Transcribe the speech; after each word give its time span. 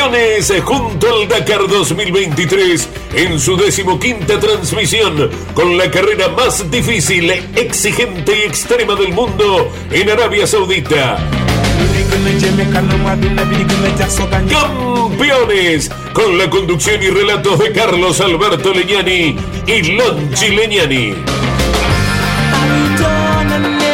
Campeones 0.00 0.52
junto 0.64 1.14
al 1.14 1.28
Dakar 1.28 1.68
2023 1.68 2.88
en 3.16 3.38
su 3.38 3.54
decimoquinta 3.54 4.40
transmisión 4.40 5.28
con 5.52 5.76
la 5.76 5.90
carrera 5.90 6.28
más 6.28 6.70
difícil, 6.70 7.30
exigente 7.54 8.38
y 8.38 8.48
extrema 8.48 8.94
del 8.94 9.12
mundo 9.12 9.70
en 9.90 10.08
Arabia 10.08 10.46
Saudita. 10.46 11.18
Campeones 14.48 15.90
con 16.14 16.38
la 16.38 16.48
conducción 16.48 17.02
y 17.02 17.08
relatos 17.08 17.58
de 17.58 17.70
Carlos 17.72 18.22
Alberto 18.22 18.72
Leñani 18.72 19.36
y 19.66 19.82
Lonchi 19.82 20.48
Leñani. 20.48 21.14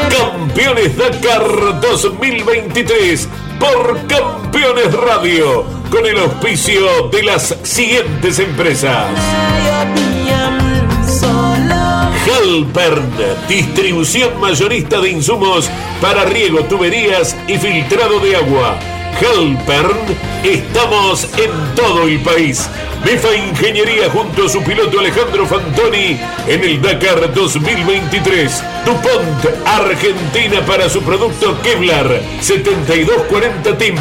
Campeones 0.09 0.97
Dakar 0.97 1.81
2023 1.81 3.29
por 3.59 4.07
Campeones 4.07 4.93
Radio 4.95 5.76
con 5.91 6.07
el 6.07 6.19
auspicio 6.19 7.09
de 7.11 7.23
las 7.23 7.57
siguientes 7.63 8.39
empresas. 8.39 9.07
Halpern, 12.27 13.13
distribución 13.49 14.39
mayorista 14.41 15.01
de 15.01 15.11
insumos 15.11 15.71
para 16.01 16.25
riego, 16.25 16.61
tuberías 16.65 17.37
y 17.47 17.57
filtrado 17.57 18.21
de 18.21 18.37
agua. 18.37 18.96
Halpern, 19.21 19.97
estamos 20.45 21.25
en 21.39 21.51
todo 21.75 22.03
el 22.07 22.21
país. 22.21 22.69
Befa 23.05 23.35
Ingeniería 23.35 24.11
junto 24.11 24.45
a 24.45 24.49
su 24.49 24.63
piloto 24.63 25.01
Alejandro 25.01 25.47
Fantoni 25.47 26.19
en 26.47 26.65
el 26.65 26.83
Dakar 26.83 27.33
2023. 27.33 28.63
DuPont 28.85 29.47
Argentina 29.67 30.61
para 30.67 30.89
su 30.89 31.03
producto 31.03 31.57
Kevlar 31.63 32.21
7240 32.41 33.79
Team. 33.79 33.97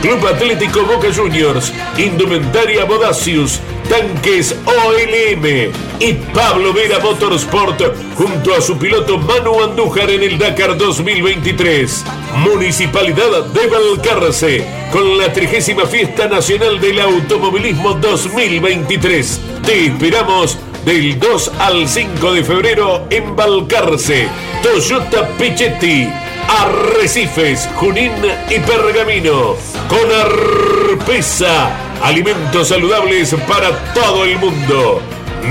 Club 0.00 0.26
Atlético 0.26 0.82
Boca 0.82 1.08
Juniors. 1.12 1.72
Indumentaria 1.96 2.84
Bodacius 2.84 3.60
tanques 3.88 4.56
OLM 4.64 5.72
y 6.00 6.12
Pablo 6.34 6.72
Vera 6.72 6.98
Motorsport 6.98 7.80
junto 8.16 8.54
a 8.54 8.60
su 8.60 8.78
piloto 8.78 9.18
Manu 9.18 9.62
Andújar 9.62 10.10
en 10.10 10.22
el 10.22 10.38
Dakar 10.38 10.76
2023. 10.76 12.04
Municipalidad 12.36 13.44
de 13.46 13.66
Valcarce 13.66 14.66
con 14.92 15.18
la 15.18 15.32
30 15.32 15.86
Fiesta 15.86 16.28
Nacional 16.28 16.80
del 16.80 17.00
Automovilismo 17.00 17.94
2023. 17.94 19.40
Te 19.64 19.86
esperamos 19.86 20.58
del 20.84 21.18
2 21.18 21.52
al 21.58 21.88
5 21.88 22.32
de 22.32 22.44
febrero 22.44 23.06
en 23.10 23.36
Valcarce. 23.36 24.28
Toyota 24.62 25.28
Pichetti. 25.38 26.21
Arrecifes, 26.48 27.68
Junín 27.76 28.12
y 28.50 28.58
Pergamino. 28.60 29.56
Con 29.88 30.12
Arpesa 30.12 31.92
Alimentos 32.02 32.68
saludables 32.68 33.32
para 33.46 33.70
todo 33.94 34.24
el 34.24 34.36
mundo. 34.38 35.00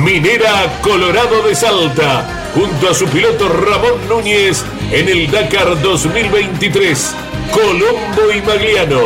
Minera 0.03 0.79
Colorado 0.81 1.41
de 1.43 1.55
Salta, 1.55 2.49
junto 2.53 2.89
a 2.89 2.93
su 2.93 3.05
piloto 3.05 3.47
Ramón 3.47 4.05
Núñez 4.09 4.65
en 4.91 5.07
el 5.07 5.31
Dakar 5.31 5.81
2023. 5.81 7.15
Colombo 7.53 8.33
y 8.35 8.41
Magliano, 8.41 8.99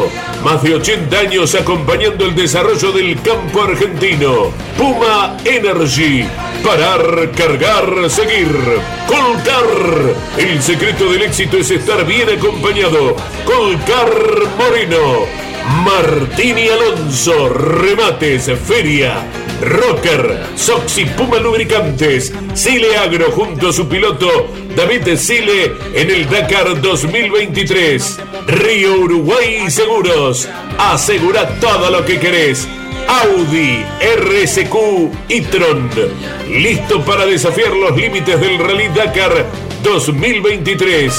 más 0.46 0.62
de 0.62 0.76
80 0.76 1.18
años 1.18 1.56
acompañando 1.56 2.24
el 2.24 2.36
desarrollo 2.36 2.92
del 2.92 3.20
campo 3.20 3.64
argentino. 3.64 4.52
Puma 4.78 5.36
Energy, 5.44 6.24
parar, 6.64 7.32
cargar, 7.32 8.08
seguir. 8.12 8.56
Colcar, 9.08 9.66
el 10.38 10.62
secreto 10.62 11.12
del 11.12 11.24
éxito 11.24 11.58
es 11.58 11.72
estar 11.72 12.06
bien 12.06 12.30
acompañado. 12.30 13.16
Colcar 13.44 14.12
Moreno 14.56 15.26
Martini 15.84 16.68
Alonso, 16.70 17.50
remates, 17.50 18.52
feria, 18.68 19.24
Rocker, 19.62 20.46
Soxy 20.56 21.06
Puma 21.06 21.38
Lubricantes, 21.38 22.34
Sile 22.54 22.98
Agro 22.98 23.32
junto 23.32 23.70
a 23.70 23.74
su 23.74 23.88
piloto 23.88 24.48
David 24.76 25.16
Sile 25.16 25.72
en 25.94 26.12
el 26.12 26.30
Dakar 26.30 26.82
2023. 26.82 28.20
Río 28.48 29.00
Uruguay 29.00 29.70
Seguros, 29.70 30.50
asegura 30.78 31.48
todo 31.60 31.90
lo 31.90 32.06
que 32.06 32.20
querés. 32.20 32.68
Audi, 33.08 33.86
RSQ 34.18 34.76
y 35.30 35.42
Tron, 35.42 35.90
listo 36.50 37.04
para 37.06 37.26
desafiar 37.26 37.72
los 37.72 37.96
límites 37.96 38.40
del 38.40 38.58
Rally 38.58 38.90
Dakar 38.90 39.46
2023. 39.84 41.14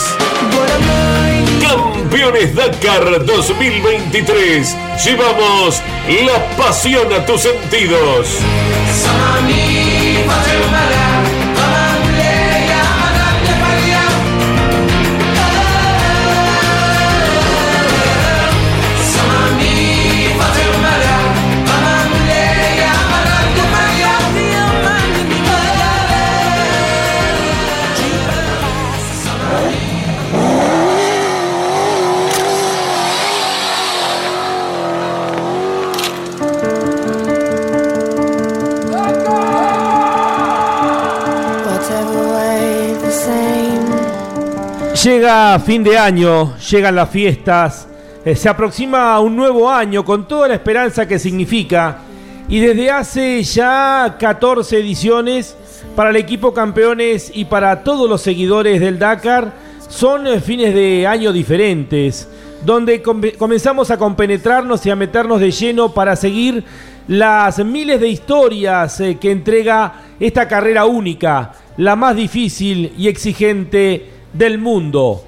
Campeones 2.08 2.54
Dakar 2.54 3.24
2023. 3.26 4.76
Llevamos 5.04 5.82
la 6.24 6.56
pasión 6.56 7.12
a 7.12 7.26
tus 7.26 7.40
sentidos. 7.40 8.28
Llega 45.06 45.60
fin 45.60 45.84
de 45.84 45.96
año, 45.96 46.56
llegan 46.58 46.96
las 46.96 47.08
fiestas, 47.10 47.86
eh, 48.24 48.34
se 48.34 48.48
aproxima 48.48 49.20
un 49.20 49.36
nuevo 49.36 49.70
año 49.70 50.04
con 50.04 50.26
toda 50.26 50.48
la 50.48 50.54
esperanza 50.54 51.06
que 51.06 51.20
significa. 51.20 51.98
Y 52.48 52.58
desde 52.58 52.90
hace 52.90 53.40
ya 53.44 54.16
14 54.18 54.80
ediciones 54.80 55.56
para 55.94 56.10
el 56.10 56.16
equipo 56.16 56.52
campeones 56.52 57.30
y 57.32 57.44
para 57.44 57.84
todos 57.84 58.10
los 58.10 58.20
seguidores 58.20 58.80
del 58.80 58.98
Dakar 58.98 59.52
son 59.88 60.26
eh, 60.26 60.40
fines 60.40 60.74
de 60.74 61.06
año 61.06 61.32
diferentes, 61.32 62.28
donde 62.64 63.00
comenzamos 63.00 63.92
a 63.92 63.98
compenetrarnos 63.98 64.84
y 64.86 64.90
a 64.90 64.96
meternos 64.96 65.38
de 65.38 65.52
lleno 65.52 65.94
para 65.94 66.16
seguir 66.16 66.64
las 67.06 67.64
miles 67.64 68.00
de 68.00 68.08
historias 68.08 68.98
eh, 68.98 69.18
que 69.20 69.30
entrega 69.30 70.02
esta 70.18 70.48
carrera 70.48 70.84
única, 70.84 71.52
la 71.76 71.94
más 71.94 72.16
difícil 72.16 72.92
y 72.98 73.06
exigente 73.06 74.15
del 74.36 74.58
mundo, 74.58 75.24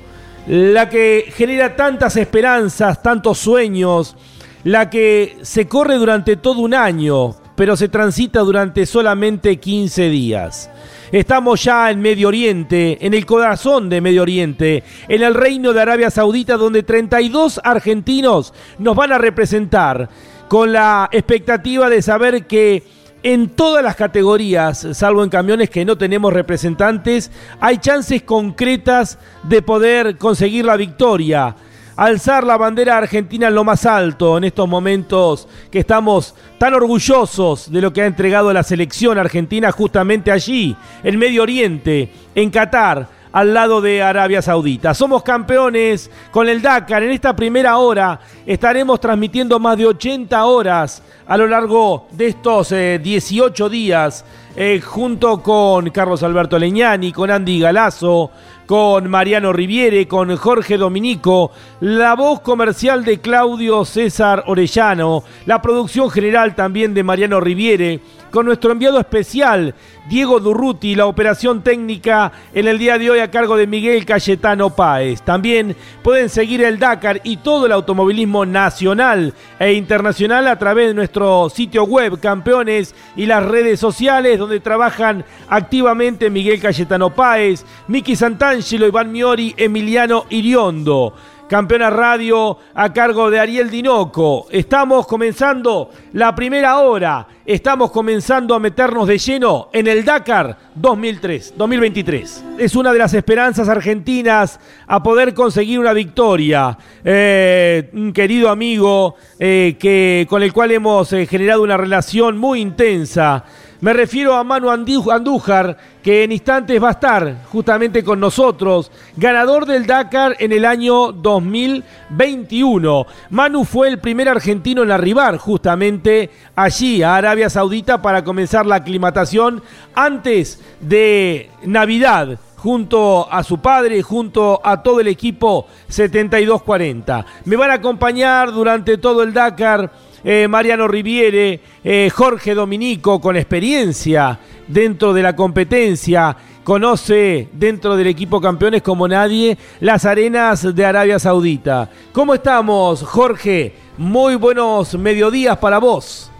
la 0.47 0.89
que 0.89 1.33
genera 1.35 1.77
tantas 1.77 2.17
esperanzas, 2.17 3.03
tantos 3.03 3.39
sueños, 3.39 4.17
la 4.65 4.91
que 4.91 5.39
se 5.43 5.67
corre 5.69 5.97
durante 5.97 6.37
todo 6.37 6.61
un 6.61 6.75
año, 6.75 7.37
pero 7.55 7.77
se 7.77 7.89
transita 7.89 8.41
durante 8.41 8.87
solamente 8.87 9.59
15 9.59 10.09
días. 10.09 10.71
Estamos 11.11 11.65
ya 11.65 11.91
en 11.91 12.01
Medio 12.01 12.29
Oriente, 12.29 12.99
en 13.01 13.15
el 13.15 13.25
corazón 13.25 13.89
de 13.89 14.01
Medio 14.01 14.23
Oriente, 14.23 14.85
en 15.09 15.23
el 15.23 15.35
reino 15.35 15.73
de 15.73 15.81
Arabia 15.81 16.11
Saudita, 16.11 16.57
donde 16.57 16.83
32 16.83 17.61
argentinos 17.65 18.53
nos 18.79 18.95
van 18.95 19.13
a 19.13 19.19
representar, 19.19 20.09
con 20.49 20.73
la 20.73 21.09
expectativa 21.13 21.91
de 21.91 22.03
saber 22.03 22.47
que 22.47 22.83
en 23.23 23.49
todas 23.51 23.83
las 23.83 23.97
categorías, 23.97 24.87
salvo 24.93 25.25
en 25.25 25.31
camiones 25.31 25.71
que 25.71 25.85
no 25.85 25.99
tenemos 25.99 26.33
representantes, 26.33 27.31
hay 27.61 27.79
chances 27.79 28.23
concretas 28.23 29.19
de 29.43 29.63
poder 29.63 30.17
conseguir 30.17 30.65
la 30.65 30.77
victoria. 30.77 31.57
Alzar 31.97 32.45
la 32.45 32.57
bandera 32.57 32.97
argentina 32.97 33.49
en 33.49 33.57
lo 33.57 33.65
más 33.65 33.85
alto 33.85 34.39
en 34.39 34.45
estos 34.45 34.69
momentos 34.69 35.49
que 35.69 35.81
estamos 35.81 36.37
tan 36.57 36.73
orgullosos 36.75 37.73
de 37.73 37.81
lo 37.81 37.93
que 37.93 38.03
ha 38.03 38.07
entregado 38.07 38.53
la 38.53 38.63
selección 38.63 39.19
argentina 39.19 39.73
justamente 39.73 40.31
allí, 40.31 40.77
en 41.03 41.19
Medio 41.19 41.43
Oriente, 41.43 42.13
en 42.37 42.51
Qatar 42.51 43.18
al 43.39 43.55
lado 43.55 43.81
de 43.81 44.03
Arabia 44.03 44.43
Saudita. 44.43 44.95
Somos 44.95 45.23
campeones 45.23 46.11
con 46.33 46.49
el 46.49 46.61
Dakar. 46.61 47.05
En 47.05 47.13
esta 47.13 47.37
primera 47.37 47.77
hora 47.79 48.19
estaremos 48.45 48.99
transmitiendo 48.99 49.61
más 49.61 49.79
de 49.79 49.87
80 49.87 50.45
horas 50.45 51.05
a 51.25 51.37
lo 51.37 51.47
largo 51.47 52.09
de 52.11 52.27
estos 52.27 52.71
18 52.71 53.67
eh, 53.67 53.71
días 53.71 54.25
eh, 54.57 54.81
junto 54.81 55.41
con 55.41 55.89
Carlos 55.91 56.25
Alberto 56.25 56.59
Leñani, 56.59 57.13
con 57.13 57.31
Andy 57.31 57.61
Galazo, 57.61 58.33
con 58.67 59.09
Mariano 59.09 59.53
Riviere, 59.53 60.09
con 60.09 60.37
Jorge 60.37 60.77
Dominico, 60.77 61.53
la 61.79 62.17
voz 62.17 62.41
comercial 62.41 63.05
de 63.05 63.21
Claudio 63.21 63.85
César 63.85 64.43
Orellano, 64.49 65.23
la 65.47 65.63
producción 65.63 66.11
general 66.11 66.57
también 66.57 66.93
de 66.93 67.05
Mariano 67.05 67.39
Riviere, 67.39 68.01
con 68.31 68.47
nuestro 68.47 68.73
enviado 68.73 68.99
especial 68.99 69.75
Diego 70.09 70.41
Durruti, 70.41 70.95
la 70.95 71.07
operación 71.07 71.63
técnica 71.63 72.33
en 72.55 72.67
el 72.67 72.79
día 72.79 72.99
de 72.99 73.11
hoy 73.11 73.19
a 73.19 73.31
cargo 73.31 73.57
de 73.57 73.67
Miguel 73.67 74.07
Cayetano 74.07 74.71
Páez. 74.71 75.23
También 75.23 75.77
pueden 76.03 76.29
seguir 76.31 76.63
el 76.63 76.79
Dakar 76.79 77.21
y 77.25 77.39
todo 77.39 77.67
el 77.67 77.73
automovilismo 77.73 78.47
nacional 78.47 79.35
e 79.59 79.75
internacional 79.75 80.49
a 80.49 80.59
través 80.59 80.89
de 80.89 80.95
nuestro 80.95 81.51
sitio 81.51 81.85
web, 81.85 82.19
campeones 82.21 82.95
y 83.17 83.27
las 83.27 83.45
redes 83.45 83.81
sociales 83.81 84.39
donde 84.39 84.61
trabajan 84.61 85.25
activamente 85.49 86.31
Miguel 86.31 86.61
Cayetano 86.61 87.11
Páez, 87.11 87.65
Miki 87.87 88.17
Santangelo, 88.17 88.87
Iván 88.87 89.13
Miori, 89.13 89.55
Emiliano 89.57 90.25
Iriondo. 90.31 91.15
Campeona 91.49 91.89
Radio 91.89 92.59
a 92.75 92.93
cargo 92.93 93.31
de 93.31 93.41
Ariel 93.41 93.71
Dinoco. 93.71 94.47
Estamos 94.51 95.07
comenzando 95.07 95.91
la 96.13 96.35
primera 96.35 96.79
hora. 96.81 97.27
Estamos 97.47 97.91
comenzando 97.91 98.55
a 98.55 98.61
meternos 98.61 99.09
de 99.09 99.17
lleno 99.17 99.71
en 99.73 99.87
el 99.87 100.05
Dakar 100.05 100.59
2003, 100.75 101.55
2023. 101.57 102.45
Es 102.59 102.77
una 102.77 102.93
de 102.93 102.99
las 102.99 103.15
esperanzas 103.15 103.71
argentinas 103.71 104.61
a 104.87 105.03
poder 105.03 105.33
conseguir 105.33 105.79
una 105.79 105.95
victoria. 105.95 106.77
Eh, 107.03 107.89
un 107.95 108.13
querido 108.13 108.51
amigo 108.51 109.17
eh, 109.39 109.77
que, 109.81 110.27
con 110.29 110.43
el 110.43 110.53
cual 110.53 110.73
hemos 110.73 111.11
eh, 111.15 111.25
generado 111.25 111.63
una 111.63 111.79
relación 111.79 112.37
muy 112.37 112.61
intensa. 112.61 113.45
Me 113.81 113.93
refiero 113.93 114.35
a 114.35 114.43
Manu 114.43 114.71
Andújar, 114.71 115.77
que 116.03 116.25
en 116.25 116.33
instantes 116.33 116.83
va 116.83 116.89
a 116.89 116.93
estar 116.93 117.45
justamente 117.53 118.03
con 118.03 118.19
nosotros, 118.19 118.91
ganador 119.17 119.67
del 119.67 119.87
Dakar 119.87 120.35
en 120.41 120.51
el 120.51 120.65
año 120.65 121.13
2021. 121.13 123.07
Manu 123.31 123.65
fue 123.65 123.87
el 123.87 124.01
primer 124.01 124.29
argentino 124.29 124.83
en 124.83 124.91
arribar 124.91 125.37
justamente 125.39 126.31
allí, 126.57 127.05
a 127.05 127.15
Arabia 127.15 127.49
Saudita, 127.49 128.03
para 128.03 128.25
comenzar 128.25 128.67
la 128.67 128.75
aclimatación 128.75 129.63
antes 129.95 130.61
de 130.81 131.49
Navidad 131.63 132.37
junto 132.57 133.33
a 133.33 133.45
su 133.45 133.59
padre, 133.59 134.03
junto 134.03 134.61
a 134.65 134.83
todo 134.83 134.99
el 134.99 135.07
equipo 135.07 135.69
7240. 135.87 137.25
Me 137.45 137.55
van 137.55 137.71
a 137.71 137.75
acompañar 137.75 138.51
durante 138.51 138.99
todo 138.99 139.23
el 139.23 139.33
Dakar 139.33 139.93
eh, 140.25 140.47
Mariano 140.49 140.89
Riviere, 140.89 141.61
eh, 141.83 142.11
Jorge 142.15 142.55
Dominico, 142.55 143.21
con 143.21 143.37
experiencia 143.37 144.39
dentro 144.67 145.13
de 145.13 145.23
la 145.23 145.37
competencia, 145.37 146.37
conoce 146.65 147.49
dentro 147.53 147.97
del 147.97 148.09
equipo 148.09 148.41
campeones 148.41 148.83
como 148.83 149.09
nadie 149.09 149.57
las 149.81 150.05
arenas 150.05 150.75
de 150.75 150.85
Arabia 150.85 151.19
Saudita. 151.19 151.91
¿Cómo 152.13 152.35
estamos, 152.35 153.03
Jorge? 153.03 153.75
Muy 153.97 154.35
buenos 154.35 154.95
mediodías 154.95 155.57
para 155.59 155.79
vos. 155.79 156.31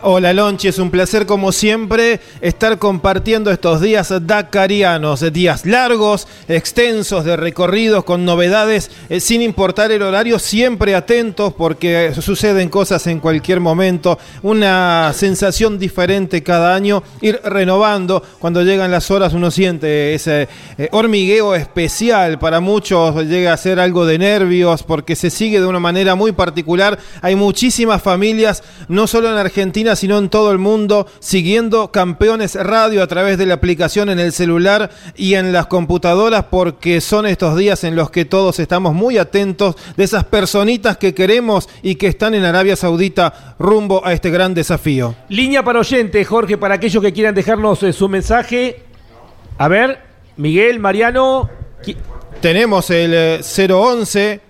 Hola 0.00 0.32
Lonchi, 0.32 0.68
es 0.68 0.78
un 0.78 0.92
placer 0.92 1.26
como 1.26 1.50
siempre 1.50 2.20
estar 2.40 2.78
compartiendo 2.78 3.50
estos 3.50 3.80
días 3.80 4.14
dakarianos, 4.28 5.32
días 5.32 5.66
largos, 5.66 6.28
extensos 6.46 7.24
de 7.24 7.36
recorridos 7.36 8.04
con 8.04 8.24
novedades, 8.24 8.92
eh, 9.08 9.18
sin 9.18 9.42
importar 9.42 9.90
el 9.90 10.02
horario, 10.02 10.38
siempre 10.38 10.94
atentos 10.94 11.52
porque 11.52 12.12
suceden 12.14 12.68
cosas 12.68 13.08
en 13.08 13.18
cualquier 13.18 13.58
momento, 13.58 14.20
una 14.44 15.12
sensación 15.16 15.80
diferente 15.80 16.44
cada 16.44 16.76
año, 16.76 17.02
ir 17.20 17.40
renovando, 17.42 18.22
cuando 18.38 18.62
llegan 18.62 18.92
las 18.92 19.10
horas 19.10 19.32
uno 19.32 19.50
siente 19.50 20.14
ese 20.14 20.48
eh, 20.78 20.88
hormigueo 20.92 21.56
especial, 21.56 22.38
para 22.38 22.60
muchos 22.60 23.26
llega 23.26 23.52
a 23.52 23.56
ser 23.56 23.80
algo 23.80 24.06
de 24.06 24.18
nervios 24.18 24.84
porque 24.84 25.16
se 25.16 25.28
sigue 25.28 25.58
de 25.58 25.66
una 25.66 25.80
manera 25.80 26.14
muy 26.14 26.30
particular, 26.30 27.00
hay 27.20 27.34
muchísimas 27.34 28.00
familias, 28.00 28.62
no 28.86 29.08
solo 29.08 29.28
en 29.28 29.38
Argentina, 29.38 29.87
sino 29.96 30.18
en 30.18 30.28
todo 30.28 30.52
el 30.52 30.58
mundo, 30.58 31.06
siguiendo 31.20 31.90
Campeones 31.90 32.54
Radio 32.54 33.02
a 33.02 33.06
través 33.06 33.38
de 33.38 33.46
la 33.46 33.54
aplicación 33.54 34.08
en 34.08 34.18
el 34.18 34.32
celular 34.32 34.90
y 35.16 35.34
en 35.34 35.52
las 35.52 35.66
computadoras, 35.66 36.44
porque 36.50 37.00
son 37.00 37.26
estos 37.26 37.56
días 37.56 37.84
en 37.84 37.96
los 37.96 38.10
que 38.10 38.24
todos 38.24 38.58
estamos 38.58 38.94
muy 38.94 39.18
atentos 39.18 39.76
de 39.96 40.04
esas 40.04 40.24
personitas 40.24 40.96
que 40.96 41.14
queremos 41.14 41.68
y 41.82 41.96
que 41.96 42.08
están 42.08 42.34
en 42.34 42.44
Arabia 42.44 42.76
Saudita 42.76 43.56
rumbo 43.58 44.04
a 44.04 44.12
este 44.12 44.30
gran 44.30 44.54
desafío. 44.54 45.14
Línea 45.28 45.62
para 45.62 45.80
oyentes, 45.80 46.26
Jorge, 46.26 46.56
para 46.56 46.74
aquellos 46.74 47.02
que 47.02 47.12
quieran 47.12 47.34
dejarnos 47.34 47.82
eh, 47.82 47.92
su 47.92 48.08
mensaje. 48.08 48.82
A 49.58 49.68
ver, 49.68 50.00
Miguel, 50.36 50.78
Mariano. 50.80 51.50
Tenemos 52.40 52.90
el 52.90 53.40
011 53.42 54.47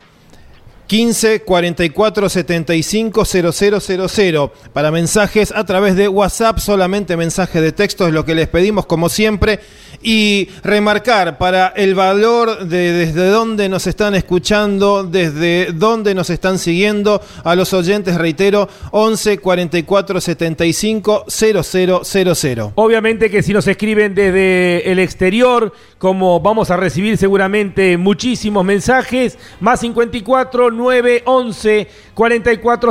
15 0.89 1.43
44 1.43 2.29
75 2.31 3.25
000 3.27 4.53
para 4.73 4.91
mensajes 4.91 5.53
a 5.55 5.65
través 5.65 5.97
de 5.97 6.09
WhatsApp, 6.09 6.59
solamente 6.59 7.15
mensaje 7.17 7.61
de 7.61 7.73
texto 7.73 8.07
es 8.07 8.15
lo 8.15 8.25
que 8.25 8.35
les 8.35 8.49
pedimos 8.49 8.87
como 8.87 9.11
siempre 9.11 9.61
y 10.03 10.49
remarcar 10.63 11.39
para 11.39 11.69
el 11.69 11.95
valor 11.95 12.67
de 12.67 12.93
desde 12.93 13.29
dónde 13.29 13.69
nos 13.69 13.87
están 13.87 14.15
escuchando, 14.15 15.05
desde 15.05 15.73
dónde 15.73 16.15
nos 16.15 16.31
están 16.31 16.59
siguiendo 16.59 17.21
a 17.45 17.55
los 17.55 17.73
oyentes, 17.73 18.17
reitero, 18.17 18.69
11 18.93 19.39
44 19.39 20.21
75 20.21 21.25
000. 21.29 22.73
Obviamente 22.75 23.31
que 23.31 23.43
si 23.43 23.53
nos 23.53 23.67
escriben 23.67 24.15
desde 24.15 24.91
el 24.91 24.99
exterior, 24.99 25.73
como 25.99 26.41
vamos 26.41 26.71
a 26.71 26.77
recibir 26.77 27.17
seguramente 27.17 27.97
muchísimos 27.97 28.65
mensajes, 28.65 29.39
más 29.61 29.81
54 29.81 30.71
911 30.71 31.29
44 31.29 31.89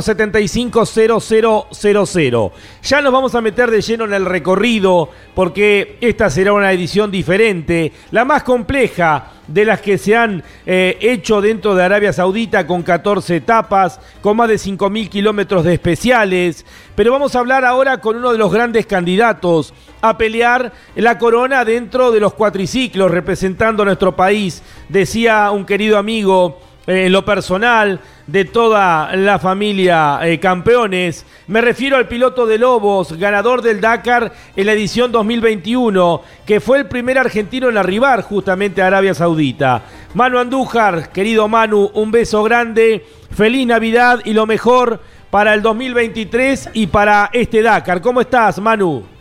75 0.02 0.86
000. 0.86 2.52
Ya 2.84 3.02
nos 3.02 3.12
vamos 3.12 3.36
a 3.36 3.42
meter 3.42 3.70
de 3.70 3.82
lleno 3.82 4.06
en 4.06 4.14
el 4.14 4.26
recorrido 4.26 5.10
porque 5.36 5.98
esta 6.00 6.30
será 6.30 6.54
una 6.54 6.72
edición 6.72 7.12
diferente, 7.12 7.92
la 8.12 8.24
más 8.24 8.44
compleja 8.44 9.34
de 9.48 9.66
las 9.66 9.82
que 9.82 9.98
se 9.98 10.16
han 10.16 10.44
eh, 10.66 10.98
hecho 11.02 11.42
dentro 11.42 11.76
de 11.76 11.84
Arabia 11.84 12.14
Saudita 12.14 12.68
con 12.68 12.84
14 12.84 13.36
etapas, 13.38 14.00
con 14.22 14.38
más 14.38 14.50
de 14.50 14.56
5.000 14.56 15.10
kilómetros 15.10 15.64
de 15.64 15.74
especiales. 15.74 16.66
Pero 16.96 17.12
vamos 17.12 17.36
a 17.36 17.40
hablar 17.40 17.66
ahora 17.66 18.00
con 18.00 18.16
uno 18.16 18.32
de 18.32 18.38
los 18.38 18.52
grandes 18.52 18.86
candidatos 18.86 19.74
a 20.02 20.18
pelear 20.18 20.72
la 20.96 21.18
corona 21.18 21.66
dentro 21.66 22.12
de 22.12 22.20
los 22.20 22.34
cuatriciclos 22.34 23.12
representando 23.12 23.84
a 23.84 23.88
nuestro 23.88 24.16
país. 24.16 24.64
Decía 24.90 25.52
un 25.52 25.66
querido 25.66 25.98
amigo 25.98 26.60
en 26.88 27.12
lo 27.12 27.26
personal, 27.26 28.00
de 28.28 28.46
toda 28.46 29.16
la 29.16 29.40
familia 29.40 30.20
eh, 30.24 30.40
campeones. 30.40 31.26
Me 31.48 31.62
refiero 31.62 31.98
al 31.98 32.08
piloto 32.08 32.46
de 32.46 32.58
Lobos, 32.58 33.14
ganador 33.14 33.62
del 33.62 33.82
Dakar 33.82 34.32
en 34.56 34.66
la 34.66 34.74
edición 34.74 35.12
2021, 35.12 36.22
que 36.46 36.60
fue 36.60 36.78
el 36.78 36.88
primer 36.88 37.18
argentino 37.18 37.70
en 37.70 37.78
arribar 37.78 38.22
justamente 38.22 38.82
a 38.82 38.88
Arabia 38.88 39.14
Saudita. 39.14 39.84
Manu 40.14 40.40
Andújar, 40.40 41.12
querido 41.12 41.48
Manu, 41.48 41.92
un 41.94 42.12
beso 42.12 42.42
grande, 42.44 43.06
feliz 43.32 43.68
Navidad 43.68 44.20
y 44.24 44.34
lo 44.34 44.46
mejor 44.46 45.02
para 45.30 45.54
el 45.54 45.62
2023 45.62 46.70
y 46.74 46.88
para 46.88 47.30
este 47.34 47.62
Dakar. 47.62 48.02
¿Cómo 48.02 48.22
estás, 48.22 48.60
Manu? 48.60 49.17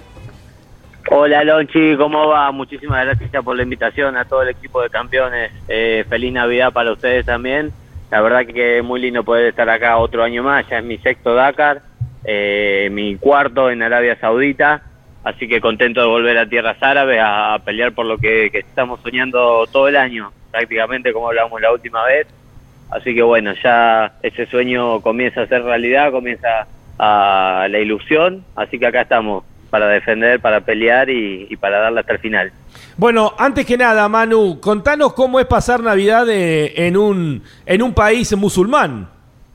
Hola 1.08 1.44
Lonchi, 1.44 1.96
¿cómo 1.96 2.26
va? 2.26 2.50
Muchísimas 2.50 3.04
gracias 3.04 3.44
por 3.44 3.56
la 3.56 3.62
invitación 3.62 4.16
a 4.16 4.24
todo 4.24 4.42
el 4.42 4.48
equipo 4.48 4.82
de 4.82 4.90
campeones. 4.90 5.52
Eh, 5.68 6.04
feliz 6.08 6.32
Navidad 6.32 6.72
para 6.72 6.90
ustedes 6.90 7.24
también. 7.24 7.70
La 8.10 8.20
verdad 8.20 8.44
que 8.44 8.78
es 8.78 8.84
muy 8.84 9.00
lindo 9.00 9.22
poder 9.22 9.46
estar 9.46 9.68
acá 9.70 9.98
otro 9.98 10.24
año 10.24 10.42
más. 10.42 10.68
Ya 10.68 10.78
es 10.78 10.84
mi 10.84 10.98
sexto 10.98 11.32
Dakar, 11.34 11.80
eh, 12.24 12.88
mi 12.90 13.16
cuarto 13.18 13.70
en 13.70 13.82
Arabia 13.82 14.18
Saudita. 14.18 14.82
Así 15.22 15.46
que 15.46 15.60
contento 15.60 16.00
de 16.00 16.08
volver 16.08 16.38
a 16.38 16.48
tierras 16.48 16.82
árabes 16.82 17.20
a, 17.22 17.56
pelear 17.64 17.92
por 17.92 18.06
lo 18.06 18.18
que, 18.18 18.46
estamos 18.52 19.00
soñando 19.00 19.64
todo 19.70 19.86
el 19.86 19.96
año, 19.96 20.32
prácticamente 20.50 21.12
como 21.12 21.28
hablamos 21.28 21.60
la 21.60 21.72
última 21.72 22.04
vez. 22.04 22.26
Así 22.90 23.14
que 23.14 23.22
bueno, 23.22 23.52
ya 23.62 24.12
ese 24.22 24.46
sueño 24.46 25.00
comienza 25.02 25.42
a 25.42 25.46
ser 25.46 25.62
realidad, 25.62 26.10
comienza 26.10 26.66
a 26.98 27.68
la 27.70 27.78
ilusión. 27.78 28.44
Así 28.56 28.76
que 28.80 28.86
acá 28.86 29.02
estamos 29.02 29.44
para 29.76 29.88
defender, 29.88 30.40
para 30.40 30.62
pelear 30.62 31.10
y, 31.10 31.54
para 31.56 31.78
darle 31.78 32.00
hasta 32.00 32.14
el 32.14 32.18
final. 32.18 32.50
Bueno, 32.96 33.34
antes 33.38 33.66
que 33.66 33.76
nada, 33.76 34.08
Manu, 34.08 34.58
contanos 34.58 35.12
cómo 35.12 35.38
es 35.38 35.44
pasar 35.44 35.82
Navidad 35.82 36.26
en, 36.30 36.96
un, 36.96 37.42
en 37.66 37.82
un 37.82 37.92
país 37.92 38.34
musulmán. 38.38 39.06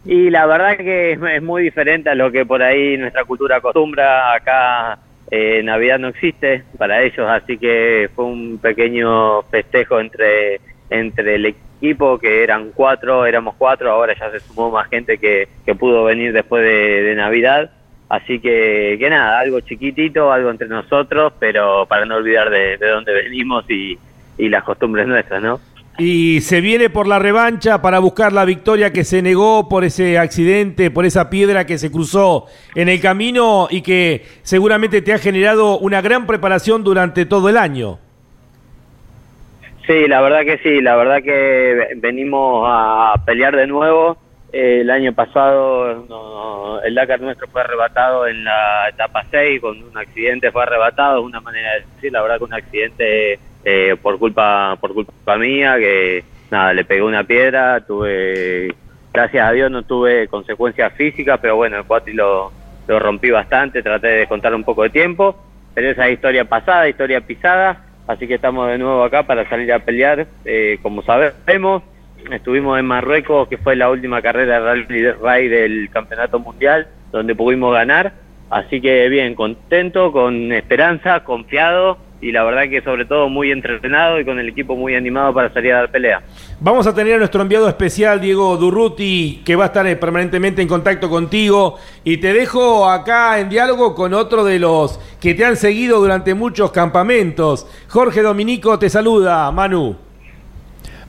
Y 0.05 0.29
la 0.29 0.45
verdad 0.45 0.77
que 0.77 1.13
es, 1.13 1.41
muy 1.41 1.63
diferente 1.63 2.11
a 2.11 2.15
lo 2.15 2.31
que 2.31 2.45
por 2.45 2.61
ahí 2.61 2.97
nuestra 2.97 3.25
cultura 3.25 3.55
acostumbra. 3.55 4.35
Acá 4.35 4.99
eh, 5.31 5.63
Navidad 5.63 5.97
no 5.97 6.09
existe 6.09 6.65
para 6.77 7.01
ellos, 7.01 7.27
así 7.27 7.57
que 7.57 8.07
fue 8.15 8.25
un 8.25 8.59
pequeño 8.59 9.41
festejo 9.49 9.99
entre, 9.99 10.61
entre 10.91 11.33
el 11.33 11.47
equipo, 11.47 12.19
que 12.19 12.43
eran 12.43 12.73
cuatro, 12.75 13.25
éramos 13.25 13.55
cuatro, 13.57 13.89
ahora 13.89 14.13
ya 14.13 14.29
se 14.29 14.39
sumó 14.39 14.69
más 14.69 14.87
gente 14.87 15.17
que, 15.17 15.47
que 15.65 15.73
pudo 15.73 16.03
venir 16.03 16.31
después 16.31 16.63
de 16.63 17.15
Navidad 17.15 17.71
Así 18.11 18.41
que, 18.41 18.97
que 18.99 19.09
nada, 19.09 19.39
algo 19.39 19.61
chiquitito, 19.61 20.33
algo 20.33 20.51
entre 20.51 20.67
nosotros, 20.67 21.31
pero 21.39 21.85
para 21.85 22.03
no 22.03 22.17
olvidar 22.17 22.49
de, 22.49 22.75
de 22.75 22.89
dónde 22.89 23.13
venimos 23.13 23.63
y, 23.69 23.97
y 24.37 24.49
las 24.49 24.65
costumbres 24.65 25.07
nuestras, 25.07 25.41
¿no? 25.41 25.61
Y 25.97 26.41
se 26.41 26.59
viene 26.59 26.89
por 26.89 27.07
la 27.07 27.19
revancha 27.19 27.81
para 27.81 27.99
buscar 27.99 28.33
la 28.33 28.43
victoria 28.43 28.91
que 28.91 29.05
se 29.05 29.21
negó 29.21 29.69
por 29.69 29.85
ese 29.85 30.19
accidente, 30.19 30.91
por 30.91 31.05
esa 31.05 31.29
piedra 31.29 31.65
que 31.65 31.77
se 31.77 31.89
cruzó 31.89 32.47
en 32.75 32.89
el 32.89 32.99
camino 32.99 33.69
y 33.71 33.81
que 33.81 34.25
seguramente 34.41 35.01
te 35.01 35.13
ha 35.13 35.17
generado 35.17 35.79
una 35.79 36.01
gran 36.01 36.27
preparación 36.27 36.83
durante 36.83 37.25
todo 37.25 37.47
el 37.47 37.55
año. 37.55 37.97
Sí, 39.87 40.05
la 40.09 40.19
verdad 40.19 40.41
que 40.41 40.57
sí, 40.57 40.81
la 40.81 40.97
verdad 40.97 41.23
que 41.23 41.95
venimos 41.95 42.65
a 42.67 43.13
pelear 43.25 43.55
de 43.55 43.67
nuevo 43.67 44.17
el 44.51 44.89
año 44.89 45.13
pasado 45.13 46.81
el 46.83 46.95
Dakar 46.95 47.21
nuestro 47.21 47.47
fue 47.47 47.61
arrebatado 47.61 48.27
en 48.27 48.43
la 48.43 48.89
etapa 48.89 49.25
6, 49.29 49.61
con 49.61 49.81
un 49.81 49.97
accidente 49.97 50.51
fue 50.51 50.63
arrebatado, 50.63 51.19
es 51.19 51.25
una 51.25 51.39
manera 51.39 51.73
de 51.73 51.85
decir, 51.95 52.11
la 52.11 52.21
verdad 52.21 52.37
que 52.37 52.43
un 52.43 52.53
accidente 52.53 53.39
eh, 53.63 53.95
por 54.01 54.17
culpa 54.19 54.77
por 54.79 54.93
culpa 54.93 55.37
mía, 55.37 55.77
que 55.77 56.23
nada, 56.49 56.73
le 56.73 56.83
pegué 56.83 57.01
una 57.01 57.23
piedra, 57.23 57.79
tuve, 57.81 58.73
gracias 59.13 59.47
a 59.47 59.51
Dios 59.51 59.71
no 59.71 59.83
tuve 59.83 60.27
consecuencias 60.27 60.93
físicas, 60.93 61.39
pero 61.41 61.55
bueno, 61.55 61.77
el 61.77 61.85
cuatri 61.85 62.13
lo, 62.13 62.51
lo 62.87 62.99
rompí 62.99 63.29
bastante, 63.29 63.83
traté 63.83 64.07
de 64.07 64.27
contar 64.27 64.53
un 64.53 64.63
poco 64.63 64.83
de 64.83 64.89
tiempo, 64.89 65.35
pero 65.73 65.91
esa 65.91 66.09
historia 66.09 66.45
pasada, 66.45 66.89
historia 66.89 67.21
pisada, 67.21 67.85
así 68.07 68.27
que 68.27 68.35
estamos 68.35 68.67
de 68.69 68.77
nuevo 68.77 69.03
acá 69.03 69.23
para 69.23 69.47
salir 69.47 69.71
a 69.71 69.79
pelear, 69.79 70.25
eh, 70.45 70.79
como 70.81 71.03
sabemos, 71.03 71.83
estuvimos 72.31 72.79
en 72.79 72.85
Marruecos, 72.85 73.47
que 73.47 73.57
fue 73.57 73.75
la 73.75 73.89
última 73.89 74.21
carrera 74.21 74.59
de 74.59 75.13
rally 75.13 75.47
del 75.47 75.89
Campeonato 75.91 76.39
Mundial, 76.39 76.87
donde 77.11 77.35
pudimos 77.35 77.73
ganar. 77.73 78.13
Así 78.49 78.81
que 78.81 79.07
bien, 79.07 79.33
contento, 79.33 80.11
con 80.11 80.51
esperanza, 80.51 81.21
confiado 81.23 81.97
y 82.21 82.31
la 82.31 82.43
verdad 82.43 82.69
que 82.69 82.81
sobre 82.81 83.05
todo 83.05 83.29
muy 83.29 83.51
entrenado 83.51 84.19
y 84.19 84.25
con 84.25 84.37
el 84.39 84.49
equipo 84.49 84.75
muy 84.75 84.93
animado 84.93 85.33
para 85.33 85.51
salir 85.51 85.73
a 85.73 85.79
dar 85.79 85.91
pelea. 85.91 86.21
Vamos 86.59 86.85
a 86.85 86.93
tener 86.93 87.15
a 87.15 87.17
nuestro 87.17 87.41
enviado 87.41 87.67
especial, 87.67 88.21
Diego 88.21 88.55
Durruti, 88.57 89.41
que 89.43 89.55
va 89.55 89.63
a 89.63 89.67
estar 89.67 89.87
eh, 89.87 89.95
permanentemente 89.95 90.61
en 90.61 90.67
contacto 90.67 91.09
contigo. 91.09 91.77
Y 92.03 92.17
te 92.17 92.33
dejo 92.33 92.87
acá 92.87 93.39
en 93.39 93.49
diálogo 93.49 93.95
con 93.95 94.13
otro 94.13 94.43
de 94.43 94.59
los 94.59 94.99
que 95.19 95.33
te 95.33 95.43
han 95.43 95.55
seguido 95.55 95.99
durante 95.99 96.35
muchos 96.35 96.71
campamentos. 96.71 97.65
Jorge 97.87 98.21
Dominico 98.21 98.77
te 98.77 98.89
saluda, 98.89 99.51
Manu. 99.51 100.10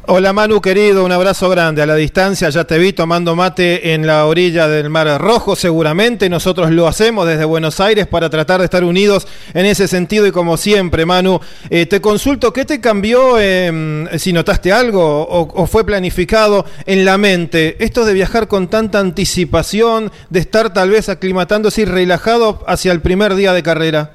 Hola 0.08 0.32
Manu 0.32 0.60
querido, 0.60 1.04
un 1.04 1.12
abrazo 1.12 1.48
grande 1.48 1.80
a 1.80 1.86
la 1.86 1.94
distancia, 1.94 2.48
ya 2.48 2.64
te 2.64 2.76
vi 2.76 2.92
tomando 2.92 3.36
mate 3.36 3.94
en 3.94 4.04
la 4.04 4.26
orilla 4.26 4.66
del 4.66 4.90
Mar 4.90 5.06
Rojo 5.20 5.54
seguramente, 5.54 6.28
nosotros 6.28 6.72
lo 6.72 6.88
hacemos 6.88 7.24
desde 7.24 7.44
Buenos 7.44 7.78
Aires 7.78 8.08
para 8.08 8.28
tratar 8.28 8.58
de 8.58 8.64
estar 8.64 8.82
unidos 8.82 9.28
en 9.54 9.64
ese 9.64 9.86
sentido 9.86 10.26
y 10.26 10.32
como 10.32 10.56
siempre 10.56 11.06
Manu, 11.06 11.38
eh, 11.70 11.86
te 11.86 12.00
consulto, 12.00 12.52
¿qué 12.52 12.64
te 12.64 12.80
cambió, 12.80 13.36
eh, 13.38 14.08
si 14.18 14.32
notaste 14.32 14.72
algo 14.72 15.24
o, 15.28 15.66
fue 15.68 15.86
planificado 15.86 16.66
en 16.84 17.04
la 17.04 17.16
mente? 17.16 17.76
Esto 17.78 18.04
de 18.04 18.12
viajar 18.12 18.48
con 18.48 18.66
tanta 18.66 18.98
anticipación, 18.98 20.10
de 20.30 20.40
estar 20.40 20.72
tal 20.72 20.90
vez 20.90 21.10
aclimatándose 21.10 21.82
y 21.82 21.84
relajado 21.84 22.64
hacia 22.66 22.90
el 22.90 23.02
primer 23.02 23.36
día 23.36 23.52
de 23.52 23.62
carrera. 23.62 24.10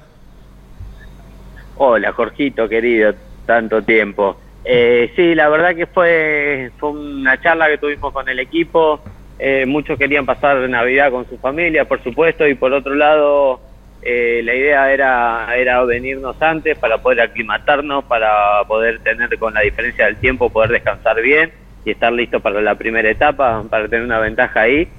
Hola 1.78 2.12
Jorgito 2.12 2.68
querido, 2.68 3.14
tanto 3.46 3.82
tiempo. 3.84 4.36
Eh, 4.70 5.14
sí, 5.16 5.34
la 5.34 5.48
verdad 5.48 5.74
que 5.74 5.86
fue, 5.86 6.72
fue 6.78 6.90
una 6.90 7.40
charla 7.40 7.70
que 7.70 7.78
tuvimos 7.78 8.12
con 8.12 8.28
el 8.28 8.38
equipo. 8.38 9.00
Eh, 9.40 9.66
muchos 9.66 9.98
querían 9.98 10.26
pasar 10.26 10.58
Navidad 10.68 11.10
con 11.10 11.26
su 11.30 11.38
familia, 11.38 11.86
por 11.86 12.04
supuesto, 12.04 12.46
y 12.46 12.54
por 12.54 12.74
otro 12.74 12.94
lado, 12.94 13.62
eh, 14.02 14.42
la 14.44 14.54
idea 14.54 14.92
era, 14.92 15.56
era 15.56 15.82
venirnos 15.86 16.42
antes 16.42 16.78
para 16.78 16.98
poder 16.98 17.22
aclimatarnos, 17.22 18.04
para 18.04 18.62
poder 18.68 19.00
tener 19.00 19.40
con 19.40 19.54
la 19.54 19.62
diferencia 19.62 20.06
del 20.06 20.18
tiempo, 20.18 20.50
poder 20.50 20.72
descansar 20.72 21.22
bien 21.22 21.50
y 21.86 21.92
estar 21.92 22.12
listo 22.12 22.42
para 22.42 22.60
la 22.60 22.76
primera 22.76 23.10
etapa, 23.10 23.64
para 23.70 23.88
tener 23.88 24.04
una 24.04 24.20
ventaja 24.20 24.64
ahí. 24.64 24.90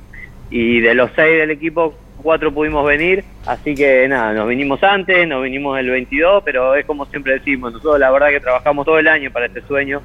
Y 0.49 0.81
de 0.81 0.95
los 0.95 1.11
seis 1.15 1.41
del 1.41 1.51
equipo, 1.51 1.95
cuatro 2.23 2.53
pudimos 2.53 2.87
venir, 2.87 3.25
así 3.47 3.75
que 3.75 4.07
nada, 4.09 4.33
nos 4.33 4.49
vinimos 4.49 4.83
antes, 4.83 5.27
nos 5.27 5.43
vinimos 5.43 5.79
el 5.79 5.91
22, 5.91 6.43
pero 6.45 6.75
es 6.75 6.85
como 6.85 7.07
siempre 7.07 7.35
decimos, 7.35 7.73
nosotros 7.73 7.99
la 7.99 8.11
verdad 8.11 8.29
que 8.29 8.41
trabajamos 8.41 8.85
todo 8.85 8.99
el 8.99 9.09
año 9.09 9.31
para 9.31 9.47
este 9.47 9.63
sueño, 9.63 10.03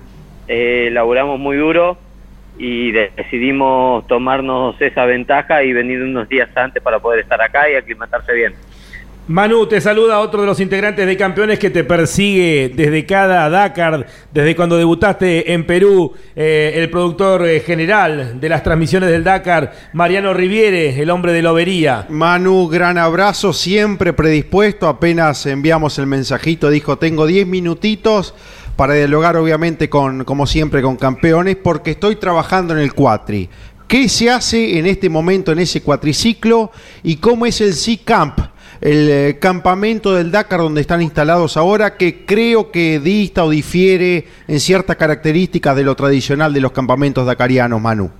eh, 0.47 0.89
laburamos 0.91 1.39
muy 1.39 1.57
duro 1.57 1.97
y 2.57 2.91
decidimos 2.91 4.05
tomarnos 4.07 4.79
esa 4.79 5.05
ventaja 5.05 5.63
y 5.63 5.73
venir 5.73 6.01
unos 6.01 6.29
días 6.29 6.49
antes 6.55 6.81
para 6.83 6.99
poder 6.99 7.21
estar 7.21 7.41
acá 7.41 7.69
y 7.69 7.75
aclimatarse 7.75 8.33
bien. 8.33 8.53
Manu, 9.25 9.67
te 9.67 9.79
saluda 9.79 10.19
otro 10.19 10.41
de 10.41 10.47
los 10.47 10.59
integrantes 10.59 11.07
de 11.07 11.15
Campeones 11.15 11.57
que 11.57 11.69
te 11.69 11.85
persigue 11.85 12.73
desde 12.75 13.05
cada 13.05 13.49
Dakar, 13.49 14.05
desde 14.33 14.53
cuando 14.53 14.75
debutaste 14.75 15.53
en 15.53 15.65
Perú, 15.65 16.11
eh, 16.35 16.73
el 16.75 16.89
productor 16.89 17.47
eh, 17.47 17.61
general 17.61 18.41
de 18.41 18.49
las 18.49 18.63
transmisiones 18.63 19.09
del 19.09 19.23
Dakar, 19.23 19.71
Mariano 19.93 20.33
Riviere, 20.33 21.01
el 21.01 21.09
hombre 21.09 21.31
de 21.31 21.41
Lobería. 21.41 22.05
Manu, 22.09 22.67
gran 22.67 22.97
abrazo, 22.97 23.53
siempre 23.53 24.11
predispuesto, 24.11 24.89
apenas 24.89 25.45
enviamos 25.45 25.97
el 25.99 26.07
mensajito, 26.07 26.69
dijo, 26.69 26.97
tengo 26.97 27.25
10 27.25 27.47
minutitos 27.47 28.33
para 28.75 28.93
dialogar 28.93 29.37
obviamente 29.37 29.89
con, 29.89 30.25
como 30.25 30.45
siempre, 30.45 30.81
con 30.81 30.97
Campeones, 30.97 31.55
porque 31.55 31.91
estoy 31.91 32.17
trabajando 32.17 32.73
en 32.73 32.81
el 32.81 32.93
Cuatri. 32.93 33.49
¿Qué 33.87 34.09
se 34.09 34.29
hace 34.29 34.79
en 34.79 34.85
este 34.85 35.07
momento 35.07 35.53
en 35.53 35.59
ese 35.59 35.81
cuatriciclo 35.81 36.71
y 37.03 37.17
cómo 37.17 37.45
es 37.45 37.61
el 37.61 37.73
Sea 37.73 37.97
Camp? 38.03 38.52
El 38.83 39.09
eh, 39.09 39.39
campamento 39.39 40.13
del 40.13 40.29
Dakar 40.29 40.59
donde 40.59 40.81
están 40.81 41.01
instalados 41.01 41.55
ahora, 41.55 41.95
que 41.95 42.25
creo 42.25 42.69
que 42.69 42.99
dista 42.99 43.45
o 43.45 43.49
difiere 43.49 44.25
en 44.45 44.59
ciertas 44.59 44.97
características 44.97 45.73
de 45.77 45.83
lo 45.83 45.95
tradicional 45.95 46.53
de 46.53 46.59
los 46.59 46.73
campamentos 46.73 47.25
dakarianos, 47.25 47.79
Manu. 47.79 48.11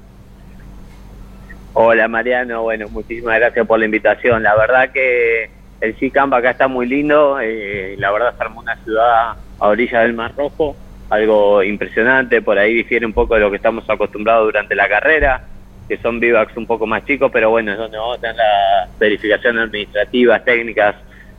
Hola 1.73 2.07
Mariano, 2.07 2.61
bueno, 2.61 2.87
muchísimas 2.87 3.39
gracias 3.39 3.67
por 3.67 3.77
la 3.77 3.85
invitación. 3.85 4.41
La 4.41 4.55
verdad 4.55 4.91
que 4.93 5.49
el 5.81 6.11
Camp 6.13 6.33
acá 6.33 6.51
está 6.51 6.69
muy 6.69 6.87
lindo, 6.87 7.41
eh, 7.41 7.95
la 7.97 8.11
verdad 8.11 8.33
se 8.37 8.43
armó 8.43 8.61
una 8.61 8.77
ciudad 8.85 9.33
a 9.59 9.67
orilla 9.67 9.99
del 9.99 10.13
Mar 10.13 10.31
Rojo, 10.37 10.77
algo 11.09 11.61
impresionante, 11.61 12.41
por 12.41 12.57
ahí 12.57 12.73
difiere 12.73 13.05
un 13.05 13.11
poco 13.11 13.33
de 13.35 13.41
lo 13.41 13.49
que 13.49 13.57
estamos 13.57 13.83
acostumbrados 13.89 14.45
durante 14.45 14.75
la 14.75 14.87
carrera 14.87 15.43
que 15.87 15.97
son 15.97 16.19
vivacs 16.19 16.55
un 16.57 16.65
poco 16.65 16.85
más 16.85 17.05
chicos, 17.05 17.29
pero 17.31 17.49
bueno, 17.49 17.71
es 17.71 17.77
donde 17.77 17.97
vamos 17.97 18.17
a 18.17 18.21
tener 18.21 18.35
las 18.35 18.99
verificaciones 18.99 19.63
administrativas, 19.63 20.45
técnicas. 20.45 20.95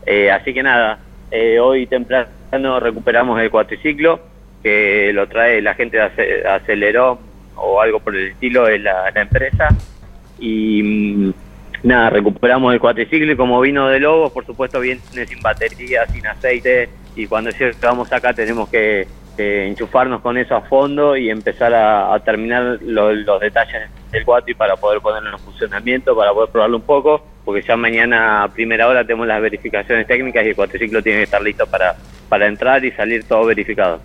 Eh, 0.07 0.31
así 0.31 0.53
que 0.53 0.63
nada, 0.63 0.99
eh, 1.31 1.59
hoy 1.59 1.87
temprano 1.87 2.81
recuperamos 2.81 3.41
el 3.41 3.51
cuatriciclo, 3.51 4.21
que 4.63 5.13
lo 5.13 5.27
trae 5.29 5.61
la 5.63 5.75
gente 5.75 5.99
de 5.99 6.49
Aceleró 6.49 7.19
o 7.57 7.81
algo 7.81 8.01
por 8.01 8.15
el 8.15 8.29
estilo 8.29 8.65
de 8.65 8.79
la, 8.79 9.09
empresa. 9.15 9.69
Y 10.39 10.83
mm, 10.83 11.33
nada, 11.85 12.11
recuperamos 12.11 12.73
el 12.75 12.81
cuatriciclo 12.81 13.33
y 13.33 13.37
como 13.37 13.61
vino 13.61 13.89
de 13.89 14.01
Lobos, 14.01 14.33
por 14.33 14.45
supuesto 14.45 14.81
viene 14.81 15.01
sin 15.27 15.41
batería, 15.41 16.07
sin 16.07 16.27
aceite. 16.27 16.89
Y 17.17 17.27
cuando 17.27 17.51
llegamos 17.51 18.13
acá 18.13 18.35
tenemos 18.35 18.69
que 18.69 19.07
enchufarnos 19.37 20.21
con 20.21 20.37
eso 20.37 20.55
a 20.55 20.63
fondo 20.63 21.17
y 21.17 21.31
empezar 21.31 21.75
a, 21.75 22.19
terminar 22.21 22.79
los 22.83 23.41
detalles 23.41 23.91
del 24.15 24.25
cuatri 24.25 24.55
para 24.55 24.77
poder 24.77 25.01
ponerlo 25.01 25.31
en 25.31 25.39
funcionamiento, 25.39 26.17
para 26.17 26.33
poder 26.33 26.51
probarlo 26.51 26.77
un 26.77 26.83
poco, 26.85 27.23
porque 27.45 27.63
ya 27.67 27.77
mañana 27.77 28.45
a 28.45 28.49
primera 28.49 28.89
hora 28.89 29.05
tenemos 29.05 29.27
las 29.27 29.43
verificaciones 29.43 30.07
técnicas 30.07 30.47
y 30.47 30.51
el 30.51 30.57
cuatriciclo 30.57 31.03
tiene 31.03 31.19
que 31.19 31.25
estar 31.25 31.43
listo 31.43 31.67
para, 31.67 31.97
para 32.29 32.47
entrar 32.47 32.85
y 32.85 32.93
salir 32.93 33.25
todo 33.25 33.45
verificado. 33.45 34.01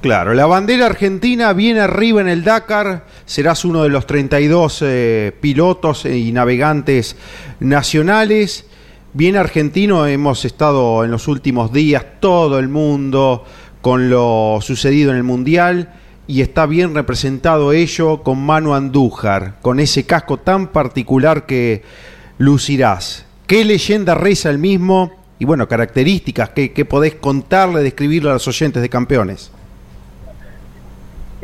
Claro, 0.00 0.34
la 0.34 0.46
bandera 0.46 0.86
argentina 0.86 1.52
viene 1.52 1.80
arriba 1.80 2.20
en 2.20 2.28
el 2.28 2.42
Dakar, 2.42 3.04
serás 3.24 3.64
uno 3.64 3.84
de 3.84 3.88
los 3.88 4.04
32 4.06 4.82
eh, 4.82 5.32
pilotos 5.40 6.06
y 6.06 6.32
navegantes 6.32 7.16
nacionales. 7.60 8.68
Bien 9.12 9.36
argentino, 9.36 10.06
hemos 10.06 10.44
estado 10.44 11.04
en 11.04 11.12
los 11.12 11.28
últimos 11.28 11.72
días, 11.72 12.04
todo 12.18 12.58
el 12.58 12.68
mundo, 12.68 13.44
con 13.80 14.10
lo 14.10 14.58
sucedido 14.60 15.12
en 15.12 15.18
el 15.18 15.22
Mundial 15.22 16.01
y 16.32 16.40
está 16.40 16.64
bien 16.64 16.94
representado 16.94 17.74
ello 17.74 18.22
con 18.22 18.42
Manu 18.42 18.72
Andújar, 18.72 19.60
con 19.60 19.80
ese 19.80 20.06
casco 20.06 20.38
tan 20.38 20.68
particular 20.68 21.44
que 21.44 21.82
lucirás. 22.38 23.28
¿Qué 23.46 23.66
leyenda 23.66 24.14
reza 24.14 24.48
el 24.48 24.56
mismo? 24.56 25.12
Y 25.38 25.44
bueno, 25.44 25.68
características 25.68 26.48
que, 26.48 26.86
podés 26.86 27.16
contarle, 27.16 27.82
describirle 27.82 28.30
a 28.30 28.32
los 28.32 28.48
oyentes 28.48 28.80
de 28.80 28.88
campeones. 28.88 29.52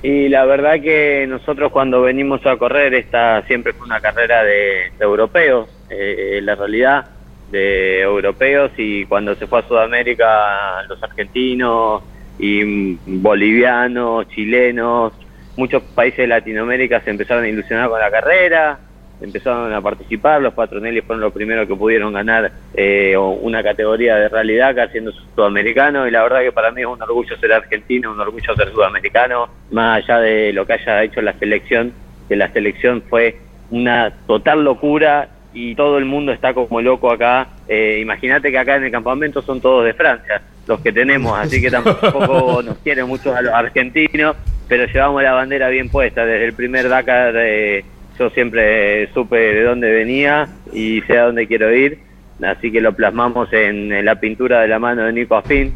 Y 0.03 0.31
la 0.31 0.47
verdad 0.47 0.81
que 0.81 1.27
nosotros 1.29 1.71
cuando 1.71 2.01
venimos 2.01 2.47
a 2.47 2.57
correr, 2.57 2.95
esta 2.95 3.43
siempre 3.43 3.75
fue 3.75 3.85
una 3.85 4.01
carrera 4.01 4.43
de, 4.43 4.91
europeos, 5.01 5.69
eh, 5.91 6.41
la 6.43 6.55
realidad 6.55 7.11
de 7.51 8.01
europeos 8.01 8.71
y 8.79 9.05
cuando 9.05 9.35
se 9.35 9.47
fue 9.47 9.59
a 9.59 9.69
Sudamérica 9.69 10.83
los 10.89 11.03
argentinos, 11.03 12.03
y 12.39 12.95
bolivianos, 13.07 14.29
chilenos, 14.29 15.13
muchos 15.57 15.83
países 15.83 16.19
de 16.19 16.29
Latinoamérica 16.29 17.01
se 17.01 17.11
empezaron 17.11 17.45
a 17.45 17.49
ilusionar 17.49 17.89
con 17.89 17.99
la 17.99 18.11
carrera, 18.11 18.79
empezaron 19.21 19.73
a 19.73 19.81
participar, 19.81 20.41
los 20.41 20.55
Patronelli 20.55 21.01
fueron 21.01 21.21
los 21.21 21.33
primeros 21.33 21.67
que 21.67 21.75
pudieron 21.75 22.13
ganar 22.13 22.53
eh, 22.75 23.17
una 23.17 23.63
categoría 23.63 24.17
de 24.17 24.29
Rally 24.29 24.57
Dakar 24.57 24.93
siendo 24.93 25.11
sudamericano 25.13 26.07
y 26.07 26.11
la 26.11 26.23
verdad 26.23 26.43
que 26.43 26.53
para 26.53 26.71
mí 26.71 26.83
es 26.83 26.87
un 26.87 27.03
orgullo 27.03 27.37
ser 27.39 27.53
argentino, 27.53 28.13
un 28.13 28.21
orgullo 28.21 28.55
ser 28.55 28.71
sudamericano, 28.71 29.49
más 29.73 30.05
allá 30.05 30.21
de 30.21 30.53
lo 30.53 30.67
que 30.67 30.75
haya 30.75 31.03
hecho 31.03 31.21
la 31.21 31.33
selección, 31.35 31.93
que 32.29 32.37
la 32.37 32.53
selección 32.53 33.03
fue 33.09 33.37
una 33.71 34.13
total 34.27 34.63
locura 34.63 35.29
y 35.53 35.75
todo 35.75 35.99
el 35.99 36.05
mundo 36.05 36.33
está 36.33 36.55
como 36.55 36.81
loco 36.81 37.11
acá. 37.11 37.49
Eh, 37.67 37.99
Imagínate 38.01 38.51
que 38.51 38.59
acá 38.59 38.77
en 38.77 38.85
el 38.85 38.91
campamento 38.91 39.43
son 39.43 39.61
todos 39.61 39.85
de 39.85 39.95
Francia, 39.95 40.43
los 40.67 40.81
que 40.81 40.93
tenemos, 40.93 41.39
así 41.39 41.61
que 41.61 41.71
tampoco 41.71 42.63
nos 42.65 42.79
quieren 42.79 43.07
mucho 43.07 43.35
a 43.35 43.43
los 43.43 43.53
argentinos, 43.53 44.37
pero 44.69 44.87
llevamos 44.87 45.23
la 45.23 45.33
bandera 45.33 45.69
bien 45.69 45.89
puesta 45.89 46.25
desde 46.25 46.47
el 46.47 46.53
primer 46.53 46.89
Dakar. 46.89 47.35
Eh, 47.37 47.85
yo 48.19 48.31
siempre 48.31 49.09
supe 49.15 49.37
de 49.37 49.63
dónde 49.63 49.91
venía 49.91 50.49
y 50.73 51.01
sé 51.03 51.19
a 51.19 51.27
dónde 51.27 51.47
quiero 51.47 51.73
ir, 51.75 52.01
así 52.43 52.71
que 52.73 52.81
lo 52.81 52.93
plasmamos 52.93 53.53
en, 53.53 54.05
la 54.05 54.17
pintura 54.17 54.61
de 54.61 54.69
la 54.69 54.79
mano 54.79 55.05
de 55.05 55.13
Nico 55.13 55.37
Afin, 55.37 55.73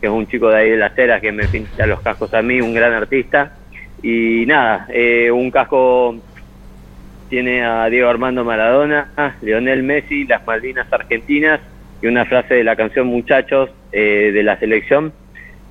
que 0.00 0.08
es 0.08 0.12
un 0.12 0.26
chico 0.26 0.48
de 0.48 0.56
ahí 0.56 0.70
de 0.70 0.76
las 0.76 0.94
ceras 0.94 1.20
que 1.20 1.30
me 1.30 1.46
pinta 1.46 1.86
los 1.86 2.00
cascos 2.00 2.34
a 2.34 2.42
mí, 2.42 2.60
un 2.60 2.74
gran 2.74 2.92
artista. 2.92 3.56
Y 4.02 4.44
nada, 4.44 4.86
eh, 4.90 5.30
un 5.30 5.50
casco 5.50 6.16
tiene 7.28 7.64
a 7.64 7.88
Diego 7.88 8.08
Armando 8.08 8.44
Maradona, 8.44 9.36
Lionel 9.42 9.82
Messi, 9.82 10.24
las 10.24 10.46
Malvinas 10.46 10.92
Argentinas 10.92 11.60
y 12.02 12.06
una 12.06 12.24
frase 12.24 12.54
de 12.54 12.64
la 12.64 12.76
canción 12.76 13.06
Muchachos 13.06 13.70
eh, 13.92 14.30
de 14.32 14.42
la 14.42 14.58
selección, 14.58 15.12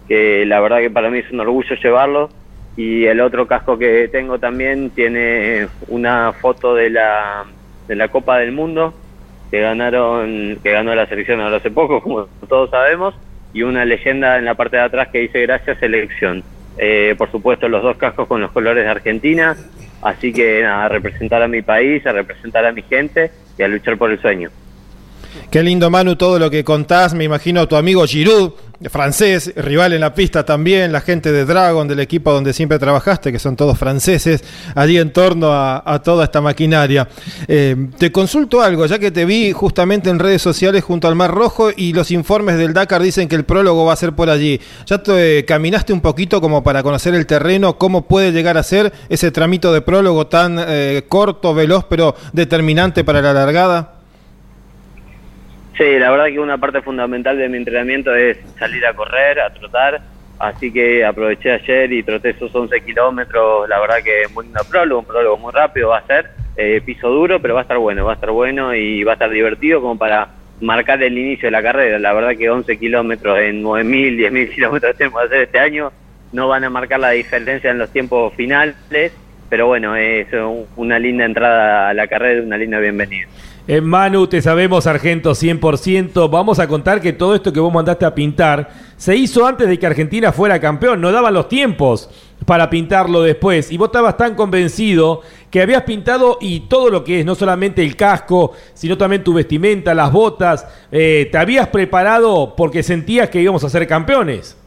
que 0.07 0.45
la 0.45 0.59
verdad 0.59 0.79
que 0.79 0.89
para 0.89 1.09
mí 1.09 1.19
es 1.19 1.31
un 1.31 1.39
orgullo 1.39 1.75
llevarlo. 1.75 2.29
Y 2.75 3.05
el 3.05 3.21
otro 3.21 3.45
casco 3.45 3.77
que 3.77 4.07
tengo 4.07 4.39
también 4.39 4.89
tiene 4.89 5.67
una 5.89 6.33
foto 6.33 6.73
de 6.73 6.89
la, 6.89 7.45
de 7.87 7.95
la 7.95 8.07
Copa 8.07 8.39
del 8.39 8.51
Mundo 8.51 8.95
que 9.53 9.61
ganaron 9.61 10.57
que 10.63 10.71
ganó 10.71 10.95
la 10.95 11.05
selección 11.05 11.39
ahora 11.39 11.57
hace 11.57 11.69
poco 11.69 12.01
como 12.03 12.25
todos 12.49 12.71
sabemos 12.71 13.13
y 13.53 13.61
una 13.61 13.85
leyenda 13.85 14.39
en 14.39 14.45
la 14.45 14.55
parte 14.55 14.77
de 14.77 14.81
atrás 14.81 15.09
que 15.09 15.19
dice 15.19 15.43
gracias 15.43 15.77
selección 15.77 16.43
eh, 16.79 17.13
por 17.19 17.29
supuesto 17.29 17.69
los 17.69 17.83
dos 17.83 17.95
cascos 17.97 18.27
con 18.27 18.41
los 18.41 18.51
colores 18.51 18.83
de 18.83 18.89
Argentina 18.89 19.55
así 20.03 20.33
que 20.33 20.61
nada, 20.61 20.85
a 20.85 20.89
representar 20.89 21.41
a 21.41 21.47
mi 21.47 21.61
país 21.61 22.05
a 22.05 22.11
representar 22.11 22.65
a 22.65 22.71
mi 22.71 22.81
gente 22.81 23.31
y 23.57 23.63
a 23.63 23.67
luchar 23.67 23.97
por 23.97 24.11
el 24.11 24.19
sueño 24.19 24.49
Qué 25.49 25.63
lindo, 25.63 25.89
Manu, 25.89 26.15
todo 26.15 26.39
lo 26.39 26.49
que 26.49 26.63
contás. 26.63 27.13
Me 27.13 27.23
imagino 27.23 27.61
a 27.61 27.67
tu 27.67 27.75
amigo 27.75 28.05
Giroud, 28.05 28.53
francés, 28.89 29.53
rival 29.55 29.93
en 29.93 30.01
la 30.01 30.13
pista 30.13 30.45
también, 30.45 30.91
la 30.91 31.01
gente 31.01 31.31
de 31.31 31.45
Dragon, 31.45 31.87
del 31.87 31.99
equipo 31.99 32.31
donde 32.31 32.53
siempre 32.53 32.79
trabajaste, 32.79 33.31
que 33.31 33.39
son 33.39 33.55
todos 33.55 33.77
franceses, 33.77 34.43
allí 34.75 34.97
en 34.97 35.11
torno 35.13 35.49
a, 35.51 36.01
toda 36.03 36.25
esta 36.25 36.41
maquinaria. 36.41 37.07
Eh, 37.47 37.89
te 37.97 38.11
consulto 38.11 38.61
algo, 38.61 38.85
ya 38.85 38.99
que 38.99 39.11
te 39.11 39.25
vi 39.25 39.51
justamente 39.51 40.09
en 40.09 40.19
redes 40.19 40.41
sociales 40.41 40.83
junto 40.83 41.07
al 41.07 41.15
Mar 41.15 41.31
Rojo 41.31 41.69
y 41.75 41.93
los 41.93 42.11
informes 42.11 42.57
del 42.57 42.73
Dakar 42.73 43.01
dicen 43.01 43.27
que 43.27 43.35
el 43.35 43.45
prólogo 43.45 43.85
va 43.85 43.93
a 43.93 43.97
ser 43.97 44.13
por 44.13 44.29
allí. 44.29 44.59
¿Ya 44.85 45.01
te 45.01 45.45
caminaste 45.45 45.93
un 45.93 46.01
poquito 46.01 46.41
como 46.41 46.63
para 46.63 46.83
conocer 46.83 47.13
el 47.15 47.25
terreno, 47.25 47.77
cómo 47.77 48.07
puede 48.07 48.31
llegar 48.31 48.57
a 48.57 48.63
ser 48.63 48.91
ese 49.09 49.31
tramito 49.31 49.71
de 49.71 49.81
prólogo 49.81 50.27
tan 50.27 50.57
eh, 50.59 51.03
corto, 51.07 51.53
veloz, 51.53 51.85
pero 51.89 52.15
determinante 52.33 53.03
para 53.03 53.21
la 53.21 53.33
largada? 53.33 53.92
Sí, 55.77 55.97
la 55.97 56.11
verdad 56.11 56.27
que 56.27 56.39
una 56.39 56.57
parte 56.57 56.81
fundamental 56.81 57.37
de 57.37 57.49
mi 57.49 57.57
entrenamiento 57.57 58.13
es 58.13 58.37
salir 58.59 58.85
a 58.85 58.93
correr, 58.93 59.39
a 59.39 59.51
trotar, 59.51 60.01
así 60.39 60.71
que 60.71 61.03
aproveché 61.03 61.51
ayer 61.51 61.91
y 61.91 62.03
troté 62.03 62.31
esos 62.31 62.53
11 62.53 62.81
kilómetros, 62.81 63.67
la 63.67 63.79
verdad 63.79 63.97
que 64.03 64.27
muy 64.33 64.45
lindo 64.45 64.61
prólogo, 64.69 65.01
un 65.01 65.07
prólogo 65.07 65.37
muy 65.37 65.51
rápido 65.51 65.89
va 65.89 65.97
a 65.97 66.05
ser, 66.05 66.29
eh, 66.55 66.81
piso 66.85 67.09
duro, 67.09 67.41
pero 67.41 67.55
va 67.55 67.61
a 67.61 67.63
estar 67.63 67.77
bueno, 67.79 68.05
va 68.05 68.11
a 68.11 68.15
estar 68.15 68.29
bueno 68.29 68.75
y 68.75 69.03
va 69.03 69.13
a 69.13 69.15
estar 69.15 69.31
divertido 69.31 69.81
como 69.81 69.97
para 69.97 70.27
marcar 70.61 71.01
el 71.01 71.17
inicio 71.17 71.47
de 71.47 71.51
la 71.51 71.63
carrera. 71.63 71.97
La 71.97 72.13
verdad 72.13 72.37
que 72.37 72.49
11 72.49 72.77
kilómetros 72.77 73.39
en 73.39 73.63
9.000, 73.63 74.29
10.000 74.29 74.49
kilómetros 74.53 74.95
tenemos 74.95 75.19
que 75.21 75.25
hacer 75.25 75.41
este 75.41 75.59
año 75.59 75.91
no 76.33 76.47
van 76.47 76.63
a 76.63 76.69
marcar 76.69 76.99
la 76.99 77.11
diferencia 77.11 77.71
en 77.71 77.77
los 77.77 77.91
tiempos 77.91 78.33
finales, 78.33 79.13
pero 79.49 79.67
bueno, 79.67 79.95
es 79.95 80.27
una 80.75 80.99
linda 80.99 81.25
entrada 81.25 81.89
a 81.89 81.93
la 81.93 82.07
carrera, 82.07 82.41
una 82.41 82.57
linda 82.57 82.79
bienvenida. 82.79 83.27
En 83.65 83.85
Manu, 83.85 84.27
te 84.27 84.41
sabemos, 84.41 84.87
Argento 84.87 85.31
100%. 85.31 86.29
Vamos 86.29 86.59
a 86.59 86.67
contar 86.67 86.99
que 86.99 87.13
todo 87.13 87.33
esto 87.33 87.53
que 87.53 87.61
vos 87.61 87.73
mandaste 87.73 88.03
a 88.03 88.13
pintar 88.13 88.69
se 88.97 89.15
hizo 89.15 89.47
antes 89.47 89.69
de 89.69 89.79
que 89.79 89.85
Argentina 89.85 90.33
fuera 90.33 90.59
campeón. 90.59 90.99
No 90.99 91.13
daban 91.13 91.33
los 91.33 91.47
tiempos 91.47 92.09
para 92.45 92.69
pintarlo 92.69 93.21
después. 93.21 93.71
Y 93.71 93.77
vos 93.77 93.87
estabas 93.87 94.17
tan 94.17 94.35
convencido 94.35 95.21
que 95.49 95.61
habías 95.61 95.83
pintado 95.83 96.39
y 96.41 96.67
todo 96.67 96.89
lo 96.89 97.05
que 97.05 97.21
es, 97.21 97.25
no 97.25 97.35
solamente 97.35 97.81
el 97.81 97.95
casco, 97.95 98.51
sino 98.73 98.97
también 98.97 99.23
tu 99.23 99.33
vestimenta, 99.33 99.93
las 99.93 100.11
botas. 100.11 100.67
Eh, 100.91 101.29
te 101.31 101.37
habías 101.37 101.69
preparado 101.69 102.55
porque 102.57 102.83
sentías 102.83 103.29
que 103.29 103.39
íbamos 103.39 103.63
a 103.63 103.69
ser 103.69 103.87
campeones. 103.87 104.59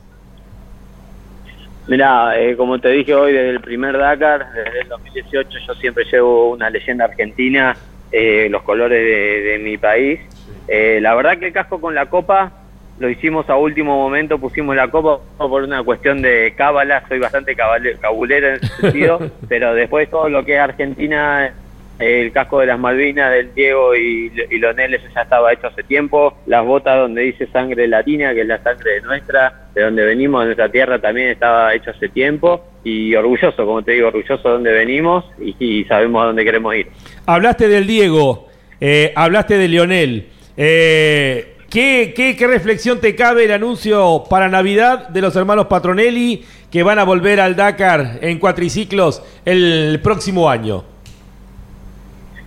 Mira, 1.86 2.40
eh, 2.40 2.56
como 2.56 2.78
te 2.78 2.88
dije 2.88 3.14
hoy, 3.14 3.32
desde 3.34 3.50
el 3.50 3.60
primer 3.60 3.98
Dakar, 3.98 4.46
desde 4.54 4.80
el 4.80 4.88
2018, 4.88 5.50
yo 5.66 5.74
siempre 5.74 6.04
llevo 6.10 6.50
una 6.52 6.70
leyenda 6.70 7.04
argentina 7.04 7.76
eh, 8.12 8.48
los 8.50 8.62
colores 8.62 9.02
de, 9.02 9.58
mi 9.58 9.78
país. 9.78 10.20
Eh, 10.68 10.98
la 11.00 11.14
verdad 11.14 11.38
que 11.38 11.46
el 11.46 11.52
casco 11.52 11.80
con 11.80 11.94
la 11.94 12.06
copa 12.06 12.52
lo 12.98 13.10
hicimos 13.10 13.48
a 13.50 13.56
último 13.56 13.96
momento, 13.96 14.38
pusimos 14.38 14.74
la 14.74 14.88
copa 14.88 15.18
por 15.36 15.62
una 15.62 15.82
cuestión 15.82 16.22
de 16.22 16.54
cábala, 16.56 17.06
soy 17.08 17.18
bastante 17.18 17.54
cabulera 17.54 18.48
en 18.48 18.54
ese 18.56 18.66
sentido, 18.80 19.18
pero 19.48 19.74
después 19.74 20.08
todo 20.08 20.28
lo 20.28 20.44
que 20.44 20.54
es 20.54 20.60
Argentina 20.60 21.52
el 21.98 22.30
casco 22.32 22.60
de 22.60 22.66
las 22.66 22.78
Malvinas 22.78 23.30
del 23.30 23.54
Diego 23.54 23.94
y, 23.96 24.30
y 24.50 24.56
eso 24.56 25.08
ya 25.14 25.22
estaba 25.22 25.52
hecho 25.52 25.68
hace 25.68 25.82
tiempo. 25.82 26.36
Las 26.46 26.64
botas 26.64 26.98
donde 26.98 27.22
dice 27.22 27.46
sangre 27.48 27.88
latina, 27.88 28.34
que 28.34 28.42
es 28.42 28.46
la 28.46 28.62
sangre 28.62 29.00
nuestra, 29.02 29.68
de 29.74 29.82
donde 29.82 30.04
venimos, 30.04 30.42
de 30.42 30.46
nuestra 30.46 30.70
tierra, 30.70 31.00
también 31.00 31.28
estaba 31.28 31.74
hecho 31.74 31.90
hace 31.90 32.08
tiempo. 32.08 32.64
Y 32.84 33.14
orgulloso, 33.14 33.64
como 33.64 33.82
te 33.82 33.92
digo, 33.92 34.08
orgulloso 34.08 34.48
de 34.48 34.54
donde 34.54 34.72
venimos 34.72 35.24
y, 35.40 35.84
sabemos 35.84 36.22
a 36.22 36.26
dónde 36.26 36.44
queremos 36.44 36.74
ir. 36.74 36.88
Hablaste 37.24 37.68
del 37.68 37.86
Diego, 37.86 38.48
eh, 38.80 39.12
hablaste 39.16 39.56
de 39.56 39.68
Lionel. 39.68 40.26
Eh, 40.56 41.56
¿qué, 41.70 42.12
qué, 42.14 42.36
qué 42.36 42.46
reflexión 42.46 43.00
te 43.00 43.16
cabe 43.16 43.44
el 43.44 43.52
anuncio 43.52 44.24
para 44.30 44.48
Navidad 44.48 45.08
de 45.08 45.20
los 45.20 45.34
hermanos 45.34 45.66
Patronelli 45.66 46.44
que 46.70 46.82
van 46.82 46.98
a 46.98 47.04
volver 47.04 47.40
al 47.40 47.56
Dakar 47.56 48.18
en 48.20 48.38
cuatriciclos 48.38 49.22
el 49.44 49.98
próximo 50.02 50.48
año? 50.48 50.95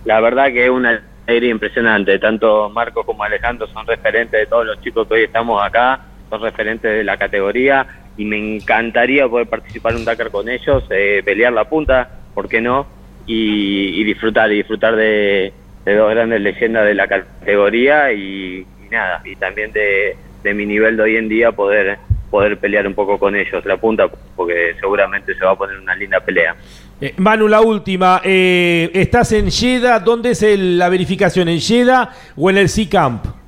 La 0.04 0.20
verdad 0.20 0.46
que 0.46 0.64
es 0.64 0.70
una 0.70 1.02
alegría 1.26 1.50
impresionante. 1.50 2.18
Tanto 2.18 2.68
Marco 2.70 3.04
como 3.04 3.24
Alejandro 3.24 3.66
son 3.68 3.86
referentes 3.86 4.40
de 4.40 4.46
todos 4.46 4.66
los 4.66 4.80
chicos 4.80 5.06
que 5.06 5.14
hoy 5.14 5.22
estamos 5.24 5.62
acá, 5.62 6.00
son 6.28 6.42
referentes 6.42 6.90
de 6.90 7.04
la 7.04 7.16
categoría 7.16 7.86
y 8.16 8.24
me 8.24 8.56
encantaría 8.56 9.28
poder 9.28 9.46
participar 9.46 9.92
en 9.92 9.98
un 9.98 10.04
Dakar 10.04 10.30
con 10.30 10.48
ellos, 10.48 10.84
eh, 10.90 11.22
pelear 11.24 11.52
la 11.52 11.64
punta, 11.64 12.08
¿por 12.34 12.48
qué 12.48 12.60
no? 12.60 12.86
Y, 13.26 14.02
disfrutar, 14.02 14.50
y 14.50 14.56
disfrutar 14.56 14.96
de, 14.96 15.52
dos 15.84 16.10
grandes 16.10 16.40
leyendas 16.40 16.84
de 16.84 16.94
la 16.94 17.06
categoría 17.06 18.12
y, 18.12 18.66
nada, 18.90 19.22
y 19.24 19.36
también 19.36 19.70
de, 19.72 20.16
de 20.42 20.54
mi 20.54 20.66
nivel 20.66 20.96
de 20.96 21.02
hoy 21.04 21.16
en 21.16 21.28
día 21.28 21.52
poder 21.52 21.98
poder 22.30 22.58
pelear 22.58 22.86
un 22.86 22.94
poco 22.94 23.18
con 23.18 23.34
ellos 23.34 23.64
la 23.66 23.76
punta, 23.76 24.08
porque 24.36 24.74
seguramente 24.78 25.34
se 25.34 25.44
va 25.44 25.50
a 25.50 25.56
poner 25.56 25.78
una 25.78 25.94
linda 25.96 26.20
pelea. 26.20 26.54
Eh, 27.00 27.14
Manu, 27.16 27.48
la 27.48 27.62
última. 27.62 28.20
Eh, 28.22 28.90
¿Estás 28.92 29.32
en 29.32 29.48
Yeda? 29.48 29.98
¿Dónde 30.00 30.32
es 30.32 30.42
la 30.42 30.88
verificación? 30.90 31.48
¿En 31.48 31.58
Yeda 31.58 32.10
o 32.36 32.50
en 32.50 32.58
el 32.58 32.68
C-Camp? 32.68 33.39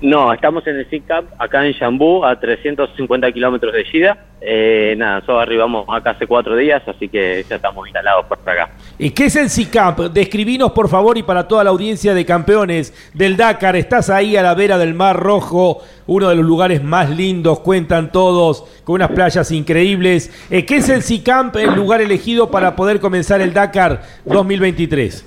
No, 0.00 0.32
estamos 0.32 0.64
en 0.68 0.76
el 0.76 0.88
SICAP, 0.88 1.24
acá 1.38 1.66
en 1.66 1.72
Shambú, 1.72 2.24
a 2.24 2.38
350 2.38 3.32
kilómetros 3.32 3.72
de 3.72 3.82
Shida. 3.82 4.16
Eh, 4.40 4.94
nada, 4.96 5.14
nosotros 5.14 5.42
arribamos 5.42 5.86
acá 5.88 6.10
hace 6.10 6.24
cuatro 6.24 6.54
días, 6.54 6.80
así 6.86 7.08
que 7.08 7.44
ya 7.48 7.56
estamos 7.56 7.84
instalados 7.88 8.26
por 8.26 8.38
acá. 8.38 8.70
¿Y 8.96 9.10
qué 9.10 9.24
es 9.24 9.34
el 9.34 9.50
SICAP? 9.50 10.12
Describinos, 10.12 10.70
por 10.70 10.88
favor, 10.88 11.18
y 11.18 11.24
para 11.24 11.48
toda 11.48 11.64
la 11.64 11.70
audiencia 11.70 12.14
de 12.14 12.24
campeones 12.24 13.10
del 13.12 13.36
Dakar. 13.36 13.74
Estás 13.74 14.08
ahí 14.08 14.36
a 14.36 14.42
la 14.42 14.54
vera 14.54 14.78
del 14.78 14.94
Mar 14.94 15.16
Rojo, 15.16 15.82
uno 16.06 16.28
de 16.28 16.36
los 16.36 16.44
lugares 16.44 16.80
más 16.84 17.10
lindos, 17.10 17.58
cuentan 17.58 18.12
todos, 18.12 18.82
con 18.84 18.94
unas 18.94 19.10
playas 19.10 19.50
increíbles. 19.50 20.46
Eh, 20.48 20.64
¿Qué 20.64 20.76
es 20.76 20.88
el 20.90 21.02
SICAMP, 21.02 21.56
el 21.56 21.74
lugar 21.74 22.00
elegido 22.00 22.52
para 22.52 22.76
poder 22.76 23.00
comenzar 23.00 23.40
el 23.40 23.52
Dakar 23.52 24.02
2023? 24.26 25.26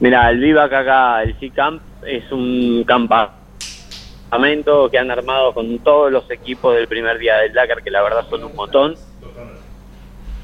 Mira, 0.00 0.28
el 0.28 0.38
Vivac 0.38 0.70
acá, 0.70 1.22
el 1.22 1.34
SICAMP 1.40 1.80
es 2.04 2.30
un 2.32 2.84
campamento 2.84 4.90
que 4.90 4.98
han 4.98 5.10
armado 5.10 5.54
con 5.54 5.78
todos 5.80 6.12
los 6.12 6.30
equipos 6.30 6.74
del 6.74 6.88
primer 6.88 7.18
día 7.18 7.38
del 7.38 7.52
Dakar, 7.52 7.82
que 7.82 7.90
la 7.90 8.02
verdad 8.02 8.26
son 8.28 8.44
un 8.44 8.54
montón. 8.54 8.94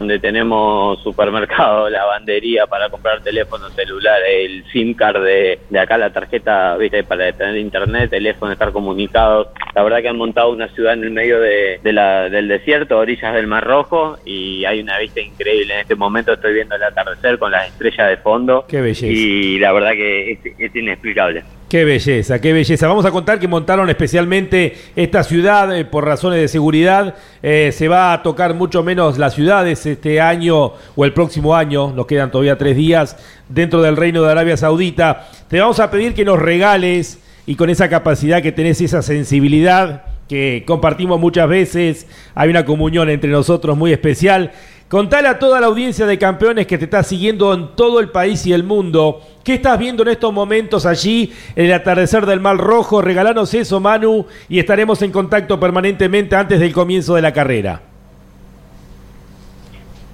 Donde 0.02 0.18
tenemos 0.18 1.00
supermercado, 1.02 1.88
lavandería 1.90 2.66
para 2.66 2.90
comprar 2.90 3.22
teléfono 3.22 3.70
celular, 3.70 4.18
el 4.28 4.64
SIM 4.72 4.94
card 4.94 5.22
de, 5.22 5.60
de 5.70 5.78
acá, 5.78 5.96
la 5.96 6.12
tarjeta, 6.12 6.76
viste, 6.76 7.04
para 7.04 7.32
tener 7.32 7.56
internet, 7.56 8.10
teléfono, 8.10 8.52
estar 8.52 8.72
comunicados. 8.72 9.48
La 9.74 9.82
verdad 9.84 10.02
que 10.02 10.08
han 10.08 10.16
montado 10.16 10.50
una 10.50 10.68
ciudad 10.68 10.94
en 10.94 11.04
el 11.04 11.10
medio 11.12 11.40
de, 11.40 11.78
de 11.82 11.92
la, 11.92 12.28
del 12.28 12.48
desierto, 12.48 12.98
orillas 12.98 13.32
del 13.34 13.46
Mar 13.46 13.64
Rojo, 13.64 14.18
y 14.24 14.64
hay 14.64 14.80
una 14.80 14.98
vista 14.98 15.20
increíble. 15.20 15.74
En 15.74 15.80
este 15.80 15.94
momento 15.94 16.32
estoy 16.32 16.54
viendo 16.54 16.74
el 16.74 16.82
atardecer 16.82 17.38
con 17.38 17.52
las 17.52 17.68
estrellas 17.68 18.08
de 18.08 18.16
fondo. 18.16 18.66
Qué 18.68 18.80
belleza. 18.80 19.06
Y 19.06 19.58
la 19.60 19.72
verdad 19.72 19.92
que 19.92 20.32
es, 20.32 20.38
es 20.58 20.74
inexplicable. 20.74 21.44
Qué 21.72 21.86
belleza, 21.86 22.38
qué 22.38 22.52
belleza. 22.52 22.86
Vamos 22.86 23.06
a 23.06 23.10
contar 23.10 23.40
que 23.40 23.48
montaron 23.48 23.88
especialmente 23.88 24.74
esta 24.94 25.24
ciudad 25.24 25.74
eh, 25.74 25.86
por 25.86 26.04
razones 26.04 26.38
de 26.38 26.46
seguridad. 26.46 27.14
Eh, 27.42 27.70
se 27.72 27.88
va 27.88 28.12
a 28.12 28.22
tocar 28.22 28.52
mucho 28.52 28.82
menos 28.82 29.16
las 29.16 29.32
ciudades 29.32 29.86
este 29.86 30.20
año 30.20 30.74
o 30.94 31.04
el 31.06 31.14
próximo 31.14 31.56
año. 31.56 31.90
Nos 31.92 32.04
quedan 32.04 32.30
todavía 32.30 32.58
tres 32.58 32.76
días 32.76 33.16
dentro 33.48 33.80
del 33.80 33.96
Reino 33.96 34.22
de 34.22 34.30
Arabia 34.30 34.58
Saudita. 34.58 35.30
Te 35.48 35.60
vamos 35.60 35.80
a 35.80 35.90
pedir 35.90 36.12
que 36.12 36.26
nos 36.26 36.38
regales 36.38 37.18
y 37.46 37.54
con 37.54 37.70
esa 37.70 37.88
capacidad 37.88 38.42
que 38.42 38.52
tenés, 38.52 38.78
esa 38.82 39.00
sensibilidad 39.00 40.02
que 40.28 40.64
compartimos 40.66 41.18
muchas 41.20 41.48
veces, 41.48 42.06
hay 42.34 42.50
una 42.50 42.66
comunión 42.66 43.08
entre 43.08 43.30
nosotros 43.30 43.78
muy 43.78 43.92
especial. 43.92 44.52
Contale 44.92 45.26
a 45.26 45.38
toda 45.38 45.58
la 45.58 45.68
audiencia 45.68 46.04
de 46.04 46.18
campeones 46.18 46.66
que 46.66 46.76
te 46.76 46.84
está 46.84 47.02
siguiendo 47.02 47.54
en 47.54 47.74
todo 47.76 47.98
el 47.98 48.10
país 48.10 48.44
y 48.44 48.52
el 48.52 48.62
mundo. 48.62 49.22
¿Qué 49.42 49.54
estás 49.54 49.78
viendo 49.78 50.02
en 50.02 50.10
estos 50.10 50.34
momentos 50.34 50.84
allí, 50.84 51.32
en 51.56 51.64
el 51.64 51.72
atardecer 51.72 52.26
del 52.26 52.40
Mar 52.40 52.58
Rojo? 52.58 53.00
Regalanos 53.00 53.54
eso, 53.54 53.80
Manu, 53.80 54.26
y 54.50 54.58
estaremos 54.58 55.00
en 55.00 55.10
contacto 55.10 55.58
permanentemente 55.58 56.36
antes 56.36 56.60
del 56.60 56.74
comienzo 56.74 57.14
de 57.14 57.22
la 57.22 57.32
carrera. 57.32 57.80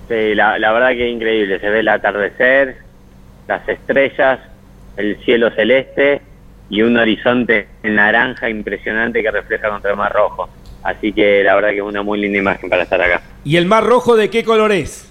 Sí, 0.08 0.36
la, 0.36 0.60
la 0.60 0.70
verdad 0.70 0.90
que 0.90 1.08
es 1.08 1.12
increíble. 1.12 1.58
Se 1.58 1.70
ve 1.70 1.80
el 1.80 1.88
atardecer, 1.88 2.76
las 3.48 3.68
estrellas, 3.68 4.38
el 4.96 5.16
cielo 5.24 5.50
celeste 5.56 6.22
y 6.70 6.82
un 6.82 6.96
horizonte 6.96 7.66
naranja 7.82 8.48
impresionante 8.48 9.24
que 9.24 9.30
refleja 9.32 9.70
contra 9.70 9.90
el 9.90 9.96
Mar 9.96 10.12
Rojo. 10.12 10.48
Así 10.82 11.12
que 11.12 11.42
la 11.42 11.54
verdad 11.54 11.70
que 11.70 11.78
es 11.78 11.82
una 11.82 12.02
muy 12.02 12.20
linda 12.20 12.38
imagen 12.38 12.70
para 12.70 12.82
estar 12.82 13.00
acá. 13.00 13.20
¿Y 13.44 13.56
el 13.56 13.66
Mar 13.66 13.84
Rojo 13.84 14.16
de 14.16 14.30
qué 14.30 14.44
color 14.44 14.72
es? 14.72 15.08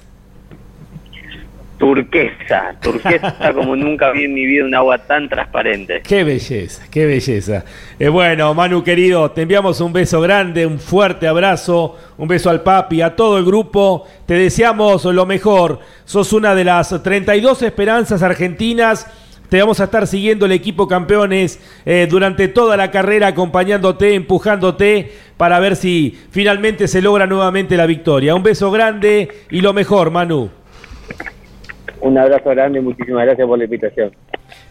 Turquesa, 1.78 2.76
turquesa 2.82 3.54
como 3.54 3.76
nunca 3.76 4.12
vi 4.12 4.24
en 4.24 4.34
mi 4.34 4.48
vida 4.48 4.66
un 4.66 4.74
agua 4.74 4.98
tan 4.98 5.30
transparente. 5.30 6.02
Qué 6.02 6.24
belleza, 6.24 6.86
qué 6.90 7.06
belleza. 7.06 7.66
Eh, 8.00 8.08
bueno, 8.08 8.52
Manu 8.56 8.84
querido, 8.84 9.30
te 9.30 9.44
enviamos 9.44 9.80
un 9.82 9.94
beso 9.94 10.20
grande, 10.20 10.66
un 10.66 10.80
fuerte 10.80 11.28
abrazo, 11.28 11.96
un 12.18 12.28
beso 12.28 12.50
al 12.50 12.62
papi, 12.62 13.02
a 13.02 13.16
todo 13.16 13.38
el 13.38 13.46
grupo. 13.46 14.08
Te 14.26 14.34
deseamos 14.34 15.06
lo 15.06 15.28
mejor. 15.28 15.80
Sos 16.04 16.34
una 16.34 16.56
de 16.56 16.64
las 16.64 17.04
32 17.04 17.62
esperanzas 17.62 18.24
argentinas. 18.24 19.06
Te 19.50 19.60
vamos 19.60 19.80
a 19.80 19.86
estar 19.86 20.08
siguiendo 20.08 20.46
el 20.46 20.52
equipo 20.52 20.88
campeones 20.88 21.60
eh, 21.86 22.08
durante 22.10 22.50
toda 22.50 22.76
la 22.76 22.92
carrera, 22.92 23.28
acompañándote, 23.28 24.14
empujándote 24.14 25.14
para 25.38 25.60
ver 25.60 25.78
si 25.78 26.20
finalmente 26.32 26.88
se 26.88 27.02
logra 27.02 27.28
nuevamente 27.28 27.78
la 27.78 27.86
victoria. 27.86 28.36
Un 28.36 28.44
beso 28.44 28.72
grande 28.72 29.30
y 29.50 29.62
lo 29.62 29.72
mejor, 29.72 30.12
Manu. 30.12 30.50
Un 32.02 32.18
abrazo 32.18 32.50
grande 32.50 32.80
y 32.80 32.82
muchísimas 32.82 33.26
gracias 33.26 33.48
por 33.48 33.58
la 33.58 33.64
invitación. 33.66 34.12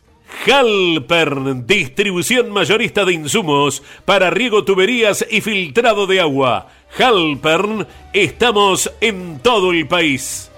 Halpern, 0.46 1.66
distribución 1.66 2.50
mayorista 2.50 3.04
de 3.04 3.14
insumos 3.14 3.82
para 4.04 4.30
riego, 4.30 4.64
tuberías 4.64 5.24
y 5.30 5.40
filtrado 5.40 6.06
de 6.06 6.20
agua. 6.20 6.68
Halpern, 6.98 7.86
estamos 8.12 8.90
en 9.00 9.40
todo 9.40 9.72
el 9.72 9.86
país. 9.86 10.50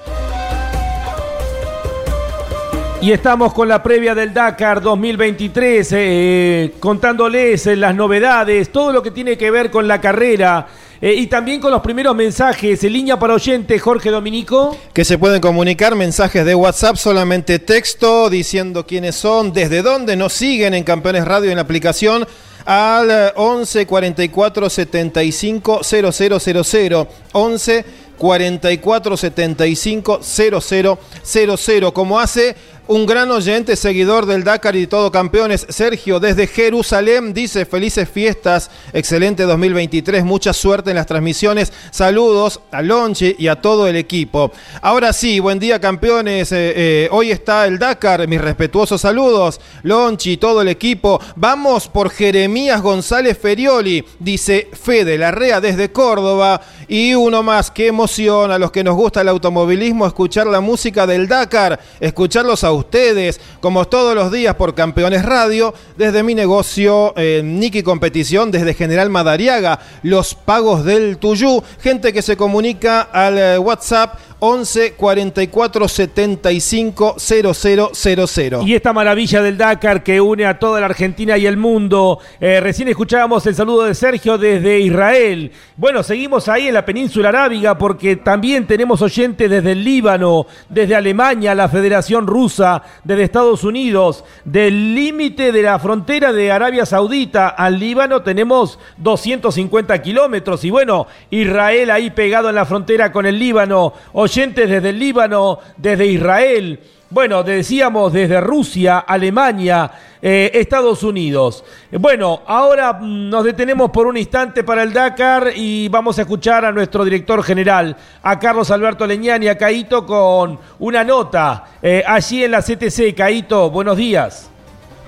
Y 3.01 3.13
estamos 3.13 3.55
con 3.55 3.69
la 3.69 3.81
previa 3.81 4.13
del 4.13 4.35
Dakar 4.35 4.83
2023, 4.83 5.89
eh, 5.93 6.75
contándoles 6.81 7.67
las 7.67 7.95
novedades, 7.95 8.73
todo 8.73 8.93
lo 8.93 9.03
que 9.05 9.13
tiene 9.13 9.39
que 9.39 9.53
ver 9.53 9.71
con 9.71 9.87
la 9.87 10.01
carrera. 10.01 10.67
Eh, 11.01 11.15
y 11.15 11.29
también 11.29 11.61
con 11.61 11.71
los 11.71 11.81
primeros 11.81 12.15
mensajes 12.17 12.83
en 12.83 12.93
línea 12.93 13.19
para 13.19 13.35
oyentes, 13.35 13.81
Jorge 13.81 14.11
Dominico. 14.11 14.77
Que 14.93 15.05
se 15.05 15.17
pueden 15.17 15.41
comunicar 15.41 15.95
mensajes 15.95 16.45
de 16.45 16.55
WhatsApp, 16.55 16.97
solamente 16.97 17.61
texto, 17.61 18.29
diciendo 18.29 18.85
quiénes 18.85 19.15
son, 19.15 19.53
desde 19.53 19.83
dónde 19.83 20.17
nos 20.17 20.33
siguen 20.33 20.75
en 20.75 20.83
Campeones 20.83 21.25
Radio 21.25 21.51
en 21.51 21.57
la 21.57 21.63
aplicación 21.63 22.27
al 22.65 23.33
11 23.37 23.87
44 23.87 24.69
75 24.69 25.81
0000 25.83 27.07
11 27.33 27.85
4475 28.19 30.21
0000, 30.23 31.93
como 31.93 32.19
hace 32.19 32.57
un 32.88 33.05
gran 33.05 33.31
oyente, 33.31 33.77
seguidor 33.77 34.24
del 34.24 34.44
Dakar 34.44 34.74
y 34.74 34.87
todo 34.87 35.12
campeones, 35.12 35.66
Sergio, 35.68 36.20
desde 36.20 36.46
Jerusalén, 36.46 37.35
dice 37.35 37.66
felices 37.66 38.09
fiestas, 38.09 38.70
excelente 38.94 39.42
2023, 39.42 40.24
mucha 40.24 40.55
suerte 40.55 40.90
en 40.90 40.96
las 40.96 41.07
transmisiones, 41.07 41.70
saludos 41.90 42.61
a 42.72 42.81
Lonchi 42.81 43.37
y 43.38 43.48
a 43.48 43.57
todo 43.57 43.87
el 43.87 43.96
equipo. 43.96 44.53
Ahora 44.81 45.12
sí, 45.12 45.38
buen 45.38 45.59
día 45.59 45.81
campeones, 45.81 46.51
eh, 46.53 46.72
eh, 46.77 47.09
hoy 47.12 47.31
está 47.31 47.66
el 47.66 47.79
Dakar, 47.79 48.27
mis 48.27 48.40
respetuosos 48.40 49.03
saludos, 49.03 49.61
Lonchi, 49.83 50.38
todo 50.38 50.62
el 50.62 50.68
equipo, 50.68 51.20
vamos 51.37 51.88
por 51.88 52.09
Jeremías 52.09 52.81
González 52.81 53.37
Ferioli, 53.37 54.03
dice 54.18 54.70
Fede 54.72 55.18
Larrea 55.18 55.61
desde 55.61 55.92
Córdoba, 55.92 56.62
y 56.88 57.14
uno 57.14 57.42
más, 57.42 57.70
qué 57.70 57.88
emoción 57.88 58.51
a 58.51 58.59
los 58.59 58.72
que 58.72 58.83
nos 58.83 58.96
gusta 58.96 59.20
el 59.20 59.29
automovilismo 59.29 60.07
escuchar 60.07 60.46
la 60.46 60.62
música 60.62 61.07
del 61.07 61.29
Dakar, 61.29 61.79
escucharlos 62.01 62.64
a 62.64 62.78
ustedes, 62.79 63.41
como 63.61 63.87
todos 63.87 64.14
los 64.14 64.33
días 64.33 64.55
por 64.55 64.75
Campeones 64.75 65.25
Radio, 65.25 65.75
desde 65.97 66.23
mi 66.23 66.35
negocio 66.35 67.12
eh, 67.17 67.43
Niki 67.45 67.83
Competición, 67.83 68.51
desde 68.51 68.75
General 68.75 69.11
Madariaga, 69.11 69.81
los 70.03 70.35
pagos 70.35 70.85
del 70.85 71.19
Tuyú, 71.19 71.62
gente 71.81 72.12
que 72.12 72.23
se 72.23 72.37
comunica 72.37 73.03
al 73.03 73.38
eh, 73.38 73.59
WhatsApp 73.59 74.19
11 74.41 74.93
44 74.93 75.88
75 75.88 77.17
0000. 77.19 78.69
Y 78.69 78.75
esta 78.75 78.93
maravilla 78.93 79.43
del 79.43 79.59
Dakar 79.59 80.03
que 80.03 80.21
une 80.21 80.47
a 80.47 80.59
toda 80.59 80.81
la 80.81 80.87
Argentina 80.87 81.37
y 81.37 81.47
el 81.47 81.57
mundo. 81.57 82.21
Eh, 82.41 82.61
recién 82.61 82.88
escuchábamos 82.88 83.45
el 83.47 83.55
saludo 83.55 83.85
de 83.85 83.95
Sergio 83.95 84.38
desde 84.38 84.79
Israel. 84.79 85.51
Bueno, 85.77 86.03
seguimos 86.03 86.49
ahí 86.49 86.69
en 86.69 86.75
la 86.75 86.85
península 86.85 87.31
arábiga 87.31 87.77
porque 87.77 88.17
también 88.17 88.67
tenemos 88.67 89.03
oyentes 89.03 89.51
desde 89.51 89.73
el 89.73 89.83
Líbano, 89.83 90.47
desde 90.69 90.95
Alemania, 90.95 91.55
la 91.55 91.69
Federación 91.69 92.27
Rusa, 92.27 92.68
desde 93.05 93.23
Estados 93.23 93.65
Unidos, 93.65 94.25
del 94.45 94.95
límite 94.95 95.53
de 95.53 95.63
la 95.63 95.79
frontera 95.79 96.33
de 96.33 96.51
Arabia 96.51 96.87
Saudita 96.87 97.49
al 97.49 97.79
Líbano 97.79 98.23
tenemos 98.23 98.79
250 98.99 100.01
kilómetros. 100.03 100.65
Y 100.65 100.71
bueno, 100.71 101.07
Israel 101.31 101.91
ahí 101.91 102.11
pegado 102.11 102.49
en 102.49 102.55
la 102.55 102.67
frontera 102.67 103.13
con 103.13 103.27
el 103.27 103.39
Líbano 103.39 103.93
oyentes 104.13 104.69
desde 104.69 104.91
el 104.91 104.99
Líbano, 104.99 105.59
desde 105.77 106.07
Israel, 106.07 106.81
bueno, 107.11 107.42
decíamos 107.42 108.12
desde 108.12 108.40
Rusia, 108.40 108.99
Alemania, 108.99 109.90
eh, 110.21 110.51
Estados 110.55 111.03
Unidos. 111.03 111.64
Bueno, 111.92 112.42
ahora 112.47 112.92
mm, 112.92 113.31
nos 113.31 113.44
detenemos 113.44 113.90
por 113.90 114.07
un 114.07 114.16
instante 114.16 114.62
para 114.62 114.83
el 114.83 114.92
Dakar 114.92 115.53
y 115.57 115.88
vamos 115.88 116.18
a 116.18 116.23
escuchar 116.23 116.64
a 116.64 116.73
nuestro 116.73 117.05
director 117.05 117.42
general, 117.42 117.97
a 118.23 118.38
Carlos 118.38 118.71
Alberto 118.71 119.07
Leñani, 119.07 119.49
a 119.49 119.57
Caito, 119.57 120.05
con 120.05 120.59
una 120.81 121.03
nota 121.03 121.64
eh, 121.81 122.03
allí 122.07 122.44
en 122.44 122.51
la 122.51 122.61
CTC. 122.61 123.14
Caito, 123.16 123.71
buenos 123.71 123.97
días. 123.97 124.51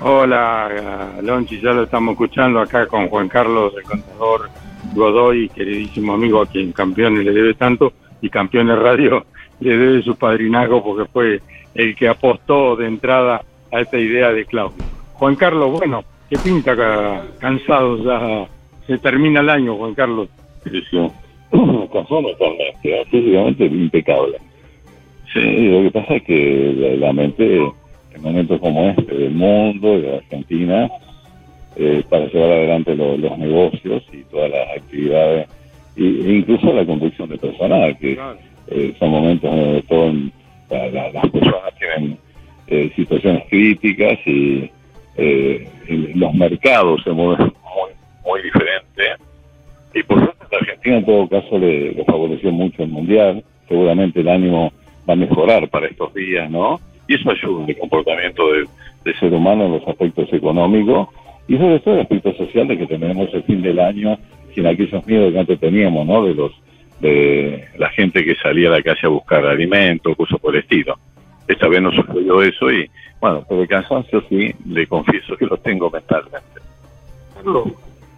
Hola, 0.01 1.13
Lonchi, 1.23 1.61
ya 1.61 1.73
lo 1.73 1.83
estamos 1.83 2.13
escuchando 2.13 2.61
acá 2.61 2.87
con 2.87 3.09
Juan 3.09 3.29
Carlos, 3.29 3.75
el 3.77 3.83
contador 3.83 4.49
Godoy, 4.95 5.51
queridísimo 5.51 6.15
amigo 6.15 6.41
a 6.41 6.47
quien 6.47 6.73
campeón 6.73 7.23
le 7.23 7.31
debe 7.31 7.53
tanto 7.53 7.93
y 8.23 8.31
Campeones 8.31 8.79
Radio 8.79 9.27
le 9.61 9.77
debe 9.77 10.03
su 10.03 10.17
padrinazgo 10.17 10.83
porque 10.83 11.05
fue 11.11 11.43
el 11.75 11.95
que 11.95 12.09
apostó 12.09 12.77
de 12.77 12.87
entrada 12.87 13.43
a 13.73 13.81
esta 13.81 13.99
idea 13.99 14.33
de 14.33 14.45
Claudio. 14.45 14.85
Juan 15.15 15.37
Carlos, 15.37 15.71
bueno, 15.71 16.05
¿qué 16.29 16.39
pinta 16.39 16.75
cansado 17.39 18.03
ya? 18.05 18.47
Se 18.87 18.99
termina 18.99 19.41
el 19.41 19.49
año, 19.51 19.77
Juan 19.77 19.95
Carlos. 19.95 20.29
Sí, 20.65 20.83
sí. 20.91 20.99
Cansado 21.93 22.23
totalmente, 22.23 23.05
físicamente 23.11 23.67
impecable. 23.67 24.39
Sí, 25.33 25.69
lo 25.69 25.83
que 25.83 25.91
pasa 25.93 26.15
es 26.15 26.23
que 26.25 26.97
la, 26.99 27.13
mente, 27.13 27.57
en 27.57 28.23
momentos 28.23 28.61
como 28.61 28.91
este 28.91 29.15
del 29.15 29.33
mundo, 29.33 30.01
de 30.01 30.17
Argentina, 30.17 30.91
eh, 31.77 32.03
para 32.09 32.27
llevar 32.27 32.51
adelante 32.51 32.95
los 32.97 33.39
negocios 33.39 34.03
y 34.13 34.23
todas 34.25 34.51
las 34.51 34.77
actividades 34.77 35.49
e 35.97 36.03
incluso 36.03 36.73
la 36.73 36.85
conducción 36.85 37.29
de 37.29 37.39
personal, 37.39 37.97
que 37.99 38.19
eh, 38.69 38.95
son 38.99 39.11
momentos 39.11 39.51
donde 39.51 39.83
todo, 39.83 40.13
las 40.71 41.31
personas 41.31 41.75
tienen 41.79 42.19
eh, 42.67 42.93
situaciones 42.95 43.45
críticas 43.49 44.19
y 44.27 44.71
eh, 45.17 45.69
los 46.15 46.33
mercados 46.35 47.03
se 47.03 47.11
mueven 47.11 47.53
muy, 47.63 47.91
muy 48.25 48.43
diferente. 48.43 49.03
Y 49.95 50.03
por 50.05 50.19
suerte 50.19 50.45
la 50.51 50.59
Argentina 50.59 50.97
en 50.99 51.05
todo 51.05 51.29
caso 51.29 51.59
le, 51.59 52.05
favoreció 52.05 52.53
mucho 52.53 52.83
el 52.83 52.91
Mundial, 52.91 53.45
seguramente 53.69 54.21
el 54.21 54.29
ánimo 54.29 54.73
va 55.09 55.15
a 55.15 55.17
mejorar 55.17 55.69
para 55.69 55.87
estos 55.87 56.15
días, 56.15 56.51
¿no? 56.51 56.81
Y 57.09 57.15
eso 57.17 57.31
ayuda 57.31 57.65
en 57.65 57.71
el 57.71 57.79
comportamiento 57.79 58.53
del, 58.53 58.69
del 59.05 59.19
ser 59.19 59.35
humano 59.35 59.67
en 59.67 59.73
los 59.73 59.89
aspectos 59.89 60.33
económicos 60.33 61.09
y 61.49 61.57
sobre 61.57 61.81
todo 61.81 61.95
el 61.95 62.01
aspecto 62.03 62.33
social 62.35 62.69
de 62.69 62.79
que 62.79 62.87
tenemos 62.87 63.29
el 63.35 63.43
fin 63.43 63.63
del 63.63 63.81
año 63.81 64.17
sin 64.55 64.67
aquellos 64.67 65.05
miedos 65.07 65.33
que 65.33 65.39
antes 65.39 65.59
teníamos, 65.59 66.07
¿no? 66.07 66.25
De 66.25 66.35
los 66.35 66.53
de 67.01 67.69
la 67.79 67.89
gente 67.91 68.25
que 68.25 68.35
salía 68.37 68.69
a 68.69 68.73
la 68.73 68.83
calle 68.83 69.01
a 69.05 69.09
buscar 69.09 69.45
alimentos, 69.47 70.17
cosas 70.17 70.39
por 70.39 70.55
el 70.55 70.63
estilo. 70.63 70.99
Esta 71.49 71.69
vez 71.69 71.83
no 71.83 71.91
sucedió 71.91 72.43
eso 72.43 72.71
y, 72.71 72.89
bueno, 73.21 73.43
por 73.49 73.59
el 73.59 73.69
cansancio 73.69 74.23
sí, 74.29 74.55
le 74.69 74.87
confieso 74.87 75.37
que 75.37 75.47
lo 75.47 75.57
tengo 75.57 75.91
mentalmente. 75.91 76.61
Carlos, 77.35 77.69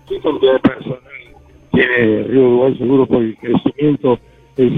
¿qué 0.09 0.21
cantidad 0.21 0.55
de 0.55 0.61
personal 0.61 0.99
tiene 1.73 2.25
Río 2.25 2.41
Uruguay 2.43 2.77
seguro 2.77 3.07
por 3.07 3.23
el 3.23 3.37
crecimiento 3.37 4.19
es 4.57 4.73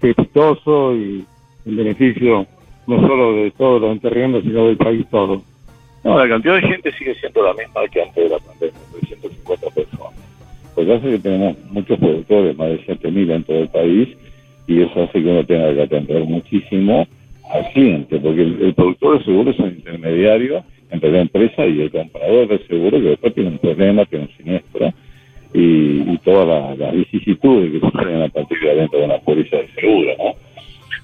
exitoso 0.00 0.94
y 0.94 1.24
el 1.64 1.76
beneficio 1.76 2.46
no 2.86 3.00
solo 3.00 3.32
de 3.32 3.50
todos 3.50 3.80
los 3.80 3.90
enterriendo, 3.90 4.40
sino 4.42 4.66
del 4.66 4.76
país 4.76 5.04
todo? 5.10 5.42
No, 6.04 6.16
la 6.16 6.28
cantidad 6.28 6.54
de 6.54 6.62
gente 6.62 6.92
sigue 6.92 7.14
siendo 7.16 7.42
la 7.42 7.54
misma 7.54 7.80
que 7.90 8.02
antes 8.02 8.22
de 8.22 8.28
la 8.28 8.38
pandemia, 8.38 8.78
350 8.92 9.70
personas 9.70 10.25
pues 10.76 10.90
hace 10.90 11.12
que 11.12 11.18
tenemos 11.18 11.56
muchos 11.70 11.98
productores, 11.98 12.54
más 12.54 12.68
de 12.68 12.86
7.000 12.86 13.34
en 13.34 13.44
todo 13.44 13.60
el 13.60 13.68
país, 13.70 14.08
y 14.66 14.82
eso 14.82 15.04
hace 15.04 15.22
que 15.22 15.28
uno 15.28 15.44
tenga 15.46 15.74
que 15.74 15.82
atender 15.82 16.24
muchísimo 16.24 17.08
al 17.50 17.72
cliente, 17.72 18.20
porque 18.20 18.42
el, 18.42 18.74
productor 18.74 19.18
de 19.18 19.24
seguro 19.24 19.50
es 19.52 19.58
un 19.58 19.68
intermediario 19.68 20.64
entre 20.90 21.12
la 21.12 21.22
empresa 21.22 21.66
y 21.66 21.80
el 21.80 21.90
comprador 21.90 22.48
de 22.48 22.58
seguro, 22.66 22.90
que 22.90 23.08
después 23.08 23.34
tiene 23.34 23.50
un 23.50 23.58
problema, 23.58 24.04
tiene 24.04 24.26
un 24.26 24.36
siniestro, 24.36 24.92
y, 25.54 26.18
todas 26.18 26.78
las, 26.78 26.92
vicisitudes 26.92 27.72
que 27.72 27.80
suceden 27.80 28.22
a 28.22 28.28
partir 28.28 28.60
de 28.60 28.70
adentro 28.70 28.98
de 28.98 29.04
una 29.06 29.18
póliza 29.18 29.56
de 29.56 29.68
seguro, 29.68 30.10
¿no? 30.18 30.34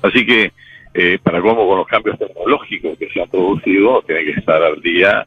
Así 0.02 0.26
que, 0.26 0.52
eh, 0.94 1.18
para 1.22 1.40
cómo 1.40 1.66
con 1.66 1.78
los 1.78 1.86
cambios 1.86 2.18
tecnológicos 2.18 2.98
que 2.98 3.08
se 3.08 3.22
han 3.22 3.30
producido, 3.30 4.02
tiene 4.02 4.24
que 4.24 4.40
estar 4.40 4.62
al 4.62 4.82
día 4.82 5.26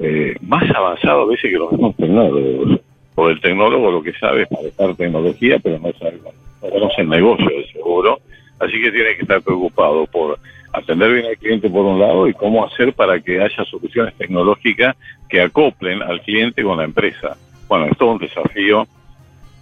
eh, 0.00 0.34
más 0.40 0.68
avanzado 0.74 1.22
a 1.22 1.26
veces 1.26 1.52
que 1.52 1.58
los 1.58 1.70
mismos 1.70 1.94
tecnólogos 1.96 2.80
o 3.16 3.30
el 3.30 3.40
tecnólogo 3.40 3.90
lo 3.90 4.02
que 4.02 4.12
sabe 4.12 4.42
es 4.42 4.50
manejar 4.50 4.94
tecnología, 4.94 5.58
pero 5.58 5.78
no 5.78 5.92
sabe 5.98 6.20
no 6.62 6.70
conoce 6.70 7.00
el 7.00 7.08
negocio 7.08 7.48
de 7.48 7.66
seguro, 7.72 8.20
así 8.60 8.72
que 8.80 8.92
tiene 8.92 9.16
que 9.16 9.22
estar 9.22 9.42
preocupado 9.42 10.06
por 10.06 10.38
atender 10.72 11.12
bien 11.12 11.26
al 11.26 11.38
cliente 11.38 11.70
por 11.70 11.86
un 11.86 11.98
lado 11.98 12.28
y 12.28 12.34
cómo 12.34 12.64
hacer 12.64 12.92
para 12.92 13.18
que 13.20 13.40
haya 13.40 13.64
soluciones 13.64 14.14
tecnológicas 14.16 14.96
que 15.28 15.40
acoplen 15.40 16.02
al 16.02 16.20
cliente 16.20 16.62
con 16.62 16.76
la 16.76 16.84
empresa. 16.84 17.36
Bueno, 17.68 17.86
es 17.86 17.96
todo 17.96 18.12
un 18.12 18.18
desafío 18.18 18.86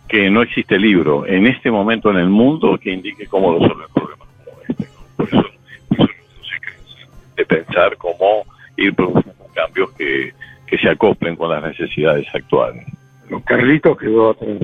que 0.08 0.30
no 0.30 0.42
existe 0.42 0.78
libro 0.78 1.24
en 1.26 1.46
este 1.46 1.70
momento 1.70 2.10
en 2.10 2.16
el 2.16 2.28
mundo 2.28 2.78
que 2.78 2.92
indique 2.92 3.26
cómo 3.26 3.58
resolver 3.58 3.86
problemas 3.94 4.28
como 4.44 4.60
este. 4.68 4.88
Por 5.16 5.28
eso, 5.28 5.50
no 5.90 6.06
se 6.06 6.60
cansa 6.60 7.08
de 7.36 7.46
pensar 7.46 7.96
cómo 7.96 8.44
ir 8.76 8.94
produciendo 8.94 9.46
cambios 9.54 9.92
que 9.92 10.32
se 10.76 10.88
acoplen 10.88 11.36
con 11.36 11.50
las 11.50 11.62
necesidades 11.62 12.26
actuales. 12.34 12.84
Carlitos 13.44 13.98
quedó 13.98 14.30
atrás. 14.30 14.58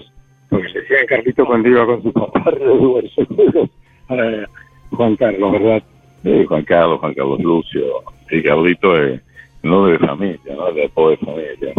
Porque 0.49 0.68
le 0.68 0.81
decían 0.81 1.07
Carlitos 1.07 1.46
cuando 1.46 1.68
iba 1.68 1.87
con 1.87 2.03
su 2.03 2.12
papá 2.12 2.44
Juan 4.90 5.16
Carlos, 5.16 5.53
¿verdad? 5.53 5.83
Juan 6.49 6.64
Carlos, 6.64 7.01
Juan 7.01 7.14
Carlos 7.14 7.40
Lucio. 7.40 7.85
Y 8.31 8.42
Carlito 8.42 8.96
es 9.01 9.20
no 9.62 9.87
de 9.87 9.99
familia, 9.99 10.55
¿no? 10.57 10.73
De 10.73 10.88
pobre 10.88 11.16
familia. 11.18 11.73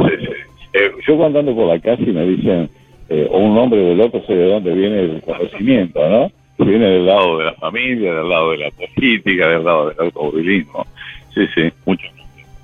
Eh, 0.74 0.92
yo 1.06 1.18
cuando 1.18 1.40
ando 1.40 1.56
por 1.56 1.68
la 1.68 1.80
casa 1.80 2.02
y 2.02 2.12
me 2.12 2.26
dicen, 2.26 2.70
eh, 3.10 3.28
o 3.30 3.40
un 3.40 3.56
nombre 3.56 3.82
del 3.82 4.00
otro, 4.00 4.24
sé 4.26 4.34
de 4.34 4.48
dónde 4.48 4.74
viene 4.74 5.00
el 5.02 5.22
conocimiento, 5.22 6.00
¿no? 6.10 6.32
Viene 6.66 6.86
del 6.86 7.06
lado 7.06 7.40
de 7.40 7.46
la 7.46 7.54
familia, 7.54 8.14
del 8.14 8.30
lado 8.30 8.52
de 8.52 8.58
la 8.60 8.72
política, 8.72 9.50
del 9.50 9.64
lado 9.64 9.90
del 9.90 10.00
automovilismo. 10.00 10.86
Sí, 11.34 11.48
sí, 11.56 11.72
mucho. 11.86 12.08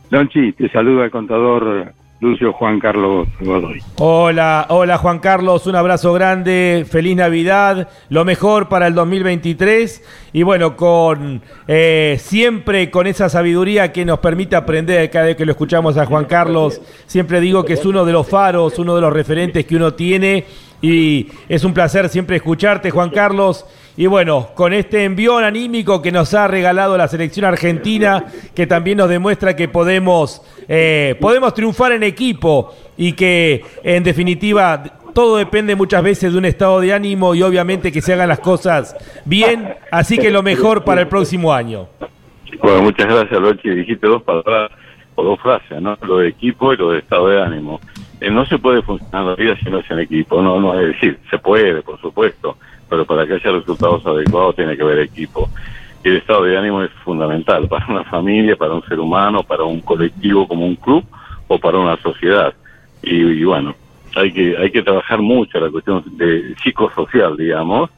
Donchi, 0.10 0.54
te 0.54 0.70
saluda 0.70 1.06
el 1.06 1.12
contador 1.12 1.92
Lucio 2.20 2.52
Juan 2.52 2.80
Carlos 2.80 3.28
Godoy. 3.40 3.80
Hola, 3.98 4.66
hola 4.70 4.98
Juan 4.98 5.20
Carlos, 5.20 5.68
un 5.68 5.76
abrazo 5.76 6.14
grande, 6.14 6.84
feliz 6.90 7.16
Navidad, 7.16 7.90
lo 8.10 8.26
mejor 8.26 8.70
para 8.70 8.88
el 8.88 8.96
2023 8.96 10.04
y 10.34 10.42
bueno, 10.42 10.76
con 10.76 11.44
eh, 11.68 12.18
siempre 12.20 12.90
con 12.90 13.06
esa 13.06 13.30
sabiduría 13.30 13.92
que 13.94 14.04
nos 14.04 14.18
permite 14.18 14.56
aprender 14.56 15.08
cada 15.12 15.26
vez 15.26 15.36
que 15.36 15.46
lo 15.46 15.52
escuchamos 15.52 15.96
a 15.98 16.08
Juan 16.08 16.26
Carlos, 16.26 16.82
siempre 17.06 17.40
digo 17.40 17.64
que 17.64 17.74
es 17.74 17.86
uno 17.86 18.04
de 18.04 18.14
los 18.14 18.28
faros, 18.28 18.80
uno 18.80 18.96
de 18.96 19.02
los 19.02 19.14
referentes 19.14 19.68
que 19.68 19.76
uno 19.76 19.94
tiene 19.94 20.46
y 20.82 21.28
es 21.50 21.64
un 21.64 21.74
placer 21.74 22.08
siempre 22.10 22.36
escucharte 22.36 22.92
Juan 22.92 23.10
Carlos 23.10 23.66
Y 23.96 24.06
bueno, 24.06 24.50
con 24.54 24.74
este 24.74 25.06
envión 25.06 25.44
anímico 25.44 26.04
que 26.04 26.12
nos 26.12 26.36
ha 26.36 26.48
regalado 26.48 26.98
la 26.98 27.08
selección 27.08 27.46
argentina, 27.46 28.26
que 28.54 28.68
también 28.68 29.00
nos 29.00 29.10
demuestra 29.10 29.56
que 29.56 29.68
podemos, 29.68 30.44
eh, 30.68 31.16
podemos 31.20 31.54
triunfar 31.54 31.94
en 31.94 32.04
equipo 32.04 32.74
y 32.98 33.14
que 33.14 33.64
en 33.84 34.04
definitiva 34.04 34.84
todo 35.14 35.38
depende 35.38 35.76
muchas 35.76 36.04
veces 36.04 36.32
de 36.32 36.38
un 36.38 36.46
estado 36.46 36.80
de 36.80 36.94
ánimo 36.94 37.34
y 37.34 37.42
obviamente 37.42 37.92
que 37.92 38.02
se 38.02 38.14
hagan 38.14 38.30
las 38.30 38.40
cosas 38.40 38.96
bien, 39.26 39.74
así 39.92 40.18
que 40.18 40.30
lo 40.30 40.44
mejor 40.44 40.84
para 40.84 41.02
el 41.02 41.08
próximo 41.08 41.54
año. 41.54 41.88
Bueno, 42.62 42.84
muchas 42.84 43.08
gracias, 43.08 43.40
Lochi. 43.40 43.70
Dijiste 43.70 44.08
dos 44.08 44.24
palabras 44.24 44.72
o 45.16 45.24
dos 45.24 45.40
frases, 45.40 45.82
¿no? 45.82 45.98
Lo 46.04 46.18
de 46.20 46.30
equipo 46.30 46.74
y 46.74 46.78
lo 46.78 46.92
de 46.92 47.00
estado 47.00 47.30
de 47.30 47.42
ánimo. 47.42 47.80
Eh, 48.22 48.30
no 48.30 48.46
se 48.46 48.58
puede 48.58 48.82
funcionar 48.82 49.26
la 49.26 49.36
vida 49.36 49.56
si 49.58 49.70
no 49.70 49.80
es 49.80 49.90
en 49.90 50.00
equipo, 50.00 50.42
no, 50.42 50.60
no, 50.60 50.80
es 50.80 50.88
decir, 50.88 51.20
se 51.30 51.38
puede, 51.38 51.82
por 51.82 52.00
supuesto, 52.00 52.58
pero 52.90 53.06
para 53.06 53.26
que 53.26 53.34
haya 53.34 53.52
resultados 53.52 54.06
adecuados 54.06 54.56
tiene 54.56 54.76
que 54.76 54.84
haber 54.84 55.00
equipo. 55.00 55.50
El 56.04 56.18
estado 56.18 56.44
de 56.44 56.58
ánimo 56.58 56.84
es 56.84 56.92
fundamental 57.04 57.68
para 57.68 57.88
una 57.88 58.04
familia, 58.06 58.56
para 58.56 58.74
un 58.74 58.84
ser 58.84 59.00
humano, 59.00 59.44
para 59.44 59.64
un 59.64 59.82
colectivo 59.82 60.48
como 60.48 60.66
un 60.66 60.76
club 60.76 61.04
o 61.48 61.60
para 61.60 61.78
una 61.78 61.98
sociedad. 61.98 62.54
y 63.02 63.44
bueno, 63.44 63.76
hay 64.16 64.32
que 64.32 64.58
hay 64.58 64.72
que 64.72 64.84
trabajar 64.84 65.22
mucho 65.22 65.60
la 65.60 65.70
cuestión 65.70 66.04
de 66.18 66.56
psicosocial, 66.64 67.38
digamos, 67.38 67.90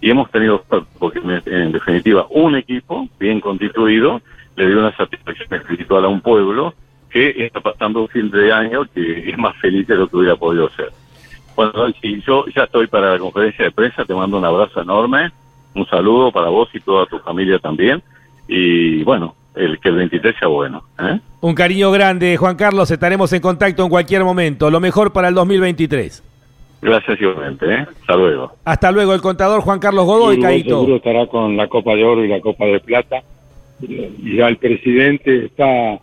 y 0.00 0.10
hemos 0.10 0.30
tenido, 0.30 0.64
porque 0.98 1.20
en 1.46 1.72
definitiva, 1.72 2.26
un 2.30 2.56
equipo 2.56 3.08
bien 3.18 3.40
constituido 3.40 4.20
le 4.56 4.68
dio 4.68 4.78
una 4.78 4.96
satisfacción 4.96 5.52
espiritual 5.54 6.04
a 6.04 6.08
un 6.08 6.20
pueblo 6.20 6.74
que 7.10 7.34
está 7.44 7.60
pasando 7.60 8.02
un 8.02 8.08
fin 8.08 8.30
de 8.30 8.52
año 8.52 8.84
que 8.92 9.30
es 9.30 9.38
más 9.38 9.56
feliz 9.56 9.86
de 9.86 9.96
lo 9.96 10.08
que 10.08 10.16
hubiera 10.16 10.36
podido 10.36 10.68
ser. 10.70 10.90
Bueno, 11.56 11.72
y 12.02 12.20
yo 12.20 12.44
ya 12.54 12.64
estoy 12.64 12.86
para 12.86 13.14
la 13.14 13.18
conferencia 13.18 13.64
de 13.64 13.72
prensa, 13.72 14.04
te 14.04 14.14
mando 14.14 14.38
un 14.38 14.44
abrazo 14.44 14.80
enorme, 14.80 15.32
un 15.78 15.86
saludo 15.86 16.32
para 16.32 16.48
vos 16.48 16.68
y 16.74 16.80
toda 16.80 17.06
tu 17.06 17.18
familia 17.20 17.58
también, 17.58 18.02
y 18.46 19.02
bueno, 19.04 19.34
el 19.54 19.78
que 19.80 19.88
el 19.88 19.96
23 19.96 20.36
sea 20.38 20.48
bueno. 20.48 20.82
¿eh? 21.00 21.18
Un 21.40 21.54
cariño 21.54 21.90
grande, 21.90 22.36
Juan 22.36 22.56
Carlos. 22.56 22.90
Estaremos 22.90 23.32
en 23.32 23.40
contacto 23.40 23.82
en 23.82 23.88
cualquier 23.88 24.24
momento. 24.24 24.70
Lo 24.70 24.80
mejor 24.80 25.12
para 25.12 25.28
el 25.28 25.34
2023. 25.34 26.22
Gracias 26.80 27.20
igualmente. 27.20 27.66
¿eh? 27.66 27.86
Hasta 28.00 28.16
luego. 28.16 28.52
Hasta 28.64 28.92
luego. 28.92 29.14
El 29.14 29.20
contador 29.20 29.60
Juan 29.62 29.80
Carlos 29.80 30.06
Godoy, 30.06 30.40
Caito. 30.40 30.80
Seguro 30.80 30.96
estará 30.96 31.26
con 31.26 31.56
la 31.56 31.66
Copa 31.66 31.94
de 31.94 32.04
Oro 32.04 32.24
y 32.24 32.28
la 32.28 32.40
Copa 32.40 32.66
de 32.66 32.80
Plata. 32.80 33.22
Y 33.80 34.36
ya 34.36 34.48
el 34.48 34.56
presidente 34.56 35.46
está, 35.46 35.98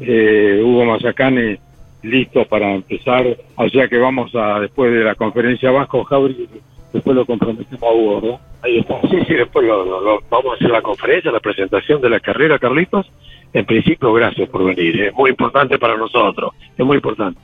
eh, 0.00 0.60
Hugo 0.64 0.84
Mazacane, 0.84 1.58
listo 2.02 2.44
para 2.46 2.74
empezar. 2.74 3.26
O 3.56 3.68
sea 3.68 3.88
que 3.88 3.98
vamos 3.98 4.34
a, 4.34 4.60
después 4.60 4.92
de 4.92 5.04
la 5.04 5.14
conferencia 5.14 5.68
abajo, 5.68 6.04
Javi, 6.04 6.48
después 6.92 7.16
lo 7.16 7.24
comprometemos 7.26 7.82
a 7.82 7.92
Hugo, 7.92 8.20
¿verdad? 8.20 8.40
Ahí 8.62 8.78
está. 8.78 9.00
Sí, 9.02 9.18
sí, 9.26 9.34
después 9.34 9.66
lo, 9.66 10.20
vamos 10.30 10.52
a 10.52 10.54
hacer 10.54 10.70
la 10.70 10.82
conferencia, 10.82 11.32
la 11.32 11.40
presentación 11.40 12.00
de 12.00 12.10
la 12.10 12.20
carrera, 12.20 12.58
Carlitos. 12.58 13.10
En 13.52 13.66
principio, 13.66 14.12
gracias 14.12 14.48
por 14.48 14.64
venir. 14.64 15.02
Es 15.02 15.14
muy 15.14 15.30
importante 15.30 15.78
para 15.78 15.96
nosotros. 15.96 16.52
Es 16.76 16.84
muy 16.84 16.96
importante. 16.96 17.38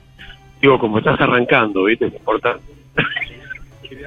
Digo, 0.61 0.79
como 0.79 0.97
estás 0.97 1.19
arrancando, 1.21 1.83
¿viste? 1.83 2.07
Es 2.07 2.13
importante. 2.13 2.63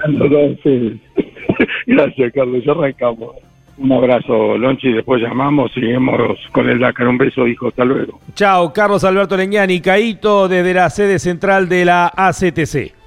gracias, 1.87 2.33
Carlos. 2.33 2.65
Ya 2.65 2.73
arrancamos. 2.73 3.37
Un 3.79 3.93
abrazo, 3.93 4.59
Lonchi. 4.59 4.93
Después 4.93 5.23
llamamos, 5.23 5.73
seguimos 5.73 6.39
con 6.51 6.69
el 6.69 6.79
Dakar. 6.81 7.09
Un 7.09 7.19
beso, 7.19 7.47
hijo. 7.47 7.69
Hasta 7.69 7.85
luego. 7.85 8.21
Chao, 8.35 8.73
Carlos 8.73 9.05
Alberto 9.05 9.37
Leñani, 9.37 9.81
Caito, 9.81 10.49
desde 10.49 10.75
la 10.75 10.91
sede 10.91 11.19
central 11.19 11.69
de 11.69 11.85
la 11.85 12.13
ACTC. 12.15 13.02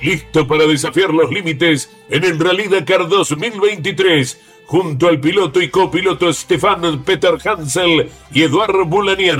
Listo 0.01 0.47
para 0.47 0.65
desafiar 0.65 1.09
los 1.09 1.31
límites 1.31 1.89
en 2.09 2.23
el 2.23 2.39
Rally 2.39 2.67
Dakar 2.67 3.07
2023 3.07 4.39
junto 4.67 5.07
al 5.07 5.19
piloto 5.19 5.61
y 5.61 5.69
copiloto 5.69 6.31
Stefan 6.31 7.03
Peter 7.03 7.35
Hansel 7.43 8.09
y 8.31 8.43
Eduardo 8.43 8.85
Boulanier. 8.85 9.39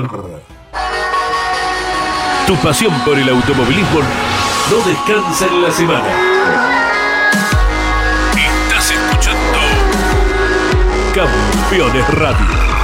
Tu 2.46 2.56
pasión 2.56 2.92
por 3.04 3.16
el 3.18 3.28
automovilismo 3.28 4.00
no 4.70 4.76
descansa 4.88 5.46
en 5.46 5.62
la 5.62 5.70
semana. 5.70 6.27
Campeones 11.14 12.14
Radio. 12.14 12.78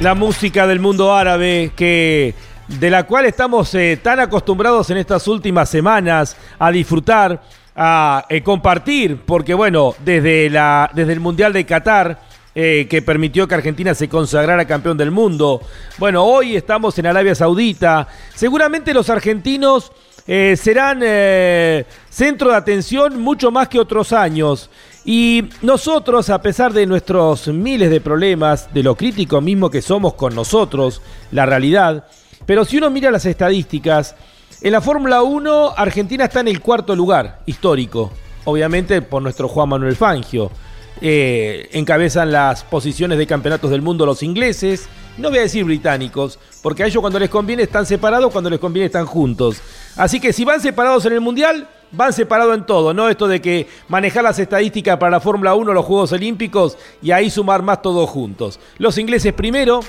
la 0.00 0.16
música 0.16 0.66
del 0.66 0.80
mundo 0.80 1.14
árabe 1.14 1.70
que 1.76 2.34
de 2.66 2.90
la 2.90 3.04
cual 3.04 3.24
estamos 3.26 3.72
eh, 3.76 4.00
tan 4.02 4.18
acostumbrados 4.18 4.90
en 4.90 4.96
estas 4.96 5.28
últimas 5.28 5.68
semanas 5.68 6.36
a 6.58 6.72
disfrutar, 6.72 7.40
a 7.76 8.24
eh, 8.28 8.42
compartir, 8.42 9.20
porque 9.24 9.54
bueno, 9.54 9.94
desde, 10.04 10.50
la, 10.50 10.90
desde 10.92 11.12
el 11.12 11.20
Mundial 11.20 11.52
de 11.52 11.64
Qatar, 11.64 12.18
eh, 12.54 12.86
que 12.88 13.02
permitió 13.02 13.48
que 13.48 13.54
Argentina 13.54 13.94
se 13.94 14.08
consagrara 14.08 14.66
campeón 14.66 14.96
del 14.96 15.10
mundo, 15.10 15.60
bueno, 15.98 16.24
hoy 16.24 16.56
estamos 16.56 16.98
en 16.98 17.06
Arabia 17.06 17.34
Saudita, 17.34 18.08
seguramente 18.34 18.94
los 18.94 19.10
argentinos 19.10 19.92
serán 20.24 21.00
centro 22.08 22.50
de 22.50 22.56
atención 22.56 23.20
mucho 23.20 23.50
más 23.50 23.66
que 23.66 23.80
otros 23.80 24.12
años. 24.12 24.70
Y 25.04 25.48
nosotros, 25.62 26.30
a 26.30 26.40
pesar 26.40 26.72
de 26.72 26.86
nuestros 26.86 27.48
miles 27.48 27.90
de 27.90 28.00
problemas, 28.00 28.72
de 28.72 28.84
lo 28.84 28.94
crítico 28.94 29.40
mismo 29.40 29.68
que 29.68 29.82
somos 29.82 30.14
con 30.14 30.32
nosotros, 30.32 31.02
la 31.32 31.44
realidad, 31.44 32.06
pero 32.46 32.64
si 32.64 32.78
uno 32.78 32.90
mira 32.90 33.10
las 33.10 33.26
estadísticas, 33.26 34.14
en 34.60 34.72
la 34.72 34.80
Fórmula 34.80 35.22
1 35.22 35.74
Argentina 35.76 36.24
está 36.24 36.40
en 36.40 36.48
el 36.48 36.60
cuarto 36.60 36.94
lugar 36.94 37.40
histórico, 37.46 38.12
obviamente 38.44 39.02
por 39.02 39.22
nuestro 39.22 39.48
Juan 39.48 39.70
Manuel 39.70 39.96
Fangio. 39.96 40.50
Eh, 41.04 41.68
encabezan 41.72 42.30
las 42.30 42.62
posiciones 42.62 43.18
de 43.18 43.26
campeonatos 43.26 43.72
del 43.72 43.82
mundo 43.82 44.06
los 44.06 44.22
ingleses, 44.22 44.88
no 45.18 45.30
voy 45.30 45.38
a 45.38 45.42
decir 45.42 45.64
británicos, 45.64 46.38
porque 46.62 46.84
a 46.84 46.86
ellos 46.86 47.00
cuando 47.00 47.18
les 47.18 47.28
conviene 47.28 47.64
están 47.64 47.86
separados, 47.86 48.30
cuando 48.30 48.48
les 48.48 48.60
conviene 48.60 48.86
están 48.86 49.04
juntos. 49.04 49.60
Así 49.96 50.20
que 50.20 50.32
si 50.32 50.44
van 50.44 50.60
separados 50.60 51.04
en 51.06 51.14
el 51.14 51.20
Mundial, 51.20 51.66
van 51.90 52.12
separados 52.12 52.54
en 52.54 52.66
todo, 52.66 52.94
¿no? 52.94 53.08
Esto 53.08 53.26
de 53.26 53.42
que 53.42 53.66
manejar 53.88 54.22
las 54.22 54.38
estadísticas 54.38 54.96
para 54.98 55.10
la 55.10 55.20
Fórmula 55.20 55.56
1, 55.56 55.72
los 55.72 55.84
Juegos 55.84 56.12
Olímpicos 56.12 56.78
y 57.02 57.10
ahí 57.10 57.30
sumar 57.30 57.62
más 57.62 57.82
todos 57.82 58.08
juntos. 58.08 58.60
Los 58.78 58.96
ingleses 58.96 59.32
primero, 59.32 59.80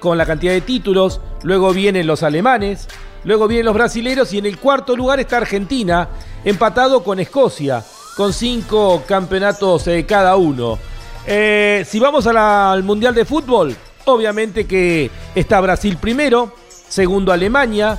con 0.00 0.18
la 0.18 0.26
cantidad 0.26 0.52
de 0.52 0.62
títulos, 0.62 1.20
luego 1.44 1.72
vienen 1.72 2.08
los 2.08 2.24
alemanes, 2.24 2.88
luego 3.22 3.46
vienen 3.46 3.66
los 3.66 3.74
brasileños 3.74 4.32
y 4.32 4.38
en 4.38 4.46
el 4.46 4.58
cuarto 4.58 4.96
lugar 4.96 5.20
está 5.20 5.36
Argentina, 5.36 6.08
empatado 6.44 7.04
con 7.04 7.20
Escocia, 7.20 7.84
con 8.20 8.34
cinco 8.34 9.02
campeonatos 9.06 9.86
eh, 9.86 10.04
cada 10.04 10.36
uno. 10.36 10.78
Eh, 11.26 11.86
si 11.88 11.98
vamos 11.98 12.26
al 12.26 12.82
Mundial 12.82 13.14
de 13.14 13.24
Fútbol, 13.24 13.74
obviamente 14.04 14.66
que 14.66 15.10
está 15.34 15.58
Brasil 15.58 15.96
primero, 15.96 16.52
segundo 16.68 17.32
Alemania, 17.32 17.98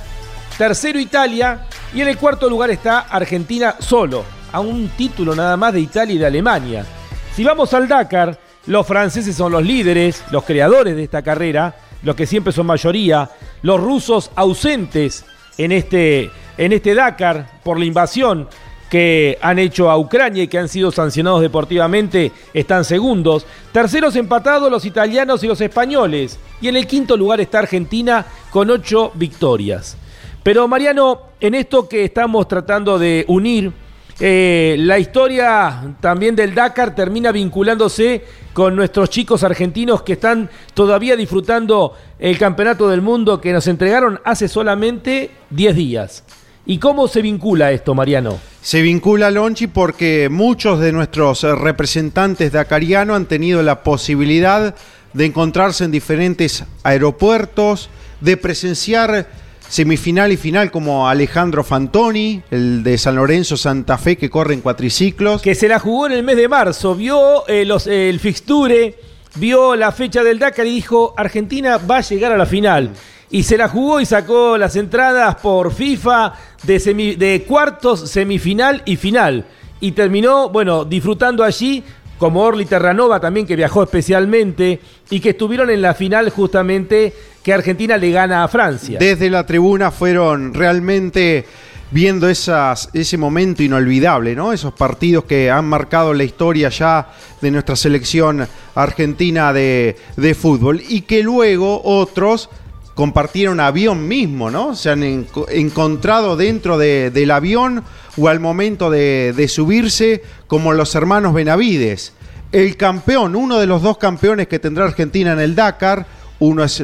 tercero 0.56 1.00
Italia 1.00 1.66
y 1.92 2.02
en 2.02 2.06
el 2.06 2.18
cuarto 2.18 2.48
lugar 2.48 2.70
está 2.70 3.00
Argentina 3.00 3.74
solo, 3.80 4.22
a 4.52 4.60
un 4.60 4.90
título 4.90 5.34
nada 5.34 5.56
más 5.56 5.72
de 5.72 5.80
Italia 5.80 6.14
y 6.14 6.18
de 6.18 6.26
Alemania. 6.26 6.86
Si 7.34 7.42
vamos 7.42 7.74
al 7.74 7.88
Dakar, 7.88 8.38
los 8.66 8.86
franceses 8.86 9.34
son 9.34 9.50
los 9.50 9.64
líderes, 9.64 10.22
los 10.30 10.44
creadores 10.44 10.94
de 10.94 11.02
esta 11.02 11.22
carrera, 11.22 11.74
los 12.04 12.14
que 12.14 12.26
siempre 12.26 12.52
son 12.52 12.66
mayoría, 12.66 13.28
los 13.62 13.80
rusos 13.80 14.30
ausentes 14.36 15.24
en 15.58 15.72
este, 15.72 16.30
en 16.58 16.72
este 16.72 16.94
Dakar 16.94 17.60
por 17.64 17.76
la 17.76 17.86
invasión 17.86 18.48
que 18.92 19.38
han 19.40 19.58
hecho 19.58 19.90
a 19.90 19.96
Ucrania 19.96 20.42
y 20.42 20.48
que 20.48 20.58
han 20.58 20.68
sido 20.68 20.92
sancionados 20.92 21.40
deportivamente 21.40 22.30
están 22.52 22.84
segundos. 22.84 23.46
Terceros 23.72 24.16
empatados 24.16 24.70
los 24.70 24.84
italianos 24.84 25.42
y 25.42 25.46
los 25.46 25.62
españoles. 25.62 26.38
Y 26.60 26.68
en 26.68 26.76
el 26.76 26.86
quinto 26.86 27.16
lugar 27.16 27.40
está 27.40 27.60
Argentina 27.60 28.26
con 28.50 28.68
ocho 28.68 29.10
victorias. 29.14 29.96
Pero 30.42 30.68
Mariano, 30.68 31.22
en 31.40 31.54
esto 31.54 31.88
que 31.88 32.04
estamos 32.04 32.46
tratando 32.46 32.98
de 32.98 33.24
unir, 33.28 33.72
eh, 34.20 34.76
la 34.80 34.98
historia 34.98 35.94
también 36.02 36.36
del 36.36 36.54
Dakar 36.54 36.94
termina 36.94 37.32
vinculándose 37.32 38.22
con 38.52 38.76
nuestros 38.76 39.08
chicos 39.08 39.42
argentinos 39.42 40.02
que 40.02 40.12
están 40.12 40.50
todavía 40.74 41.16
disfrutando 41.16 41.94
el 42.18 42.36
campeonato 42.36 42.90
del 42.90 43.00
mundo 43.00 43.40
que 43.40 43.54
nos 43.54 43.66
entregaron 43.68 44.20
hace 44.22 44.48
solamente 44.48 45.30
10 45.48 45.76
días. 45.76 46.24
¿Y 46.64 46.78
cómo 46.78 47.08
se 47.08 47.22
vincula 47.22 47.72
esto, 47.72 47.94
Mariano? 47.94 48.38
Se 48.60 48.82
vincula 48.82 49.32
Lonchi 49.32 49.66
porque 49.66 50.28
muchos 50.30 50.78
de 50.78 50.92
nuestros 50.92 51.42
eh, 51.42 51.54
representantes 51.56 52.52
dakarianos 52.52 53.16
han 53.16 53.26
tenido 53.26 53.62
la 53.62 53.82
posibilidad 53.82 54.74
de 55.12 55.24
encontrarse 55.24 55.84
en 55.84 55.90
diferentes 55.90 56.64
aeropuertos, 56.84 57.90
de 58.20 58.36
presenciar 58.36 59.26
semifinal 59.68 60.30
y 60.30 60.36
final 60.36 60.70
como 60.70 61.08
Alejandro 61.08 61.64
Fantoni, 61.64 62.42
el 62.52 62.84
de 62.84 62.96
San 62.96 63.16
Lorenzo 63.16 63.56
Santa 63.56 63.98
Fe 63.98 64.16
que 64.16 64.30
corre 64.30 64.54
en 64.54 64.60
cuatriciclos. 64.60 65.42
Que 65.42 65.56
se 65.56 65.66
la 65.66 65.80
jugó 65.80 66.06
en 66.06 66.12
el 66.12 66.22
mes 66.22 66.36
de 66.36 66.46
marzo, 66.46 66.94
vio 66.94 67.46
eh, 67.48 67.64
los, 67.64 67.88
eh, 67.88 68.08
el 68.08 68.20
fixture, 68.20 68.94
vio 69.34 69.74
la 69.74 69.90
fecha 69.90 70.22
del 70.22 70.38
Dakar 70.38 70.66
y 70.66 70.76
dijo, 70.76 71.12
Argentina 71.16 71.78
va 71.78 71.96
a 71.96 72.02
llegar 72.02 72.30
a 72.30 72.36
la 72.36 72.46
final 72.46 72.90
y 73.32 73.42
se 73.44 73.56
la 73.56 73.66
jugó 73.66 73.98
y 74.00 74.06
sacó 74.06 74.58
las 74.58 74.76
entradas 74.76 75.36
por 75.36 75.72
FIFA 75.72 76.34
de, 76.64 77.44
cuartos, 77.48 78.08
semifinal 78.10 78.82
y 78.84 78.96
final. 78.96 79.46
Y 79.80 79.92
terminó, 79.92 80.50
bueno, 80.50 80.84
disfrutando 80.84 81.42
allí, 81.42 81.82
como 82.18 82.42
Orly 82.42 82.66
Terranova 82.66 83.18
también, 83.20 83.46
que 83.46 83.56
viajó 83.56 83.82
especialmente 83.82 84.80
y 85.08 85.18
que 85.18 85.30
estuvieron 85.30 85.70
en 85.70 85.80
la 85.80 85.94
final 85.94 86.28
justamente 86.28 87.14
que 87.42 87.54
Argentina 87.54 87.96
le 87.96 88.12
gana 88.12 88.44
a 88.44 88.48
Francia. 88.48 88.98
Desde 89.00 89.30
la 89.30 89.46
tribuna 89.46 89.90
fueron 89.90 90.52
realmente 90.52 91.46
viendo 91.90 92.28
ese 92.28 93.18
momento 93.18 93.62
inolvidable, 93.62 94.36
¿no? 94.36 94.52
Esos 94.52 94.74
partidos 94.74 95.24
que 95.24 95.50
han 95.50 95.64
marcado 95.64 96.12
la 96.12 96.24
historia 96.24 96.68
ya 96.68 97.10
de 97.40 97.50
nuestra 97.50 97.76
selección 97.76 98.46
argentina 98.74 99.54
de 99.54 100.36
fútbol 100.38 100.82
y 100.86 101.02
que 101.02 101.22
luego 101.22 101.80
otros 101.82 102.50
compartieron 102.94 103.60
avión 103.60 104.06
mismo, 104.06 104.50
¿no? 104.50 104.74
Se 104.74 104.90
han 104.90 105.02
encontrado 105.02 106.36
dentro 106.36 106.78
del 106.78 107.30
avión 107.30 107.84
o 108.16 108.28
al 108.28 108.40
momento 108.40 108.90
de, 108.90 109.32
de, 109.36 109.48
subirse 109.48 110.22
como 110.46 110.72
los 110.72 110.94
hermanos 110.94 111.34
Benavides. 111.34 112.12
El 112.52 112.76
campeón, 112.76 113.34
uno 113.34 113.58
de 113.58 113.66
los 113.66 113.82
dos 113.82 113.96
campeones 113.96 114.48
que 114.48 114.58
tendrá 114.58 114.84
Argentina 114.84 115.32
en 115.32 115.40
el 115.40 115.54
Dakar, 115.54 116.06
uno 116.42 116.64
es 116.64 116.82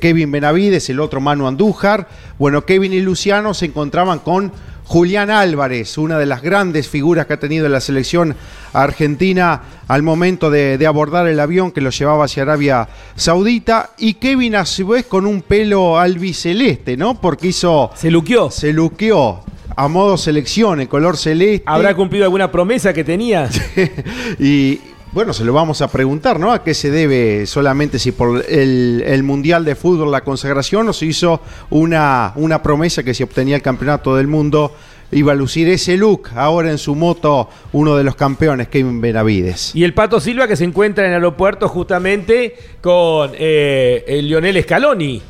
Kevin 0.00 0.32
Benavides, 0.32 0.88
el 0.88 0.98
otro 0.98 1.20
Manu 1.20 1.46
Andújar. 1.46 2.08
Bueno, 2.38 2.64
Kevin 2.64 2.94
y 2.94 3.00
Luciano 3.00 3.52
se 3.52 3.66
encontraban 3.66 4.20
con 4.20 4.50
Julián 4.94 5.28
Álvarez, 5.28 5.98
una 5.98 6.20
de 6.20 6.24
las 6.24 6.40
grandes 6.40 6.88
figuras 6.88 7.26
que 7.26 7.32
ha 7.32 7.40
tenido 7.40 7.68
la 7.68 7.80
selección 7.80 8.36
argentina 8.72 9.60
al 9.88 10.04
momento 10.04 10.52
de, 10.52 10.86
abordar 10.86 11.26
el 11.26 11.40
avión 11.40 11.72
que 11.72 11.80
lo 11.80 11.90
llevaba 11.90 12.26
hacia 12.26 12.44
Arabia 12.44 12.88
Saudita. 13.16 13.90
Y 13.98 14.14
Kevin 14.14 14.54
a 14.54 14.64
su 14.64 14.86
vez 14.86 15.06
con 15.06 15.26
un 15.26 15.42
pelo 15.42 15.98
albiceleste, 15.98 16.96
¿no? 16.96 17.20
Porque 17.20 17.48
hizo... 17.48 17.90
Se 17.96 18.08
luqueó. 18.08 18.52
Se 18.52 18.72
luqueó 18.72 19.42
a 19.74 19.88
modo 19.88 20.16
selección, 20.16 20.80
en 20.80 20.86
color 20.86 21.16
celeste. 21.16 21.64
¿Habrá 21.66 21.96
cumplido 21.96 22.26
alguna 22.26 22.52
promesa 22.52 22.92
que 22.92 23.02
tenía? 23.02 23.50
y 24.38 24.78
bueno, 25.14 25.32
se 25.32 25.44
lo 25.44 25.52
vamos 25.52 25.80
a 25.80 25.86
preguntar, 25.86 26.40
¿no? 26.40 26.52
¿A 26.52 26.64
qué 26.64 26.74
se 26.74 26.90
debe 26.90 27.46
solamente 27.46 28.00
si 28.00 28.10
por 28.10 28.44
el, 28.48 29.22
Mundial 29.22 29.64
de 29.64 29.76
Fútbol 29.76 30.10
la 30.10 30.22
consagración 30.22 30.88
o 30.88 30.92
se 30.92 31.06
hizo 31.06 31.40
una, 31.70 32.32
una 32.34 32.62
promesa 32.62 33.04
que 33.04 33.14
si 33.14 33.22
obtenía 33.22 33.54
el 33.54 33.62
Campeonato 33.62 34.16
del 34.16 34.26
Mundo 34.26 34.72
iba 35.12 35.30
a 35.30 35.34
lucir 35.36 35.68
ese 35.68 35.96
look 35.96 36.30
ahora 36.34 36.72
en 36.72 36.78
su 36.78 36.96
moto 36.96 37.48
uno 37.72 37.96
de 37.96 38.02
los 38.02 38.16
campeones, 38.16 38.66
Kevin 38.66 39.00
Benavides. 39.00 39.70
Y 39.76 39.84
el 39.84 39.94
Pato 39.94 40.18
Silva 40.18 40.48
que 40.48 40.56
se 40.56 40.64
encuentra 40.64 41.04
en 41.04 41.10
el 41.10 41.16
aeropuerto 41.16 41.68
justamente 41.68 42.56
con 42.80 43.30
eh, 43.34 44.04
el 44.08 44.26
Lionel 44.26 44.60
Scaloni. 44.64 45.22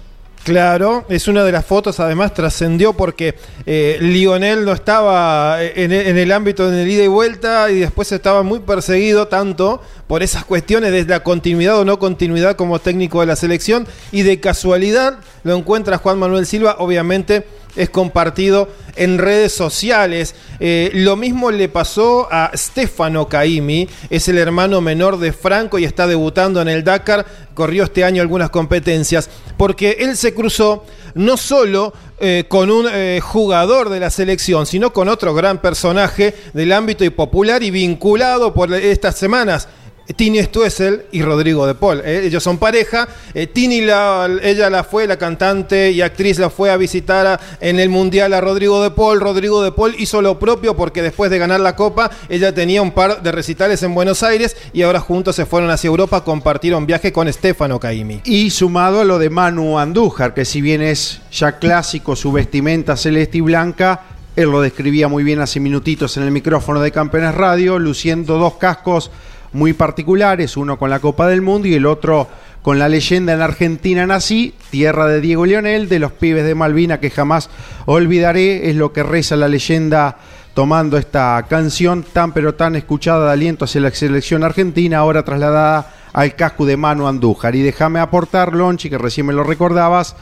Claro, 0.44 1.06
es 1.08 1.26
una 1.26 1.42
de 1.42 1.52
las 1.52 1.64
fotos, 1.64 2.00
además 2.00 2.34
trascendió 2.34 2.92
porque 2.92 3.34
eh, 3.64 3.96
Lionel 4.02 4.66
no 4.66 4.72
estaba 4.72 5.62
en, 5.62 5.90
en, 5.90 6.18
el 6.18 6.30
ámbito 6.32 6.70
de 6.70 6.86
ida 6.86 7.02
y 7.02 7.06
vuelta 7.06 7.70
y 7.70 7.78
después 7.78 8.12
estaba 8.12 8.42
muy 8.42 8.58
perseguido 8.58 9.26
tanto 9.26 9.80
por 10.06 10.22
esas 10.22 10.44
cuestiones 10.44 10.92
de 10.92 11.06
la 11.06 11.20
continuidad 11.20 11.78
o 11.78 11.86
no 11.86 11.98
continuidad 11.98 12.56
como 12.56 12.78
técnico 12.78 13.20
de 13.20 13.26
la 13.26 13.36
selección 13.36 13.86
y 14.12 14.20
de 14.20 14.38
casualidad 14.38 15.18
lo 15.44 15.56
encuentra 15.56 15.96
Juan 15.96 16.18
Manuel 16.18 16.44
Silva, 16.44 16.76
obviamente 16.78 17.46
es 17.76 17.90
compartido 17.90 18.68
en 18.96 19.18
redes 19.18 19.52
sociales. 19.52 20.34
Eh, 20.60 20.90
lo 20.94 21.16
mismo 21.16 21.50
le 21.50 21.68
pasó 21.68 22.28
a 22.30 22.52
Stefano 22.54 23.28
Caimi, 23.28 23.88
es 24.10 24.28
el 24.28 24.38
hermano 24.38 24.80
menor 24.80 25.18
de 25.18 25.32
Franco 25.32 25.78
y 25.78 25.84
está 25.84 26.06
debutando 26.06 26.60
en 26.60 26.68
el 26.68 26.84
Dakar, 26.84 27.26
corrió 27.54 27.84
este 27.84 28.04
año 28.04 28.22
algunas 28.22 28.50
competencias, 28.50 29.30
porque 29.56 29.96
él 30.00 30.16
se 30.16 30.34
cruzó 30.34 30.84
no 31.14 31.36
solo 31.36 31.92
eh, 32.18 32.44
con 32.48 32.70
un 32.70 32.86
eh, 32.90 33.20
jugador 33.22 33.88
de 33.88 34.00
la 34.00 34.10
selección, 34.10 34.66
sino 34.66 34.92
con 34.92 35.08
otro 35.08 35.34
gran 35.34 35.58
personaje 35.58 36.34
del 36.52 36.72
ámbito 36.72 37.04
y 37.04 37.10
popular 37.10 37.62
y 37.62 37.70
vinculado 37.70 38.54
por 38.54 38.72
estas 38.72 39.16
semanas 39.16 39.68
Tini 40.12 40.42
Stuessel 40.42 41.06
y 41.12 41.22
Rodrigo 41.22 41.66
de 41.66 41.74
Paul. 41.74 42.02
Eh, 42.04 42.26
ellos 42.26 42.42
son 42.42 42.58
pareja. 42.58 43.08
Eh, 43.32 43.46
Tini, 43.46 43.80
la, 43.80 44.28
ella 44.42 44.68
la 44.68 44.84
fue, 44.84 45.06
la 45.06 45.16
cantante 45.16 45.90
y 45.92 46.02
actriz, 46.02 46.38
la 46.38 46.50
fue 46.50 46.70
a 46.70 46.76
visitar 46.76 47.40
en 47.60 47.80
el 47.80 47.88
Mundial 47.88 48.34
a 48.34 48.40
Rodrigo 48.40 48.82
de 48.82 48.90
Paul. 48.90 49.20
Rodrigo 49.20 49.62
de 49.62 49.72
Paul 49.72 49.94
hizo 49.98 50.20
lo 50.20 50.38
propio 50.38 50.76
porque 50.76 51.00
después 51.00 51.30
de 51.30 51.38
ganar 51.38 51.60
la 51.60 51.74
Copa, 51.74 52.10
ella 52.28 52.54
tenía 52.54 52.82
un 52.82 52.92
par 52.92 53.22
de 53.22 53.32
recitales 53.32 53.82
en 53.82 53.94
Buenos 53.94 54.22
Aires 54.22 54.56
y 54.74 54.82
ahora 54.82 55.00
juntos 55.00 55.36
se 55.36 55.46
fueron 55.46 55.70
hacia 55.70 55.88
Europa, 55.88 56.22
compartieron 56.22 56.86
viaje 56.86 57.12
con 57.12 57.32
Stefano 57.32 57.80
Caimi. 57.80 58.20
Y 58.24 58.50
sumado 58.50 59.00
a 59.00 59.04
lo 59.04 59.18
de 59.18 59.30
Manu 59.30 59.78
Andújar, 59.78 60.34
que 60.34 60.44
si 60.44 60.60
bien 60.60 60.82
es 60.82 61.22
ya 61.32 61.58
clásico 61.58 62.14
su 62.14 62.30
vestimenta 62.30 62.96
celeste 62.96 63.38
y 63.38 63.40
blanca, 63.40 64.02
él 64.36 64.50
lo 64.50 64.60
describía 64.60 65.08
muy 65.08 65.22
bien 65.22 65.40
hace 65.40 65.60
minutitos 65.60 66.16
en 66.16 66.24
el 66.24 66.30
micrófono 66.30 66.80
de 66.80 66.90
Campeones 66.90 67.34
Radio, 67.34 67.78
luciendo 67.78 68.36
dos 68.36 68.54
cascos 68.54 69.10
muy 69.54 69.72
particulares, 69.72 70.56
uno 70.56 70.78
con 70.78 70.90
la 70.90 70.98
Copa 70.98 71.26
del 71.28 71.40
Mundo 71.40 71.66
y 71.68 71.74
el 71.74 71.86
otro 71.86 72.28
con 72.60 72.78
la 72.78 72.88
leyenda 72.88 73.32
en 73.32 73.40
Argentina 73.40 74.06
nací, 74.06 74.54
tierra 74.70 75.06
de 75.06 75.20
Diego 75.20 75.46
Leonel, 75.46 75.88
de 75.88 75.98
los 75.98 76.12
pibes 76.12 76.44
de 76.44 76.54
Malvina 76.54 76.98
que 76.98 77.10
jamás 77.10 77.50
olvidaré, 77.86 78.70
es 78.70 78.76
lo 78.76 78.92
que 78.92 79.02
reza 79.02 79.36
la 79.36 79.48
leyenda 79.48 80.16
tomando 80.54 80.96
esta 80.96 81.44
canción 81.48 82.04
tan 82.04 82.32
pero 82.32 82.54
tan 82.54 82.74
escuchada 82.74 83.26
de 83.26 83.32
aliento 83.32 83.64
hacia 83.64 83.80
la 83.80 83.90
selección 83.90 84.44
argentina, 84.44 84.98
ahora 84.98 85.24
trasladada 85.24 85.92
al 86.12 86.34
casco 86.36 86.64
de 86.64 86.76
Manu 86.76 87.06
Andújar. 87.06 87.54
Y 87.54 87.62
déjame 87.62 88.00
aportar, 88.00 88.54
Lonchi, 88.54 88.88
que 88.88 88.98
recién 88.98 89.26
me 89.26 89.32
lo 89.32 89.44
recordabas, 89.44 90.16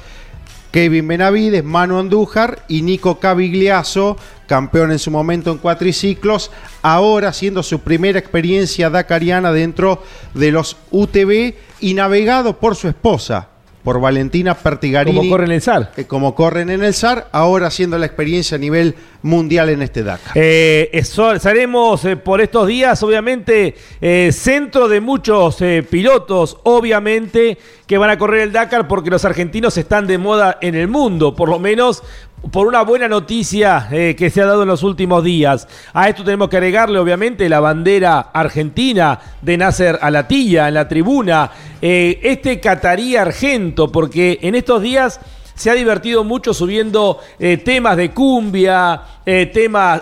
Kevin 0.73 1.07
Benavides, 1.07 1.63
Manu 1.63 1.99
Andújar 1.99 2.65
y 2.67 2.83
Nico 2.83 3.21
Cavigliazo, 3.21 4.17
campeón 4.53 4.93
en 4.93 4.99
su 4.99 5.11
momento 5.11 5.51
en 5.51 5.57
cuatriciclos, 5.57 6.51
ahora 6.83 7.29
haciendo 7.29 7.63
su 7.63 7.81
primera 7.81 8.19
experiencia 8.19 8.91
dakariana 8.91 9.51
dentro 9.51 10.03
de 10.35 10.53
los 10.53 10.77
UTV 10.91 11.55
y 11.81 11.95
navegado 11.95 12.59
por 12.59 12.77
su 12.77 12.87
esposa, 12.87 13.49
por 13.83 13.99
Valentina 13.99 14.53
Pertigarini. 14.53 15.17
Como 15.17 15.31
corren 15.31 15.53
en 15.53 15.55
el 15.55 15.63
SAR. 15.63 15.93
Eh, 15.97 16.05
como 16.05 16.35
corren 16.35 16.69
en 16.69 16.85
el 16.85 16.93
SAR, 16.93 17.29
ahora 17.33 17.69
haciendo 17.69 17.97
la 17.97 18.05
experiencia 18.05 18.57
a 18.57 18.59
nivel 18.59 18.95
mundial 19.23 19.71
en 19.71 19.81
este 19.81 20.03
Dakar. 20.03 20.33
Eh, 20.35 21.03
seremos 21.41 22.05
eh, 22.05 22.17
por 22.17 22.43
estos 22.43 22.67
días, 22.67 23.03
obviamente, 23.03 23.75
eh, 24.03 24.31
centro 24.33 24.87
de 24.87 25.01
muchos 25.01 25.57
pilotos, 25.89 26.59
obviamente, 26.65 27.57
que 27.87 27.97
van 27.99 28.11
a 28.11 28.19
correr 28.19 28.43
el 28.43 28.53
Dakar 28.53 28.87
porque 28.87 29.11
los 29.11 29.25
argentinos 29.25 29.79
están 29.79 30.07
de 30.07 30.19
moda 30.19 30.59
en 30.61 30.75
el 30.75 30.89
mundo, 30.89 31.35
por 31.35 31.49
lo 31.49 31.59
menos 31.59 32.03
por 32.51 32.67
una 32.67 32.83
buena 32.83 33.09
noticia 33.09 33.89
que 33.91 34.31
se 34.31 34.43
ha 34.43 34.47
dado 34.47 34.63
en 34.63 34.69
los 34.69 34.83
últimos 34.83 35.23
días. 35.23 35.69
A 35.93 36.09
esto 36.09 36.25
tenemos 36.25 36.49
que 36.49 36.57
agregarle, 36.57 36.99
obviamente, 36.99 37.49
la 37.49 37.61
bandera 37.61 38.31
argentina 38.33 39.19
de 39.41 39.57
Nasser 39.57 39.99
Alatilla 40.03 40.69
en 40.69 40.75
la 40.75 40.89
tribuna. 40.89 41.51
este 41.81 42.61
catarí 42.61 43.17
argento, 43.17 43.93
porque 43.93 44.39
en 44.43 44.55
estos 44.55 44.83
días 44.83 45.21
se 45.55 45.71
ha 45.71 45.75
divertido 45.75 46.25
mucho 46.25 46.55
subiendo 46.55 47.21
eh, 47.39 47.57
temas 47.59 47.97
de 47.97 48.11
cumbia, 48.11 49.03
eh, 49.25 49.53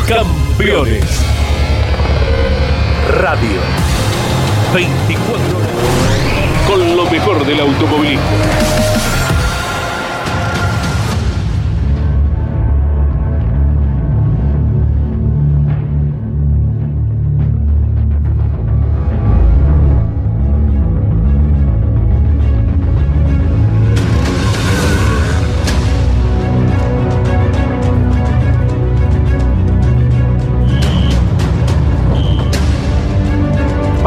Campeones. 0.06 1.22
Radio. 3.12 3.60
24 4.74 5.56
horas. 5.56 6.66
Con 6.66 6.96
lo 6.98 7.10
mejor 7.10 7.46
del 7.46 7.60
automovilismo. 7.60 8.75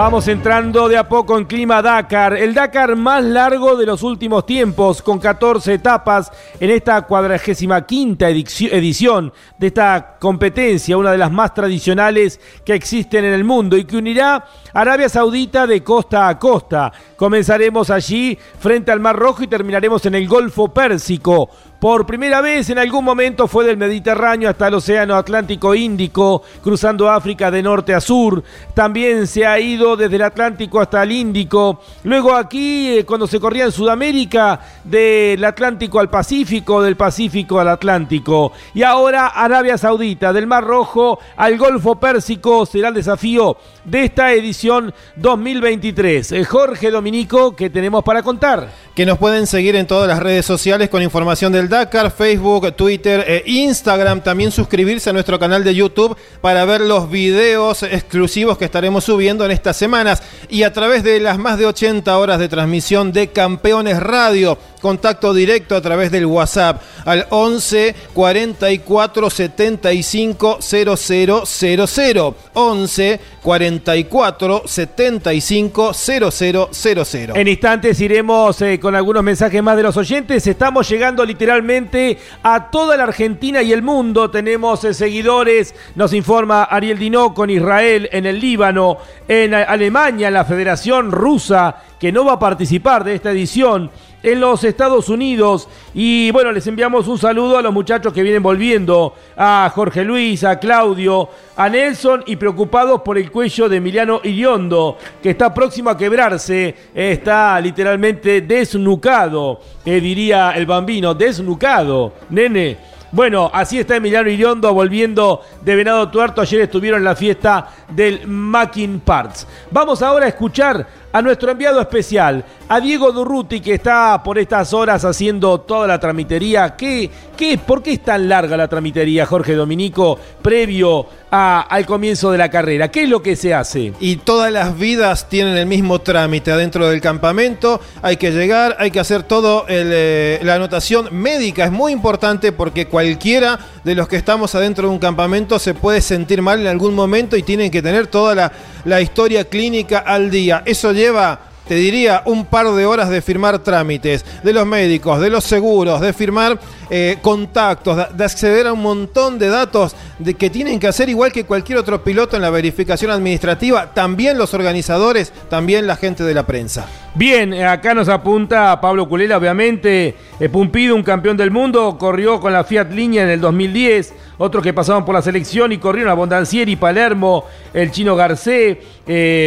Vamos 0.10 0.28
entrando 0.28 0.89
de 0.89 0.97
a 0.97 1.07
poco 1.07 1.38
en 1.38 1.45
clima 1.45 1.84
Dakar, 1.84 2.34
el 2.34 2.55
Dakar 2.55 2.95
más 2.95 3.24
largo 3.24 3.78
de 3.78 3.86
los 3.86 4.01
últimos 4.01 4.43
tiempos, 4.43 5.03
con 5.03 5.20
14 5.20 5.72
etapas 5.76 6.32
en 6.60 6.72
esta 6.72 6.99
cuadragésima 7.03 7.86
quinta 7.86 8.28
edición 8.28 9.32
de 9.60 9.68
esta 9.68 10.18
competencia, 10.20 10.97
una 10.97 11.12
de 11.12 11.20
las 11.20 11.32
más 11.32 11.53
tradicionales 11.53 12.39
que 12.66 12.74
existen 12.74 13.24
en 13.24 13.34
el 13.34 13.43
mundo 13.43 13.78
y 13.78 13.86
que 13.86 13.97
unirá 13.97 14.47
Arabia 14.74 15.10
Saudita 15.10 15.68
de 15.68 15.84
costa 15.84 16.28
a 16.28 16.39
costa. 16.39 16.91
Comenzaremos 17.16 17.91
allí 17.91 18.36
frente 18.60 18.91
al 18.91 18.99
Mar 18.99 19.16
Rojo 19.16 19.43
y 19.43 19.47
terminaremos 19.47 20.03
en 20.07 20.16
el 20.16 20.28
Golfo 20.28 20.74
Pérsico. 20.74 21.51
Por 21.80 22.05
primera 22.05 22.41
vez 22.41 22.69
en 22.69 22.77
algún 22.77 23.05
momento 23.05 23.47
fue 23.47 23.63
del 23.63 23.77
Mediterráneo 23.77 24.49
hasta 24.49 24.67
el 24.67 24.73
Océano 24.73 25.15
Atlántico 25.15 25.73
Índico, 25.73 26.43
cruzando 26.61 27.09
África 27.09 27.49
de 27.49 27.63
norte 27.63 27.93
a 27.93 28.01
sur. 28.01 28.43
También 28.73 29.25
se 29.27 29.45
ha 29.45 29.57
ido 29.61 29.95
desde 29.95 30.17
el 30.17 30.23
Atlántico 30.23 30.82
hasta 30.82 31.03
el 31.03 31.13
Índico. 31.13 31.80
Luego 32.03 32.36
aquí, 32.36 32.97
eh, 32.97 33.05
cuando 33.05 33.27
se 33.27 33.39
corría 33.39 33.63
en 33.63 33.71
Sudamérica, 33.71 34.59
del 34.84 35.41
Atlántico 35.45 36.01
al 36.01 36.09
Pacífico, 36.09 36.84
del 36.84 36.97
Pacífico 36.97 37.61
al 37.61 37.69
Atlántico. 37.69 38.51
Y 38.73 38.84
ahora 38.84 39.27
Arabia 39.27 39.77
Saudita, 39.77 40.34
del 40.34 40.47
Mar 40.47 40.65
Rojo 40.65 41.19
al 41.38 41.57
Golfo 41.57 41.97
Pérsico, 41.97 42.65
será 42.65 42.89
el 42.89 42.95
desafío 42.95 43.55
de 43.86 44.03
esta 44.03 44.34
edición 44.34 44.93
2023. 45.15 46.34
Eh, 46.34 46.43
Jorge 46.43 46.91
Dominico, 46.91 47.55
¿qué 47.55 47.69
tenemos 47.69 48.03
para 48.03 48.21
contar? 48.21 48.69
Que 48.93 49.05
nos 49.05 49.17
pueden 49.17 49.47
seguir 49.47 49.77
en 49.77 49.88
todas 49.88 50.09
las 50.09 50.19
redes 50.19 50.45
sociales 50.45 50.89
con 50.89 51.01
información 51.01 51.53
del 51.53 51.68
Dakar, 51.70 52.11
Facebook, 52.11 52.74
Twitter 52.76 53.24
e 53.28 53.43
Instagram. 53.45 54.22
También 54.22 54.51
suscribirse 54.51 55.09
a 55.09 55.13
nuestro 55.13 55.39
canal 55.39 55.63
de 55.63 55.76
YouTube 55.76 56.17
para 56.41 56.65
ver 56.65 56.82
los 56.82 57.09
videos 57.09 57.84
exclusivos 57.84 58.57
que 58.57 58.65
estaremos 58.65 59.03
subiendo 59.03 59.45
en 59.45 59.51
estas 59.51 59.78
semanas. 59.78 60.24
Y 60.49 60.63
a 60.63 60.74
través 60.74 61.03
de 61.03 61.20
las 61.20 61.38
más 61.38 61.57
de 61.57 61.67
80 61.67 62.17
horas 62.17 62.39
de 62.39 62.49
transmisión 62.49 63.11
de 63.11 63.30
Campeones 63.30 63.99
Radio. 63.99 64.57
Contacto 64.82 65.34
directo 65.34 65.75
a 65.75 65.82
través 65.82 66.09
del 66.11 66.25
WhatsApp 66.25 66.82
al 67.05 67.27
11 67.30 67.95
44 68.13 69.30
75 69.30 70.59
0000. 70.61 72.36
11 72.53 73.19
44 73.41 74.63
75 74.65 75.93
0000. 75.93 77.32
En 77.36 77.47
instantes 77.47 77.99
iremos 77.99 78.61
eh, 78.61 78.80
con 78.80 78.95
algunos 78.95 79.23
mensajes 79.23 79.61
más 79.61 79.75
de 79.75 79.84
los 79.84 79.97
oyentes. 79.97 80.47
Estamos 80.47 80.88
llegando 80.88 81.25
literalmente 81.25 82.17
a 82.43 82.69
toda 82.69 82.95
la 82.95 83.03
Argentina 83.03 83.61
y 83.61 83.73
el 83.73 83.82
mundo. 83.82 84.32
Tenemos 84.32 84.84
eh, 84.84 84.93
seguidores, 84.93 85.75
nos 85.95 86.13
informa 86.13 86.63
Ariel 86.63 86.99
Dinó 86.99 87.34
con 87.34 87.49
Israel 87.49 88.09
en 88.11 88.25
el 88.25 88.39
Líbano, 88.39 88.97
en 89.27 89.53
Alemania, 89.53 90.32
la 90.32 90.45
Federación 90.45 91.11
Rusa, 91.11 91.84
que 91.99 92.11
no 92.11 92.25
va 92.25 92.34
a 92.34 92.39
participar 92.39 93.03
de 93.03 93.15
esta 93.15 93.32
edición 93.32 93.91
en 94.24 94.39
los 94.39 94.63
Estados 94.63 95.09
Unidos. 95.09 95.67
Y 95.93 96.32
bueno, 96.32 96.51
les 96.51 96.67
enviamos 96.67 97.07
un 97.07 97.17
saludo 97.17 97.57
a 97.57 97.61
los 97.61 97.74
muchachos 97.74 98.13
que 98.13 98.24
vienen 98.24 98.43
volviendo, 98.43 99.13
a 99.38 99.72
Jorge 99.74 100.03
Luis, 100.03 100.43
a 100.43 100.59
Claudio, 100.59 101.30
a 101.55 101.70
Nelson 101.70 102.24
y 102.26 102.36
preocupados 102.36 103.01
por 103.01 103.17
el 103.17 103.32
cuello 103.32 103.70
de 103.70 103.78
Emiliano 103.78 104.22
Iriondo, 104.24 104.97
que 105.22 105.32
está 105.32 105.53
próximo 105.53 105.89
a 105.89 105.97
quebrarse, 105.97 106.76
está 106.93 107.59
literalmente 107.59 108.41
desnucado, 108.41 109.61
eh, 109.86 109.99
diría 109.99 110.51
el 110.51 110.65
bambino, 110.65 111.13
desnucado, 111.13 112.13
nene. 112.30 112.89
Bueno, 113.11 113.49
así 113.51 113.80
está 113.80 113.95
Emiliano 113.95 114.30
Iriondo 114.30 114.72
volviendo 114.72 115.41
de 115.63 115.76
Venado 115.76 116.09
Tuerto. 116.09 116.41
Ayer 116.41 116.61
estuvieron 116.61 116.99
en 116.99 117.05
la 117.05 117.15
fiesta 117.15 117.67
del 117.89 118.28
Mackin 118.28 118.99
Parts. 118.99 119.47
Vamos 119.72 120.03
ahora 120.03 120.26
a 120.26 120.30
escuchar 120.30 120.86
a 121.12 121.22
nuestro 121.22 121.51
enviado 121.51 121.82
especial, 121.82 122.43
a 122.68 122.80
Diego 122.80 123.12
Durruti, 123.12 123.62
que 123.62 123.74
está 123.76 124.22
por 124.24 124.38
estas 124.38 124.74
horas 124.74 125.03
haciendo 125.05 125.60
toda 125.62 125.88
la 125.88 125.99
tramitería. 125.99 126.76
¿Qué, 126.76 127.10
qué, 127.36 127.57
¿Por 127.57 127.82
qué 127.82 127.93
es 127.93 128.03
tan 128.03 128.30
larga 128.30 128.55
la 128.55 128.68
tramitería, 128.68 129.26
Jorge 129.26 129.55
Dominico, 129.55 130.20
previo 130.41 131.07
al 131.32 131.86
comienzo 131.86 132.32
de 132.32 132.38
la 132.38 132.49
carrera? 132.49 132.89
¿Qué 132.89 133.03
es 133.03 133.10
lo 133.10 133.24
que 133.24 133.36
se 133.36 133.53
hace? 133.53 133.93
Y 133.99 134.18
todas 134.18 134.51
las 134.51 134.78
vidas 134.78 135.30
tienen 135.30 135.57
el 135.57 135.66
mismo 135.66 135.99
trámite 135.99 136.51
adentro 136.51 136.88
del 136.88 137.01
campamento. 137.01 137.82
Hay 138.01 138.18
que 138.18 138.32
llegar, 138.32 138.76
hay 138.80 138.91
que 138.91 138.99
hacer 138.99 139.24
todo 139.24 139.66
eh, 139.68 140.39
la 140.43 140.55
anotación 140.55 141.07
médica. 141.12 141.66
Es 141.66 141.72
muy 141.72 141.91
importante 141.91 142.51
porque 142.51 142.88
cualquiera 142.88 143.60
de 143.84 143.95
los 143.95 144.07
que 144.07 144.15
estamos 144.15 144.55
adentro 144.55 144.88
de 144.88 144.93
un 144.93 144.99
campamento 144.99 145.59
se 145.59 145.73
puede 145.73 146.01
sentir 146.01 146.41
mal 146.41 146.59
en 146.59 146.67
algún 146.67 146.93
momento 146.93 147.38
y 147.38 147.43
tienen 147.43 147.71
que 147.71 147.82
tener 147.82 148.07
toda 148.07 148.36
la, 148.36 148.51
la 148.86 149.01
historia 149.01 149.45
clínica 149.45 149.99
al 149.99 150.30
día. 150.30 150.63
Eso 150.65 150.91
lleva 150.91 151.49
te 151.69 151.75
diría, 151.75 152.23
un 152.25 152.47
par 152.47 152.67
de 152.71 152.88
horas 152.88 153.09
de 153.09 153.21
firmar 153.21 153.59
trámites, 153.59 154.25
de 154.43 154.53
los 154.53 154.65
médicos, 154.65 155.21
de 155.21 155.30
los 155.30 155.43
seguros, 155.43 156.01
de 156.01 156.13
firmar 156.13 156.59
eh, 156.91 157.17
contactos, 157.21 158.17
de, 158.17 158.25
acceder 158.25 158.65
a 158.65 158.73
un 158.73 158.81
montón 158.81 159.37
de 159.37 159.49
datos 159.49 159.95
de 160.17 160.33
que 160.33 160.49
tienen 160.49 160.79
que 160.79 160.87
hacer 160.87 161.07
igual 161.07 161.31
que 161.31 161.45
cualquier 161.45 161.77
otro 161.77 162.03
piloto 162.03 162.35
en 162.35 162.41
la 162.41 162.49
verificación 162.49 163.11
administrativa, 163.11 163.93
también 163.93 164.39
los 164.39 164.55
organizadores, 164.55 165.31
también 165.49 165.85
la 165.85 165.95
gente 165.95 166.23
de 166.23 166.33
la 166.33 166.47
prensa. 166.47 166.87
Bien, 167.13 167.53
eh, 167.53 167.63
acá 167.63 167.93
nos 167.93 168.09
apunta 168.09 168.81
Pablo 168.81 169.07
Culela, 169.07 169.37
obviamente, 169.37 170.15
eh, 170.39 170.49
Pumpido, 170.49 170.95
un 170.95 171.03
campeón 171.03 171.37
del 171.37 171.51
mundo, 171.51 171.95
corrió 171.99 172.39
con 172.39 172.53
la 172.53 172.63
Fiat 172.63 172.91
Línea 172.91 173.21
en 173.21 173.29
el 173.29 173.41
2010, 173.41 174.13
otros 174.39 174.63
que 174.63 174.73
pasaban 174.73 175.05
por 175.05 175.13
la 175.13 175.21
selección 175.21 175.71
y 175.71 175.77
corrieron 175.77 176.11
a 176.11 176.15
Bondancieri, 176.15 176.75
Palermo, 176.75 177.45
el 177.71 177.91
chino 177.91 178.15
Garcé, 178.15 178.81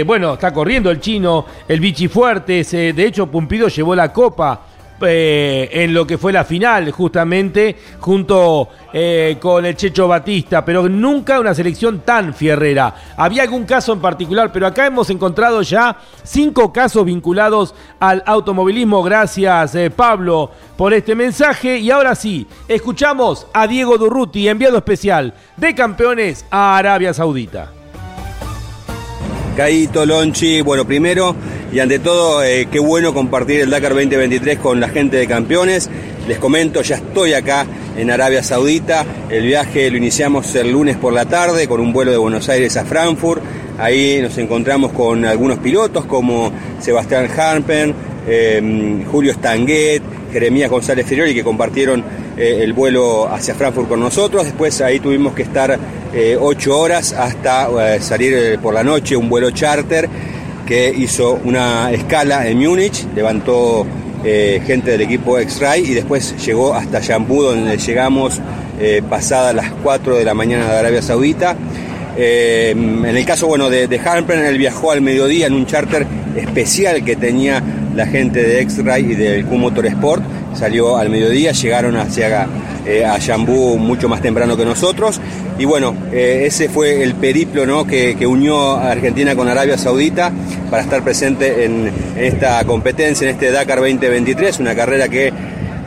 bueno, 0.06 0.34
está 0.34 0.52
corriendo 0.52 0.90
el 0.90 1.00
chino, 1.00 1.46
el 1.66 1.80
Vichy 1.80 2.08
Fuertes, 2.08 2.70
de 2.72 3.06
hecho 3.06 3.26
Pumpido 3.26 3.68
llevó 3.68 3.94
la 3.94 4.12
copa 4.12 4.60
eh, 5.04 5.68
en 5.72 5.94
lo 5.94 6.06
que 6.06 6.18
fue 6.18 6.32
la 6.32 6.44
final, 6.44 6.90
justamente, 6.90 7.76
junto 8.00 8.68
eh, 8.92 9.36
con 9.40 9.64
el 9.64 9.76
Checho 9.76 10.08
Batista, 10.08 10.64
pero 10.64 10.88
nunca 10.88 11.40
una 11.40 11.54
selección 11.54 12.00
tan 12.00 12.34
fierrera. 12.34 12.94
Había 13.16 13.42
algún 13.42 13.64
caso 13.64 13.92
en 13.92 14.00
particular, 14.00 14.52
pero 14.52 14.66
acá 14.66 14.86
hemos 14.86 15.10
encontrado 15.10 15.62
ya 15.62 15.96
cinco 16.22 16.72
casos 16.72 17.04
vinculados 17.04 17.74
al 18.00 18.22
automovilismo. 18.26 19.02
Gracias, 19.02 19.74
eh, 19.74 19.90
Pablo, 19.90 20.50
por 20.76 20.94
este 20.94 21.14
mensaje. 21.14 21.78
Y 21.78 21.90
ahora 21.90 22.14
sí, 22.14 22.46
escuchamos 22.68 23.46
a 23.52 23.66
Diego 23.66 23.98
Durruti, 23.98 24.48
enviado 24.48 24.76
especial 24.78 25.34
de 25.56 25.74
campeones 25.74 26.44
a 26.50 26.76
Arabia 26.76 27.12
Saudita. 27.12 27.81
Caíto, 29.56 30.06
Lonchi, 30.06 30.62
bueno, 30.62 30.86
primero 30.86 31.36
y 31.72 31.80
ante 31.80 31.98
todo, 31.98 32.42
eh, 32.42 32.68
qué 32.70 32.78
bueno 32.78 33.14
compartir 33.14 33.60
el 33.60 33.70
Dakar 33.70 33.92
2023 33.92 34.58
con 34.58 34.80
la 34.80 34.88
gente 34.88 35.16
de 35.16 35.26
campeones. 35.26 35.88
Les 36.28 36.38
comento, 36.38 36.82
ya 36.82 36.96
estoy 36.96 37.32
acá 37.34 37.66
en 37.96 38.10
Arabia 38.10 38.42
Saudita. 38.42 39.04
El 39.30 39.46
viaje 39.46 39.90
lo 39.90 39.96
iniciamos 39.96 40.54
el 40.54 40.70
lunes 40.70 40.96
por 40.96 41.12
la 41.12 41.24
tarde 41.24 41.68
con 41.68 41.80
un 41.80 41.92
vuelo 41.92 42.10
de 42.10 42.18
Buenos 42.18 42.48
Aires 42.48 42.76
a 42.76 42.84
Frankfurt. 42.84 43.42
Ahí 43.78 44.20
nos 44.22 44.36
encontramos 44.38 44.92
con 44.92 45.24
algunos 45.24 45.58
pilotos 45.58 46.04
como 46.04 46.52
Sebastián 46.80 47.28
Harpen, 47.34 47.94
eh, 48.26 49.02
Julio 49.10 49.32
Stanguet, 49.32 50.01
Jeremías 50.32 50.70
González 50.70 51.06
Ferioli 51.06 51.34
que 51.34 51.44
compartieron 51.44 52.02
eh, 52.36 52.60
el 52.62 52.72
vuelo 52.72 53.28
hacia 53.28 53.54
Frankfurt 53.54 53.88
con 53.88 54.00
nosotros. 54.00 54.44
Después 54.44 54.80
ahí 54.80 55.00
tuvimos 55.00 55.34
que 55.34 55.42
estar 55.42 55.78
eh, 56.14 56.36
ocho 56.40 56.78
horas 56.78 57.12
hasta 57.12 57.68
eh, 57.94 58.00
salir 58.00 58.58
por 58.60 58.74
la 58.74 58.82
noche 58.82 59.16
un 59.16 59.28
vuelo 59.28 59.50
charter 59.50 60.08
que 60.66 60.88
hizo 60.90 61.38
una 61.44 61.92
escala 61.92 62.48
en 62.48 62.58
Múnich, 62.58 63.06
levantó 63.14 63.86
gente 64.22 64.92
del 64.92 65.00
equipo 65.00 65.36
X-Ray 65.36 65.82
y 65.82 65.94
después 65.94 66.36
llegó 66.46 66.72
hasta 66.74 67.00
Yambú 67.00 67.42
donde 67.42 67.76
llegamos 67.76 68.40
pasadas 69.10 69.52
las 69.52 69.72
4 69.82 70.18
de 70.18 70.24
la 70.24 70.32
mañana 70.32 70.70
de 70.70 70.78
Arabia 70.78 71.02
Saudita. 71.02 71.56
en 72.16 73.04
el 73.04 73.26
caso 73.26 73.48
bueno, 73.48 73.68
de, 73.68 73.88
de 73.88 73.96
él 74.46 74.58
viajó 74.58 74.92
al 74.92 75.00
mediodía 75.00 75.48
en 75.48 75.54
un 75.54 75.66
charter 75.66 76.06
especial 76.36 77.04
que 77.04 77.16
tenía 77.16 77.60
la 77.94 78.06
gente 78.06 78.42
de 78.42 78.60
X-Ray 78.62 79.12
y 79.12 79.14
del 79.14 79.44
Q 79.44 79.56
Motorsport 79.56 80.22
salió 80.54 80.96
al 80.96 81.10
mediodía, 81.10 81.52
llegaron 81.52 81.96
hacia 81.96 82.46
eh, 82.86 83.04
a 83.04 83.18
Yambú 83.18 83.78
mucho 83.78 84.08
más 84.08 84.20
temprano 84.20 84.56
que 84.56 84.64
nosotros. 84.64 85.20
Y 85.58 85.64
bueno, 85.64 85.94
eh, 86.12 86.44
ese 86.46 86.68
fue 86.68 87.02
el 87.02 87.14
periplo 87.14 87.66
¿no? 87.66 87.86
que, 87.86 88.16
unió 88.26 88.72
a 88.72 88.90
Argentina 88.90 89.34
con 89.34 89.48
Arabia 89.48 89.78
Saudita 89.78 90.32
para 90.70 90.82
estar 90.82 91.02
presente 91.02 91.64
en, 91.64 91.90
esta 92.16 92.64
competencia, 92.64 93.28
en 93.28 93.34
este 93.34 93.50
Dakar 93.50 93.78
2023, 93.78 94.60
una 94.60 94.74
carrera 94.74 95.08
que 95.08 95.32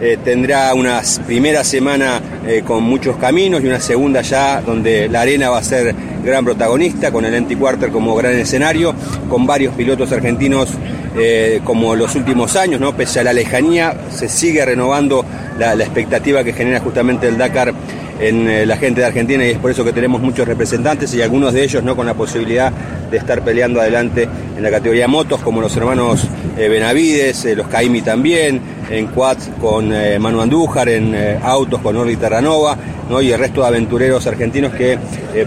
eh, 0.01 0.18
tendrá 0.24 0.74
una 0.74 1.01
primera 1.26 1.64
semana 1.64 2.22
con 2.68 2.84
muchos 2.84 3.18
caminos 3.18 3.64
y 3.64 3.68
una 3.68 3.80
segunda 3.80 4.22
ya 4.22 4.62
donde 4.62 5.10
la 5.10 5.22
arena 5.22 5.49
va 5.49 5.58
a 5.58 5.64
ser 5.64 5.95
gran 6.26 6.44
protagonista, 6.44 7.12
con 7.12 7.24
el 7.24 7.34
Empty 7.34 7.56
Quarter 7.56 7.92
como 7.92 8.16
gran 8.16 8.34
escenario, 8.34 8.94
con 9.30 9.46
varios 9.46 9.74
pilotos 9.76 10.12
argentinos 10.12 10.70
eh, 11.18 11.62
como 11.64 11.96
los 11.96 12.16
últimos 12.16 12.58
años, 12.58 12.82
¿no? 12.82 12.94
pese 12.96 13.22
a 13.22 13.24
la 13.24 13.32
lejanía, 13.32 13.96
se 14.10 14.28
sigue 14.28 14.66
renovando 14.66 15.24
la, 15.58 15.74
expectativa 15.76 16.44
que 16.44 16.52
genera 16.52 16.82
justamente 16.82 17.28
el 17.28 17.38
Dakar 17.38 17.74
en 18.20 18.47
eh, 18.47 18.66
la 18.66 18.78
gente 18.78 19.01
de 19.01 19.07
Argentina 19.07 19.45
y 19.45 19.51
es 19.51 19.57
por 19.57 19.72
eso 19.72 19.84
que 19.84 19.93
tenemos 19.93 20.22
muchos 20.22 20.47
representantes 20.47 21.13
y 21.13 21.22
algunos 21.22 21.53
de 21.53 21.63
ellos 21.63 21.84
no 21.84 21.95
con 21.95 22.05
la 22.05 22.13
posibilidad 22.13 22.72
de 23.11 23.18
estar 23.18 23.41
peleando 23.43 23.82
adelante 23.82 24.28
en 24.57 24.63
la 24.63 24.72
categoría 24.72 25.07
motos, 25.07 25.41
como 25.41 25.61
los 25.61 25.76
hermanos 25.76 26.28
eh, 26.57 26.70
Benavides, 26.70 27.45
los 27.55 27.68
Caimi 27.68 28.01
también, 28.01 28.61
en 28.89 29.07
quads 29.07 29.49
con 29.59 29.89
Manu 30.20 30.41
Andújar, 30.41 30.89
en 30.89 31.16
autos 31.41 31.82
con 31.82 31.97
Orly 31.97 32.18
Terranova, 32.18 32.78
¿no? 33.09 33.22
y 33.22 33.32
el 33.32 33.39
resto 33.39 33.61
de 33.61 33.68
aventureros 33.68 34.28
argentinos 34.28 34.74
que 34.74 34.97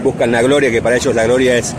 buscan 0.03 0.31
la 0.31 0.41
gloria, 0.41 0.69
que 0.69 0.81
para 0.81 0.97
ellos 0.97 1.15
la 1.15 1.23
gloria 1.23 1.57
es 1.57 1.73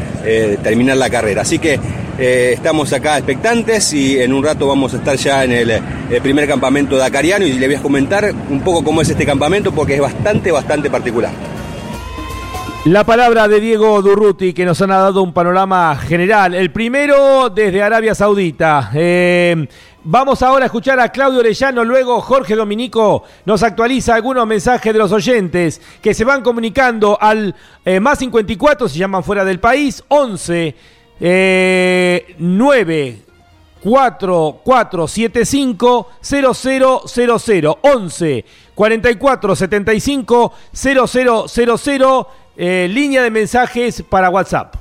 terminar 0.62 0.97
la 0.97 1.11
carrera. 1.11 1.43
Así 1.43 1.59
que 1.59 1.78
eh, 2.21 2.53
estamos 2.53 2.93
acá 2.93 3.16
expectantes 3.16 3.95
y 3.95 4.21
en 4.21 4.35
un 4.35 4.45
rato 4.45 4.66
vamos 4.66 4.93
a 4.93 4.99
estar 4.99 5.16
ya 5.16 5.43
en 5.43 5.53
el, 5.53 5.71
eh, 5.71 5.81
primer 6.23 6.47
campamento 6.47 6.99
dakariano 6.99 7.47
y 7.47 7.55
le 7.55 7.66
voy 7.66 7.77
a 7.77 7.81
comentar 7.81 8.35
un 8.51 8.61
poco 8.61 8.85
cómo 8.85 9.01
es 9.01 9.09
este 9.09 9.25
campamento 9.25 9.73
porque 9.73 9.95
es 9.95 10.03
bastante, 10.03 10.53
bastante 10.53 10.91
particular. 10.91 11.33
La 12.85 13.05
palabra 13.05 13.49
de 13.49 13.59
Diego 13.59 14.03
Durruti 14.03 14.53
que 14.53 14.66
nos 14.66 14.83
han 14.83 14.91
dado 14.91 15.23
un 15.23 15.33
panorama 15.33 15.97
general. 15.97 16.55
El 16.55 16.71
primero 16.71 17.49
desde 17.49 17.83
Arabia 17.83 18.14
Saudita. 18.14 18.91
Eh, 18.93 19.66
vamos 20.05 20.43
ahora 20.43 20.64
a 20.64 20.66
escuchar 20.66 21.01
a 21.01 21.09
Claudio 21.09 21.41
Orellano, 21.41 21.85
luego 21.85 22.21
Jorge 22.21 22.55
Dominico 22.55 23.25
nos 23.47 23.62
actualiza 23.62 24.14
algunos 24.14 24.47
mensajes 24.47 24.93
de 24.93 24.99
los 24.99 25.12
oyentes 25.12 25.81
que 26.03 26.12
se 26.12 26.25
van 26.25 26.43
comunicando 26.43 27.16
al 27.18 27.55
más 28.01 28.18
54, 28.18 28.91
se 28.91 28.99
llaman 28.99 29.25
fuera 29.25 29.43
del 29.43 29.59
país, 29.59 30.05
11 30.09 31.00
eh, 31.21 32.35
9 32.39 33.18
4 33.83 34.61
4 34.62 35.09
7 35.09 35.45
5 35.45 36.09
0 36.21 36.55
0 36.55 37.03
0 37.07 37.39
0 37.39 37.79
11 37.83 38.45
44 38.75 39.57
75 39.57 40.53
0 40.73 41.07
0 41.07 41.45
0 41.49 41.79
0 41.79 42.29
eh, 42.57 42.89
línea 42.91 43.23
de 43.23 43.31
mensajes 43.31 44.03
para 44.09 44.29
WhatsApp. 44.29 44.75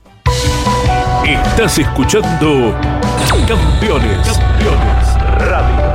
Estás 1.24 1.78
escuchando 1.78 2.74
Campeones, 3.46 4.38
Radio. 5.38 5.92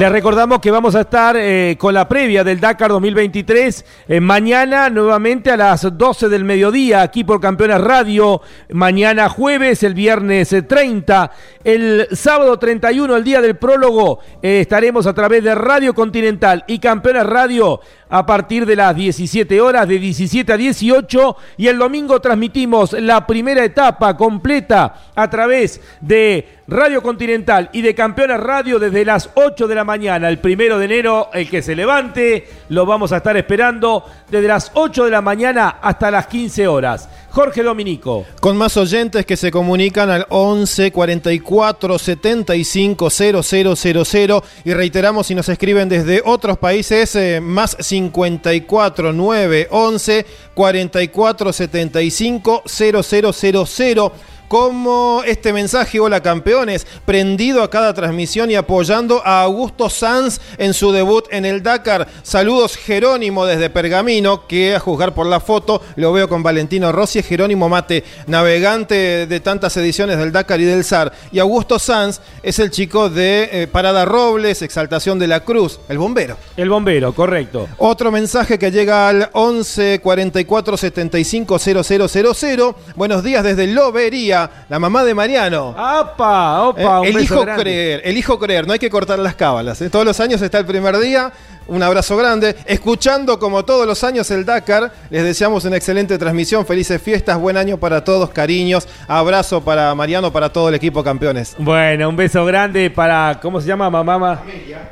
Les 0.00 0.10
recordamos 0.10 0.60
que 0.60 0.70
vamos 0.70 0.94
a 0.94 1.02
estar 1.02 1.36
eh, 1.36 1.76
con 1.78 1.92
la 1.92 2.08
previa 2.08 2.42
del 2.42 2.58
Dakar 2.58 2.90
2023 2.90 3.84
eh, 4.08 4.18
mañana 4.18 4.88
nuevamente 4.88 5.50
a 5.50 5.58
las 5.58 5.86
12 5.92 6.30
del 6.30 6.42
mediodía 6.42 7.02
aquí 7.02 7.22
por 7.22 7.38
Campeones 7.38 7.82
Radio. 7.82 8.40
Mañana 8.70 9.28
jueves, 9.28 9.82
el 9.82 9.92
viernes 9.92 10.56
30, 10.66 11.30
eh, 11.62 11.74
el 11.74 12.16
sábado 12.16 12.58
31, 12.58 13.14
el 13.14 13.24
día 13.24 13.42
del 13.42 13.56
prólogo, 13.56 14.20
estaremos 14.40 15.06
a 15.06 15.12
través 15.12 15.44
de 15.44 15.54
Radio 15.54 15.92
Continental 15.92 16.64
y 16.66 16.78
Campeones 16.78 17.26
Radio 17.26 17.80
a 18.10 18.26
partir 18.26 18.66
de 18.66 18.76
las 18.76 18.94
17 18.94 19.60
horas, 19.60 19.88
de 19.88 19.98
17 19.98 20.52
a 20.52 20.56
18. 20.56 21.36
Y 21.56 21.68
el 21.68 21.78
domingo 21.78 22.20
transmitimos 22.20 22.92
la 22.92 23.26
primera 23.26 23.64
etapa 23.64 24.16
completa 24.16 24.94
a 25.14 25.30
través 25.30 25.80
de 26.00 26.60
Radio 26.66 27.02
Continental 27.02 27.70
y 27.72 27.82
de 27.82 27.94
Campeones 27.94 28.40
Radio 28.40 28.78
desde 28.78 29.04
las 29.04 29.30
8 29.34 29.66
de 29.66 29.74
la 29.74 29.84
mañana. 29.84 30.28
El 30.28 30.38
primero 30.38 30.78
de 30.78 30.84
enero, 30.84 31.30
el 31.32 31.48
que 31.48 31.62
se 31.62 31.74
levante, 31.74 32.48
lo 32.68 32.86
vamos 32.86 33.12
a 33.12 33.18
estar 33.18 33.36
esperando 33.36 34.04
desde 34.28 34.48
las 34.48 34.70
8 34.74 35.04
de 35.04 35.10
la 35.10 35.22
mañana 35.22 35.78
hasta 35.80 36.10
las 36.10 36.26
15 36.26 36.68
horas. 36.68 37.08
Jorge 37.30 37.62
Dominico. 37.62 38.26
Con 38.40 38.56
más 38.56 38.76
oyentes 38.76 39.24
que 39.24 39.36
se 39.36 39.50
comunican 39.50 40.10
al 40.10 40.26
11 40.28 40.90
44 40.90 41.98
75 41.98 43.10
0000 43.10 44.42
y 44.64 44.74
reiteramos 44.74 45.26
si 45.26 45.34
nos 45.34 45.48
escriben 45.48 45.88
desde 45.88 46.22
otros 46.24 46.58
países 46.58 47.14
eh, 47.16 47.40
más 47.40 47.76
54 47.78 49.12
9 49.12 49.68
11 49.70 50.26
44 50.54 51.52
75 51.52 52.62
0000 52.66 54.12
como 54.50 55.22
este 55.26 55.52
mensaje, 55.52 56.00
hola 56.00 56.24
campeones, 56.24 56.84
prendido 57.04 57.62
a 57.62 57.70
cada 57.70 57.94
transmisión 57.94 58.50
y 58.50 58.56
apoyando 58.56 59.22
a 59.24 59.42
Augusto 59.42 59.88
Sanz 59.88 60.40
en 60.58 60.74
su 60.74 60.90
debut 60.90 61.24
en 61.30 61.44
el 61.44 61.62
Dakar. 61.62 62.08
Saludos 62.24 62.76
Jerónimo 62.76 63.46
desde 63.46 63.70
Pergamino, 63.70 64.48
que 64.48 64.74
a 64.74 64.80
juzgar 64.80 65.14
por 65.14 65.26
la 65.26 65.38
foto 65.38 65.80
lo 65.94 66.12
veo 66.12 66.28
con 66.28 66.42
Valentino 66.42 66.90
Rossi, 66.90 67.22
Jerónimo 67.22 67.68
Mate, 67.68 68.02
navegante 68.26 69.28
de 69.28 69.38
tantas 69.38 69.76
ediciones 69.76 70.18
del 70.18 70.32
Dakar 70.32 70.60
y 70.60 70.64
del 70.64 70.82
SAR. 70.82 71.12
Y 71.30 71.38
Augusto 71.38 71.78
Sanz 71.78 72.20
es 72.42 72.58
el 72.58 72.72
chico 72.72 73.08
de 73.08 73.48
eh, 73.52 73.66
Parada 73.68 74.04
Robles, 74.04 74.62
Exaltación 74.62 75.20
de 75.20 75.28
la 75.28 75.44
Cruz, 75.44 75.78
el 75.88 75.98
bombero. 75.98 76.36
El 76.56 76.70
bombero, 76.70 77.12
correcto. 77.12 77.68
Otro 77.78 78.10
mensaje 78.10 78.58
que 78.58 78.72
llega 78.72 79.06
al 79.06 79.30
11 79.32 80.00
44 80.00 80.76
75 80.76 81.58
0000. 81.60 82.74
Buenos 82.96 83.22
días 83.22 83.44
desde 83.44 83.68
Lobería 83.68 84.39
la 84.68 84.78
mamá 84.78 85.02
de 85.04 85.14
Mariano. 85.14 85.74
¡Apa! 85.76 86.62
¡Opa! 86.68 87.00
Eh, 87.04 87.08
elijo 87.10 87.44
creer, 87.44 88.02
elijo 88.04 88.38
creer, 88.38 88.66
no 88.66 88.72
hay 88.72 88.78
que 88.78 88.90
cortar 88.90 89.18
las 89.18 89.34
cábalas. 89.34 89.80
¿eh? 89.82 89.90
Todos 89.90 90.04
los 90.04 90.20
años 90.20 90.40
está 90.40 90.58
el 90.58 90.66
primer 90.66 90.96
día. 90.98 91.32
Un 91.70 91.84
abrazo 91.84 92.16
grande. 92.16 92.56
Escuchando 92.66 93.38
como 93.38 93.64
todos 93.64 93.86
los 93.86 94.02
años 94.02 94.28
el 94.32 94.44
Dakar, 94.44 94.90
les 95.08 95.22
deseamos 95.22 95.64
una 95.64 95.76
excelente 95.76 96.18
transmisión. 96.18 96.66
Felices 96.66 97.00
fiestas, 97.00 97.38
buen 97.38 97.56
año 97.56 97.76
para 97.76 98.02
todos, 98.02 98.30
cariños. 98.30 98.88
Abrazo 99.06 99.60
para 99.60 99.94
Mariano, 99.94 100.32
para 100.32 100.52
todo 100.52 100.68
el 100.68 100.74
equipo 100.74 101.04
campeones. 101.04 101.54
Bueno, 101.58 102.08
un 102.08 102.16
beso 102.16 102.44
grande 102.44 102.90
para, 102.90 103.38
¿cómo 103.40 103.60
se 103.60 103.68
llama 103.68 103.88
mamá? 103.88 104.42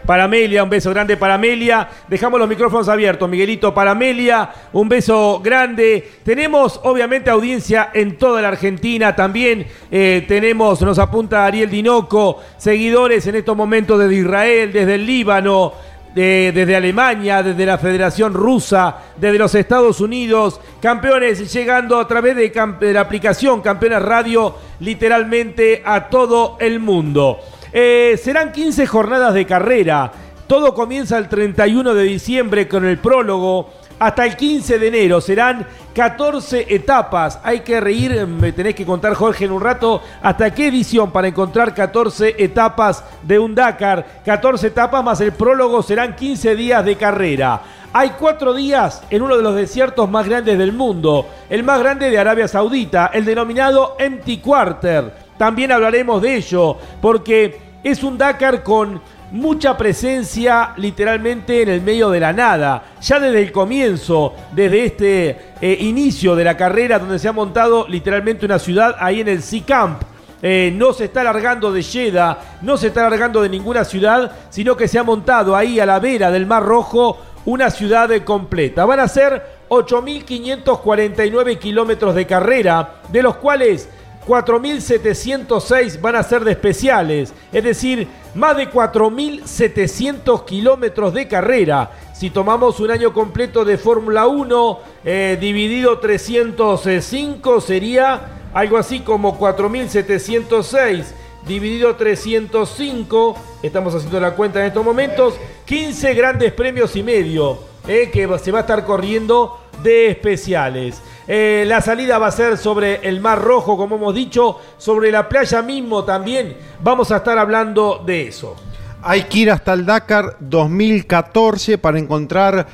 Para 0.07 0.24
Amelia, 0.24 0.62
un 0.62 0.70
beso 0.70 0.91
grande 0.91 1.16
para 1.16 1.35
Amelia. 1.35 1.89
Dejamos 2.07 2.39
los 2.39 2.49
micrófonos 2.49 2.89
abiertos, 2.89 3.29
Miguelito, 3.29 3.74
para 3.74 3.91
Amelia. 3.91 4.49
Un 4.72 4.89
beso 4.89 5.41
grande. 5.43 6.09
Tenemos, 6.22 6.79
obviamente, 6.85 7.29
audiencia 7.29 7.91
en 7.93 8.16
toda 8.16 8.41
la 8.41 8.49
Argentina. 8.49 9.16
También 9.16 9.66
eh, 9.91 10.24
tenemos, 10.29 10.81
nos 10.83 11.01
apunta 11.01 11.45
Ariel 11.45 11.70
Dinoco, 11.70 12.41
seguidores 12.57 13.26
en 13.26 13.35
estos 13.35 13.57
momentos 13.57 13.99
desde 13.99 14.14
Israel, 14.14 14.72
desde 14.72 14.95
el 14.95 15.05
Líbano 15.05 15.89
desde 16.15 16.77
Alemania, 16.77 17.43
desde 17.43 17.67
la 17.67 17.79
Federación 17.79 18.35
Rusa, 18.35 18.97
desde 19.17 19.39
los 19.39 19.55
Estados 19.55 20.01
Unidos, 20.01 20.61
campeones 20.81 21.53
llegando 21.53 21.99
a 21.99 22.09
través 22.09 22.37
de, 22.37 22.93
la 22.93 23.01
aplicación 23.01 23.61
Campeones 23.61 24.03
Radio 24.03 24.55
literalmente 24.81 25.83
a 25.85 26.09
todo 26.09 26.57
el 26.61 26.81
mundo. 26.81 27.39
Eh, 27.73 28.19
serán 28.23 28.53
15 28.53 28.87
jornadas 28.87 29.35
de 29.35 29.47
carrera. 29.47 30.11
Todo 30.47 30.73
comienza 30.73 31.19
el 31.19 31.29
31 31.29 31.95
de 31.95 32.05
diciembre 32.05 32.67
con 32.67 32.87
el 32.87 32.99
prólogo 32.99 33.71
hasta 33.99 34.25
el 34.27 34.37
15 34.37 34.79
de 34.79 34.89
enero. 34.89 35.21
Serán 35.21 35.67
14 35.95 36.67
etapas. 36.69 37.39
Hay 37.43 37.61
que 37.61 37.81
reír, 37.81 38.27
me 38.27 38.53
tenés 38.53 38.75
que 38.75 38.87
contar 38.87 39.15
Jorge 39.15 39.47
en 39.47 39.53
un 39.53 39.61
rato, 39.61 40.03
hasta 40.23 40.55
qué 40.55 40.69
edición 40.69 41.11
para 41.11 41.29
encontrar 41.29 41.75
14 41.75 42.37
etapas 42.39 43.05
de 43.23 43.39
un 43.39 43.55
Dakar. 43.55 44.23
14 44.25 44.69
etapas 44.69 45.05
más 45.05 45.21
el 45.21 45.33
prólogo 45.33 45.83
serán 45.83 46.15
15 46.15 46.55
días 46.55 46.85
de 46.85 46.97
carrera. 46.97 47.63
Hay 47.93 48.11
cuatro 48.19 48.53
días 48.53 49.03
en 49.09 49.23
uno 49.23 49.37
de 49.37 49.43
los 49.43 49.55
desiertos 49.55 50.11
más 50.11 50.29
grandes 50.29 50.59
del 50.59 50.73
mundo, 50.73 51.27
el 51.49 51.65
más 51.65 51.81
grande 51.81 52.11
de 52.11 52.19
Arabia 52.19 52.47
Saudita, 52.47 53.11
el 53.15 53.25
denominado 53.25 53.97
Empty 53.99 54.39
Quarter. 54.39 55.13
También 55.39 55.73
hablaremos 55.73 56.21
de 56.21 56.37
ello, 56.37 56.77
porque 57.01 57.59
es 57.83 58.03
un 58.03 58.19
Dakar 58.19 58.63
con 58.63 59.01
mucha 59.31 59.76
presencia 59.76 60.72
literalmente 60.76 61.62
en 61.62 61.68
el 61.68 61.83
medio 61.83 62.11
de 62.11 62.20
la 62.20 62.33
nada. 62.33 62.85
Ya 63.01 63.20
desde 63.20 63.43
el 63.43 63.53
comienzo, 63.53 64.35
desde 64.53 64.85
este 64.85 65.39
eh, 65.61 65.76
inicio 65.81 66.35
de 66.35 66.45
la 66.45 66.57
carrera 66.57 66.99
donde 66.99 67.18
se 67.18 67.29
ha 67.29 67.33
montado 67.33 67.87
literalmente 67.89 68.47
una 68.47 68.59
ciudad 68.59 68.97
ahí 68.99 69.20
en 69.20 69.29
el 69.29 69.43
Sea 69.43 69.62
Camp. 69.66 70.03
Eh, 70.41 70.72
no 70.74 70.93
se 70.93 71.07
está 71.07 71.22
alargando 71.22 71.72
de 71.72 71.83
Jeddah, 71.83 72.39
no 72.62 72.76
se 72.76 72.89
está 72.89 73.05
alargando 73.07 73.43
de 73.43 73.49
ninguna 73.49 73.85
ciudad, 73.85 74.31
sino 74.51 74.76
que 74.76 74.87
se 74.87 74.99
ha 74.99 75.03
montado 75.03 75.57
ahí 75.57 75.81
a 75.81 75.87
la 75.87 75.99
vera 75.99 76.31
del 76.31 76.47
Mar 76.47 76.62
Rojo 76.62 77.18
una 77.45 77.70
ciudad 77.70 78.11
completa. 78.24 78.85
Van 78.85 79.01
a 79.01 79.09
ser 79.09 79.43
8.549 79.68 81.59
kilómetros 81.59 82.14
de 82.14 82.26
carrera, 82.26 82.97
de 83.11 83.22
los 83.22 83.37
cuales 83.37 83.89
4.706 84.29 86.01
van 86.03 86.16
a 86.16 86.22
ser 86.22 86.45
de 86.45 86.51
especiales, 86.51 87.33
es 87.51 87.64
decir, 87.64 88.07
más 88.35 88.59
de 88.59 88.70
4.700 88.70 90.45
kilómetros 90.45 91.14
de 91.14 91.26
carrera. 91.26 91.91
Si 92.12 92.29
tomamos 92.29 92.79
un 92.79 92.91
año 92.91 93.14
completo 93.14 93.64
de 93.64 93.79
Fórmula 93.79 94.26
1 94.26 94.81
eh, 95.07 95.39
dividido 95.41 95.99
305 95.99 97.62
sería 97.62 98.51
algo 98.53 98.76
así 98.76 99.01
como 99.01 99.39
4.706 99.39 101.05
dividido 101.47 101.97
305, 101.97 103.37
estamos 103.62 103.95
haciendo 103.95 104.20
la 104.20 104.33
cuenta 104.33 104.61
en 104.61 104.66
estos 104.66 104.85
momentos, 104.85 105.35
15 105.64 106.12
grandes 106.12 106.53
premios 106.53 106.95
y 106.97 107.03
medio 107.03 107.61
eh, 107.87 108.11
que 108.12 108.29
se 108.39 108.53
va 108.53 108.59
a 108.59 108.61
estar 108.61 108.85
corriendo 108.85 109.59
de 109.83 110.11
especiales. 110.11 111.01
Eh, 111.31 111.64
la 111.66 111.83
salida 111.83 112.18
va 112.18 112.29
a 112.29 112.33
ser 112.33 112.57
sobre 112.57 113.07
el 113.07 113.20
Mar 113.20 113.43
Rojo, 113.43 113.76
como 113.76 113.97
hemos 113.97 114.14
dicho, 114.14 114.59
sobre 114.79 115.12
la 115.12 115.29
playa 115.29 115.61
mismo 115.61 116.03
también. 116.03 116.57
Vamos 116.83 117.12
a 117.12 117.18
estar 117.18 117.37
hablando 117.37 118.03
de 118.05 118.29
eso. 118.29 118.57
Hay 119.03 119.24
que 119.24 119.41
ir 119.41 119.51
hasta 119.51 119.74
el 119.74 119.85
Dakar 119.85 120.39
2014 120.41 121.76
para 121.76 121.99
encontrar 121.99 122.66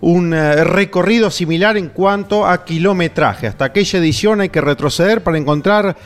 un 0.00 0.34
eh, 0.34 0.64
recorrido 0.64 1.30
similar 1.30 1.76
en 1.76 1.90
cuanto 1.90 2.46
a 2.46 2.64
kilometraje. 2.64 3.46
Hasta 3.46 3.66
aquella 3.66 4.00
edición 4.00 4.40
hay 4.40 4.48
que 4.48 4.60
retroceder 4.60 5.22
para 5.22 5.38
encontrar 5.38 5.96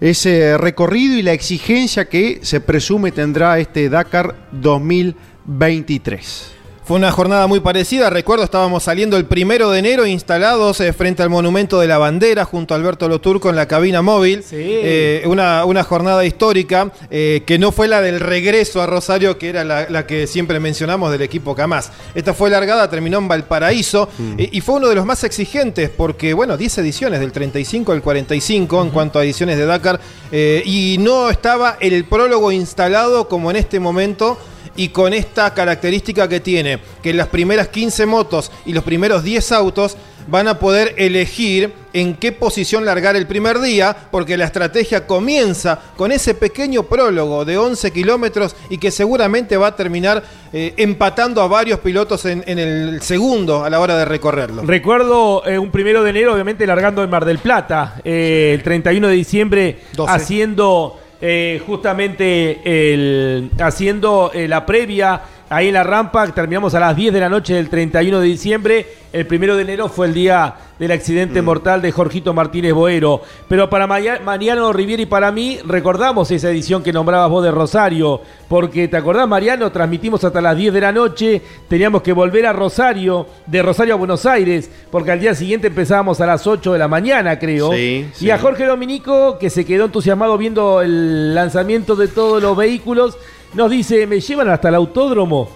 ese 0.00 0.58
recorrido 0.58 1.16
y 1.16 1.22
la 1.22 1.32
exigencia 1.32 2.10
que 2.10 2.40
se 2.42 2.60
presume 2.60 3.10
tendrá 3.10 3.58
este 3.58 3.88
Dakar 3.88 4.34
2023. 4.52 6.53
Fue 6.84 6.96
una 6.96 7.10
jornada 7.10 7.46
muy 7.46 7.60
parecida. 7.60 8.10
Recuerdo, 8.10 8.44
estábamos 8.44 8.82
saliendo 8.82 9.16
el 9.16 9.24
primero 9.24 9.70
de 9.70 9.78
enero 9.78 10.04
instalados 10.04 10.80
eh, 10.80 10.92
frente 10.92 11.22
al 11.22 11.30
Monumento 11.30 11.80
de 11.80 11.86
la 11.86 11.96
Bandera 11.96 12.44
junto 12.44 12.74
a 12.74 12.76
Alberto 12.76 13.08
Loturco 13.08 13.48
en 13.48 13.56
la 13.56 13.66
cabina 13.66 14.02
móvil. 14.02 14.42
Sí. 14.42 14.56
Eh, 14.58 15.22
una, 15.26 15.64
una 15.64 15.82
jornada 15.82 16.26
histórica 16.26 16.92
eh, 17.10 17.42
que 17.46 17.58
no 17.58 17.72
fue 17.72 17.88
la 17.88 18.02
del 18.02 18.20
regreso 18.20 18.82
a 18.82 18.86
Rosario, 18.86 19.38
que 19.38 19.48
era 19.48 19.64
la, 19.64 19.88
la 19.88 20.06
que 20.06 20.26
siempre 20.26 20.60
mencionamos 20.60 21.10
del 21.10 21.22
equipo 21.22 21.54
Camás. 21.54 21.90
Esta 22.14 22.34
fue 22.34 22.50
largada, 22.50 22.90
terminó 22.90 23.16
en 23.16 23.28
Valparaíso 23.28 24.10
eh, 24.36 24.50
y 24.52 24.60
fue 24.60 24.74
uno 24.76 24.88
de 24.88 24.94
los 24.94 25.06
más 25.06 25.24
exigentes 25.24 25.88
porque, 25.88 26.34
bueno, 26.34 26.58
10 26.58 26.78
ediciones 26.78 27.18
del 27.18 27.32
35 27.32 27.92
al 27.92 28.02
45 28.02 28.82
en 28.82 28.90
cuanto 28.90 29.18
a 29.18 29.24
ediciones 29.24 29.56
de 29.56 29.64
Dakar 29.64 30.00
eh, 30.30 30.62
y 30.66 30.98
no 30.98 31.30
estaba 31.30 31.78
el 31.80 32.04
prólogo 32.04 32.52
instalado 32.52 33.26
como 33.26 33.50
en 33.50 33.56
este 33.56 33.80
momento 33.80 34.36
y 34.76 34.88
con 34.88 35.12
esta 35.14 35.52
característica 35.54 36.28
que 36.28 36.40
tiene, 36.40 36.78
que 37.02 37.12
las 37.14 37.28
primeras 37.28 37.68
15 37.68 38.06
motos 38.06 38.50
y 38.66 38.72
los 38.72 38.84
primeros 38.84 39.22
10 39.22 39.52
autos 39.52 39.96
van 40.26 40.48
a 40.48 40.58
poder 40.58 40.94
elegir 40.96 41.72
en 41.92 42.14
qué 42.14 42.32
posición 42.32 42.84
largar 42.84 43.14
el 43.14 43.26
primer 43.26 43.60
día, 43.60 43.94
porque 44.10 44.36
la 44.36 44.46
estrategia 44.46 45.06
comienza 45.06 45.78
con 45.96 46.12
ese 46.12 46.34
pequeño 46.34 46.84
prólogo 46.84 47.44
de 47.44 47.58
11 47.58 47.92
kilómetros 47.92 48.56
y 48.70 48.78
que 48.78 48.90
seguramente 48.90 49.56
va 49.56 49.68
a 49.68 49.76
terminar 49.76 50.24
eh, 50.52 50.72
empatando 50.78 51.42
a 51.42 51.46
varios 51.46 51.78
pilotos 51.80 52.24
en, 52.24 52.42
en 52.46 52.58
el 52.58 53.02
segundo 53.02 53.64
a 53.64 53.70
la 53.70 53.80
hora 53.80 53.96
de 53.98 54.06
recorrerlo. 54.06 54.62
Recuerdo 54.62 55.46
eh, 55.46 55.58
un 55.58 55.70
primero 55.70 56.02
de 56.02 56.10
enero, 56.10 56.32
obviamente, 56.32 56.66
largando 56.66 57.04
en 57.04 57.10
Mar 57.10 57.24
del 57.26 57.38
Plata. 57.38 58.00
eh, 58.02 58.52
el 58.54 58.62
31 58.62 59.08
de 59.08 59.14
diciembre, 59.14 59.78
12. 59.92 60.12
haciendo 60.12 61.00
eh, 61.26 61.58
justamente 61.66 62.60
el, 62.92 63.50
haciendo 63.58 64.30
eh, 64.34 64.46
la 64.46 64.66
previa 64.66 65.22
ahí 65.54 65.68
en 65.68 65.74
la 65.74 65.84
rampa. 65.84 66.26
Terminamos 66.28 66.74
a 66.74 66.80
las 66.80 66.96
10 66.96 67.12
de 67.12 67.20
la 67.20 67.28
noche 67.28 67.54
del 67.54 67.68
31 67.68 68.20
de 68.20 68.26
diciembre. 68.26 68.86
El 69.12 69.26
primero 69.26 69.54
de 69.54 69.62
enero 69.62 69.88
fue 69.88 70.06
el 70.06 70.14
día 70.14 70.54
del 70.78 70.90
accidente 70.90 71.40
mortal 71.40 71.80
de 71.80 71.92
Jorgito 71.92 72.34
Martínez 72.34 72.72
Boero. 72.72 73.22
Pero 73.48 73.70
para 73.70 73.86
Mariano 73.86 74.72
Riviera 74.72 75.02
y 75.02 75.06
para 75.06 75.30
mí, 75.30 75.60
recordamos 75.64 76.32
esa 76.32 76.50
edición 76.50 76.82
que 76.82 76.92
nombrabas 76.92 77.30
vos 77.30 77.44
de 77.44 77.52
Rosario. 77.52 78.20
Porque, 78.48 78.88
¿te 78.88 78.96
acordás, 78.96 79.28
Mariano? 79.28 79.70
Transmitimos 79.70 80.24
hasta 80.24 80.40
las 80.40 80.56
10 80.56 80.74
de 80.74 80.80
la 80.80 80.90
noche. 80.90 81.42
Teníamos 81.68 82.02
que 82.02 82.12
volver 82.12 82.46
a 82.46 82.52
Rosario, 82.52 83.26
de 83.46 83.62
Rosario 83.62 83.94
a 83.94 83.96
Buenos 83.96 84.26
Aires, 84.26 84.68
porque 84.90 85.12
al 85.12 85.20
día 85.20 85.34
siguiente 85.34 85.68
empezábamos 85.68 86.20
a 86.20 86.26
las 86.26 86.44
8 86.46 86.72
de 86.72 86.78
la 86.80 86.88
mañana, 86.88 87.38
creo. 87.38 87.72
Sí, 87.72 88.08
y 88.20 88.30
a 88.30 88.38
Jorge 88.38 88.66
Dominico, 88.66 89.38
que 89.38 89.50
se 89.50 89.64
quedó 89.64 89.84
entusiasmado 89.84 90.36
viendo 90.36 90.82
el 90.82 91.34
lanzamiento 91.36 91.94
de 91.94 92.08
todos 92.08 92.42
los 92.42 92.56
vehículos, 92.56 93.16
nos 93.54 93.70
dice, 93.70 94.06
me 94.06 94.20
llevan 94.20 94.48
hasta 94.48 94.68
el 94.68 94.74
autódromo. 94.74 95.48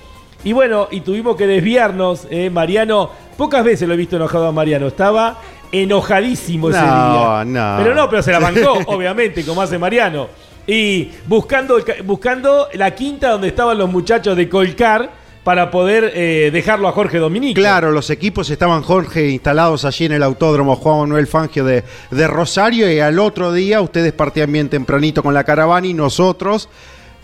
Y 0.45 0.53
bueno, 0.53 0.89
y 0.91 1.01
tuvimos 1.01 1.37
que 1.37 1.47
desviarnos, 1.47 2.27
eh, 2.31 2.49
Mariano. 2.51 3.11
Pocas 3.37 3.65
veces 3.65 3.87
lo 3.89 3.95
he 3.95 3.97
visto 3.97 4.17
enojado 4.17 4.47
a 4.47 4.53
Mariano. 4.53 4.87
Estaba 4.87 5.39
enojadísimo 5.73 6.71
ese 6.71 6.81
No, 6.81 6.85
día. 6.87 7.45
no. 7.45 7.77
Pero 7.83 7.95
no, 7.95 8.09
pero 8.09 8.23
se 8.23 8.33
la 8.33 8.39
bancó, 8.39 8.73
obviamente, 8.87 9.45
como 9.45 9.63
hace 9.63 9.79
Mariano. 9.79 10.29
Y 10.67 11.11
buscando, 11.27 11.79
buscando 12.05 12.69
la 12.75 12.95
quinta 12.95 13.31
donde 13.31 13.49
estaban 13.49 13.79
los 13.79 13.91
muchachos 13.91 14.37
de 14.37 14.49
Colcar 14.49 15.11
para 15.43 15.71
poder 15.71 16.13
eh, 16.15 16.51
dejarlo 16.53 16.89
a 16.89 16.93
Jorge 16.93 17.19
Dominico. 17.19 17.59
Claro, 17.59 17.91
los 17.91 18.11
equipos 18.11 18.51
estaban, 18.51 18.83
Jorge, 18.83 19.31
instalados 19.31 19.87
allí 19.87 20.05
en 20.05 20.13
el 20.13 20.23
autódromo 20.23 20.77
Juan 20.77 21.01
Manuel 21.01 21.27
Fangio 21.27 21.65
de, 21.65 21.85
de 22.11 22.27
Rosario 22.27 22.93
y 22.93 23.01
al 23.01 23.19
otro 23.19 23.51
día 23.53 23.81
ustedes 23.81 24.13
partían 24.13 24.53
bien 24.53 24.69
tempranito 24.69 25.23
con 25.23 25.33
la 25.33 25.45
caravana 25.45 25.87
y 25.87 25.95
nosotros 25.95 26.69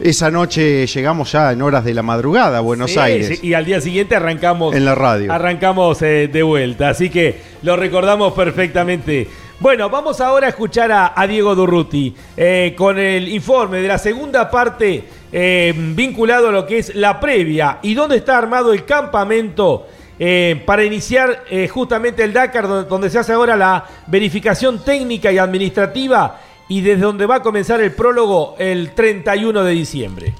esa 0.00 0.30
noche 0.30 0.86
llegamos 0.86 1.30
ya 1.32 1.52
en 1.52 1.62
horas 1.62 1.84
de 1.84 1.94
la 1.94 2.02
madrugada 2.02 2.58
a 2.58 2.60
Buenos 2.60 2.90
Sí, 2.92 2.98
Aires. 2.98 3.38
sí, 3.40 3.46
y 3.48 3.54
al 3.54 3.64
día 3.64 3.80
siguiente 3.80 4.16
arrancamos 4.16 4.74
En 4.74 4.84
la 4.84 4.94
radio. 4.94 5.32
Arrancamos 5.32 6.02
eh, 6.02 6.28
de 6.32 6.42
vuelta, 6.42 6.88
así 6.88 7.10
que 7.10 7.38
lo 7.62 7.76
recordamos 7.76 8.32
perfectamente. 8.32 9.28
Bueno, 9.60 9.88
vamos 9.88 10.20
ahora 10.20 10.46
a 10.46 10.50
escuchar 10.50 10.90
a, 10.90 11.12
a 11.14 11.26
Diego 11.28 11.54
Durruti 11.54 12.14
eh, 12.36 12.74
con 12.76 12.98
el 12.98 13.28
informe 13.28 13.80
de 13.80 13.88
la 13.88 13.98
segunda 13.98 14.50
parte 14.50 15.04
eh, 15.32 15.72
vinculado 15.94 16.48
a 16.48 16.52
lo 16.52 16.66
que 16.66 16.78
es 16.78 16.94
la 16.96 17.20
previa 17.20 17.78
y 17.82 17.94
dónde 17.94 18.16
está 18.16 18.36
armado 18.36 18.72
el 18.72 18.84
campamento 18.84 19.86
eh, 20.18 20.60
para 20.66 20.84
iniciar 20.84 21.44
justamente 21.70 22.22
el 22.24 22.32
Dakar, 22.32 22.66
donde, 22.68 22.88
donde 22.88 23.10
se 23.10 23.18
hace 23.20 23.32
ahora 23.32 23.56
la 23.56 23.84
verificación 24.08 24.84
técnica 24.84 25.30
y 25.30 25.38
administrativa 25.38 26.40
y 26.68 26.80
desde 26.80 27.02
donde 27.02 27.26
va 27.26 27.36
a 27.36 27.42
comenzar 27.42 27.80
el 27.80 27.92
prólogo 27.92 28.54
el 28.58 28.92
31 28.92 29.64
de 29.64 29.72
diciembre. 29.72 30.34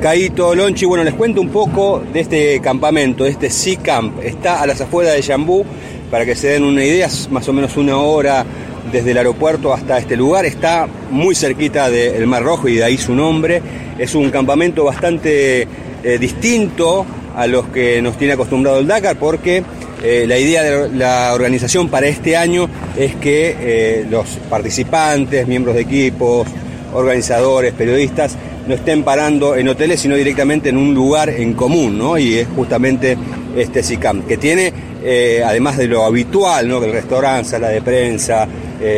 Caito, 0.00 0.54
Lonchi, 0.54 0.84
bueno, 0.84 1.04
les 1.04 1.14
cuento 1.14 1.40
un 1.40 1.50
poco 1.50 2.02
de 2.12 2.20
este 2.20 2.60
campamento, 2.60 3.24
este 3.24 3.50
Sea 3.50 3.78
Camp. 3.78 4.20
Está 4.20 4.60
a 4.60 4.66
las 4.66 4.80
afueras 4.80 5.14
de 5.14 5.22
Yambú, 5.22 5.64
para 6.10 6.26
que 6.26 6.34
se 6.34 6.48
den 6.48 6.64
una 6.64 6.84
idea, 6.84 7.06
es 7.06 7.30
más 7.30 7.48
o 7.48 7.52
menos 7.52 7.76
una 7.76 7.96
hora 7.98 8.44
desde 8.90 9.12
el 9.12 9.18
aeropuerto 9.18 9.72
hasta 9.72 9.98
este 9.98 10.16
lugar. 10.16 10.44
Está 10.44 10.88
muy 11.10 11.36
cerquita 11.36 11.88
del 11.88 12.26
Mar 12.26 12.42
Rojo 12.42 12.68
y 12.68 12.74
de 12.76 12.84
ahí 12.84 12.98
su 12.98 13.14
nombre. 13.14 13.62
Es 13.96 14.16
un 14.16 14.30
campamento 14.30 14.84
bastante 14.84 15.68
eh, 16.02 16.18
distinto 16.18 17.06
a 17.36 17.46
los 17.46 17.66
que 17.68 18.02
nos 18.02 18.18
tiene 18.18 18.34
acostumbrado 18.34 18.80
el 18.80 18.86
Dakar, 18.88 19.16
porque 19.16 19.62
eh, 20.02 20.26
la 20.26 20.36
idea 20.36 20.64
de 20.64 20.88
la 20.96 21.32
organización 21.32 21.88
para 21.88 22.08
este 22.08 22.36
año 22.36 22.68
es 22.96 23.14
que 23.16 23.56
eh, 23.60 24.06
los 24.10 24.26
participantes, 24.50 25.46
miembros 25.46 25.76
de 25.76 25.82
equipos, 25.82 26.48
organizadores, 26.92 27.72
periodistas, 27.72 28.36
no 28.66 28.74
estén 28.74 29.04
parando 29.04 29.54
en 29.54 29.68
hoteles, 29.68 30.00
sino 30.00 30.16
directamente 30.16 30.70
en 30.70 30.76
un 30.76 30.92
lugar 30.92 31.30
en 31.30 31.54
común, 31.54 31.98
¿no? 31.98 32.18
Y 32.18 32.38
es 32.38 32.48
justamente 32.48 33.16
este 33.56 33.82
SICAM, 33.82 34.22
que 34.22 34.36
tiene, 34.38 34.72
eh, 35.04 35.42
además 35.44 35.76
de 35.76 35.86
lo 35.86 36.04
habitual, 36.04 36.68
¿no? 36.68 36.82
El 36.82 36.92
restaurante, 36.92 37.50
sala 37.50 37.68
de 37.68 37.80
prensa, 37.80 38.48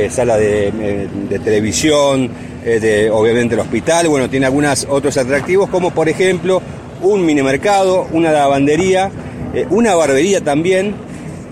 sala 0.09 0.39
de, 0.39 1.09
televisión, 1.45 2.31
obviamente 3.13 3.55
el 3.55 3.61
hospital, 3.61 4.09
bueno, 4.09 4.31
tiene 4.31 4.47
algunos 4.47 4.87
otros 4.89 5.17
atractivos, 5.19 5.69
como 5.69 5.91
por 5.91 6.09
ejemplo 6.09 6.63
un 7.03 7.25
minimercado, 7.27 8.07
una 8.13 8.33
lavandería, 8.33 9.11
eh, 9.55 9.67
una 9.71 9.95
barbería 9.95 10.41
también, 10.41 10.95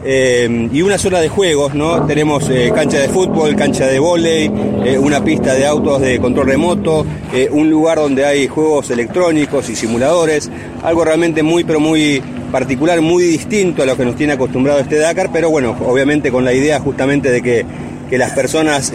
eh, 0.04 0.68
y 0.72 0.82
una 0.82 0.98
zona 0.98 1.20
de 1.20 1.28
juegos, 1.28 1.74
¿no? 1.74 2.04
Tenemos 2.06 2.50
eh, 2.50 2.72
cancha 2.74 2.98
de 2.98 3.08
fútbol, 3.08 3.54
cancha 3.54 3.86
de 3.86 4.00
vóley, 4.00 4.50
una 4.98 5.22
pista 5.22 5.54
de 5.54 5.64
autos 5.64 6.00
de 6.00 6.18
control 6.18 6.48
remoto, 6.48 7.06
un 7.52 7.70
lugar 7.70 7.98
donde 7.98 8.24
hay 8.24 8.48
juegos 8.48 8.90
electrónicos 8.90 9.70
y 9.70 9.76
simuladores, 9.76 10.50
algo 10.82 11.04
realmente 11.04 11.44
muy, 11.44 11.62
pero 11.62 11.78
muy 11.78 12.20
particular, 12.50 13.00
muy 13.00 13.22
distinto 13.22 13.84
a 13.84 13.86
lo 13.86 13.96
que 13.96 14.04
nos 14.04 14.16
tiene 14.16 14.32
acostumbrado 14.32 14.80
este 14.80 14.98
Dakar, 14.98 15.30
pero 15.32 15.50
bueno, 15.50 15.76
obviamente 15.86 16.32
con 16.32 16.44
la 16.44 16.52
idea 16.52 16.80
justamente 16.80 17.30
de 17.30 17.40
que, 17.40 17.64
que 18.10 18.18
las 18.18 18.32
personas 18.32 18.92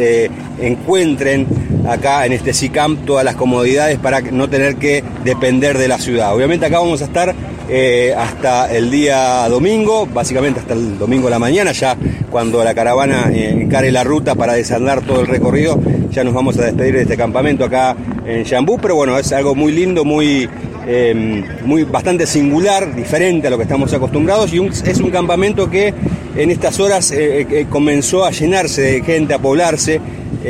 encuentren 0.60 1.47
acá 1.88 2.26
en 2.26 2.34
este 2.34 2.53
SICAM 2.53 3.05
todas 3.05 3.24
las 3.24 3.38
comodidades 3.38 3.97
para 3.97 4.20
no 4.20 4.49
tener 4.49 4.76
que 4.76 5.05
depender 5.24 5.78
de 5.78 5.88
la 5.88 5.97
ciudad. 5.99 6.36
Obviamente 6.36 6.66
acá 6.66 6.80
vamos 6.80 7.01
a 7.01 7.05
estar 7.05 7.34
eh, 7.70 8.13
hasta 8.18 8.74
el 8.74 8.89
día 8.89 9.47
domingo, 9.49 10.05
básicamente 10.05 10.61
hasta 10.61 10.74
el 10.74 10.97
domingo 10.97 11.28
a 11.28 11.32
la 11.32 11.39
mañana, 11.39 11.74
ya 11.74 11.97
cuando 12.32 12.63
la 12.63 12.74
caravana 12.74 13.30
eh, 13.34 13.49
encare 13.49 13.91
la 13.91 14.03
ruta 14.03 14.36
para 14.36 14.53
desandar 14.53 15.01
todo 15.01 15.22
el 15.22 15.28
recorrido, 15.28 15.78
ya 16.11 16.24
nos 16.24 16.34
vamos 16.34 16.57
a 16.59 16.65
despedir 16.65 16.95
de 16.95 17.01
este 17.01 17.18
campamento 17.18 17.65
acá 17.65 17.95
en 18.26 18.45
Jambú, 18.45 18.78
pero 18.82 18.95
bueno, 18.95 19.18
es 19.18 19.32
algo 19.34 19.53
muy 19.53 19.74
lindo, 19.74 20.05
muy, 20.05 20.49
eh, 20.88 21.43
muy 21.65 21.84
bastante 21.84 22.26
singular, 22.26 22.95
diferente 22.95 23.47
a 23.47 23.49
lo 23.49 23.57
que 23.57 23.63
estamos 23.63 23.93
acostumbrados 23.93 24.53
y 24.53 24.65
es 24.65 24.99
un 24.99 25.11
campamento 25.11 25.70
que 25.70 25.93
en 26.38 26.51
estas 26.51 26.80
horas 26.80 27.11
eh, 27.11 27.68
comenzó 27.70 28.26
a 28.26 28.32
llenarse 28.32 28.82
de 28.82 29.03
gente, 29.03 29.34
a 29.34 29.39
poblarse. 29.39 29.99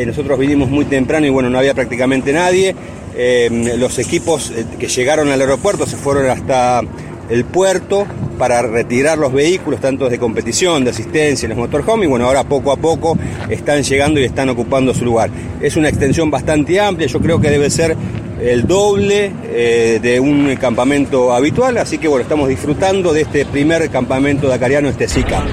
Nosotros 0.06 0.38
vinimos 0.38 0.70
muy 0.70 0.86
temprano 0.86 1.26
y 1.26 1.30
bueno, 1.32 1.50
no 1.50 1.58
había 1.58 1.74
prácticamente 1.74 2.32
nadie. 2.32 2.76
Eh, 3.20 3.74
los 3.80 3.98
equipos 3.98 4.54
que 4.78 4.88
llegaron 4.88 5.30
al 5.30 5.42
aeropuerto 5.42 5.88
se 5.88 5.98
fueron 5.98 6.30
hasta 6.30 6.84
el 7.30 7.46
puerto 7.46 8.06
para 8.38 8.62
retirar 8.62 9.18
los 9.18 9.34
vehículos, 9.34 9.80
tanto 9.80 10.10
de 10.10 10.20
competición, 10.20 10.84
de 10.84 10.92
asistencia, 10.92 11.50
los 11.50 11.58
motorhome, 11.58 12.06
y 12.06 12.08
bueno, 12.08 12.26
ahora 12.26 12.44
poco 12.44 12.72
a 12.72 12.78
poco 12.78 13.18
están 13.50 13.84
llegando 13.84 14.20
y 14.20 14.24
están 14.24 14.50
ocupando 14.50 14.94
su 14.94 15.06
lugar. 15.06 15.30
Es 15.62 15.76
una 15.76 15.90
extensión 15.90 16.30
bastante 16.30 16.80
amplia, 16.80 17.08
yo 17.08 17.20
creo 17.20 17.42
que 17.42 17.50
debe 17.50 17.70
ser 17.70 17.96
el 18.42 18.68
doble 18.68 19.32
eh, 19.46 20.00
de 20.02 20.20
un 20.20 20.56
campamento 20.58 21.34
habitual, 21.34 21.78
así 21.78 21.98
que 21.98 22.08
bueno, 22.08 22.22
estamos 22.22 22.48
disfrutando 22.48 23.12
de 23.14 23.22
este 23.22 23.46
primer 23.46 23.90
campamento 23.90 24.48
dacariano, 24.48 24.90
este 24.90 25.08
SICA. 25.08 25.44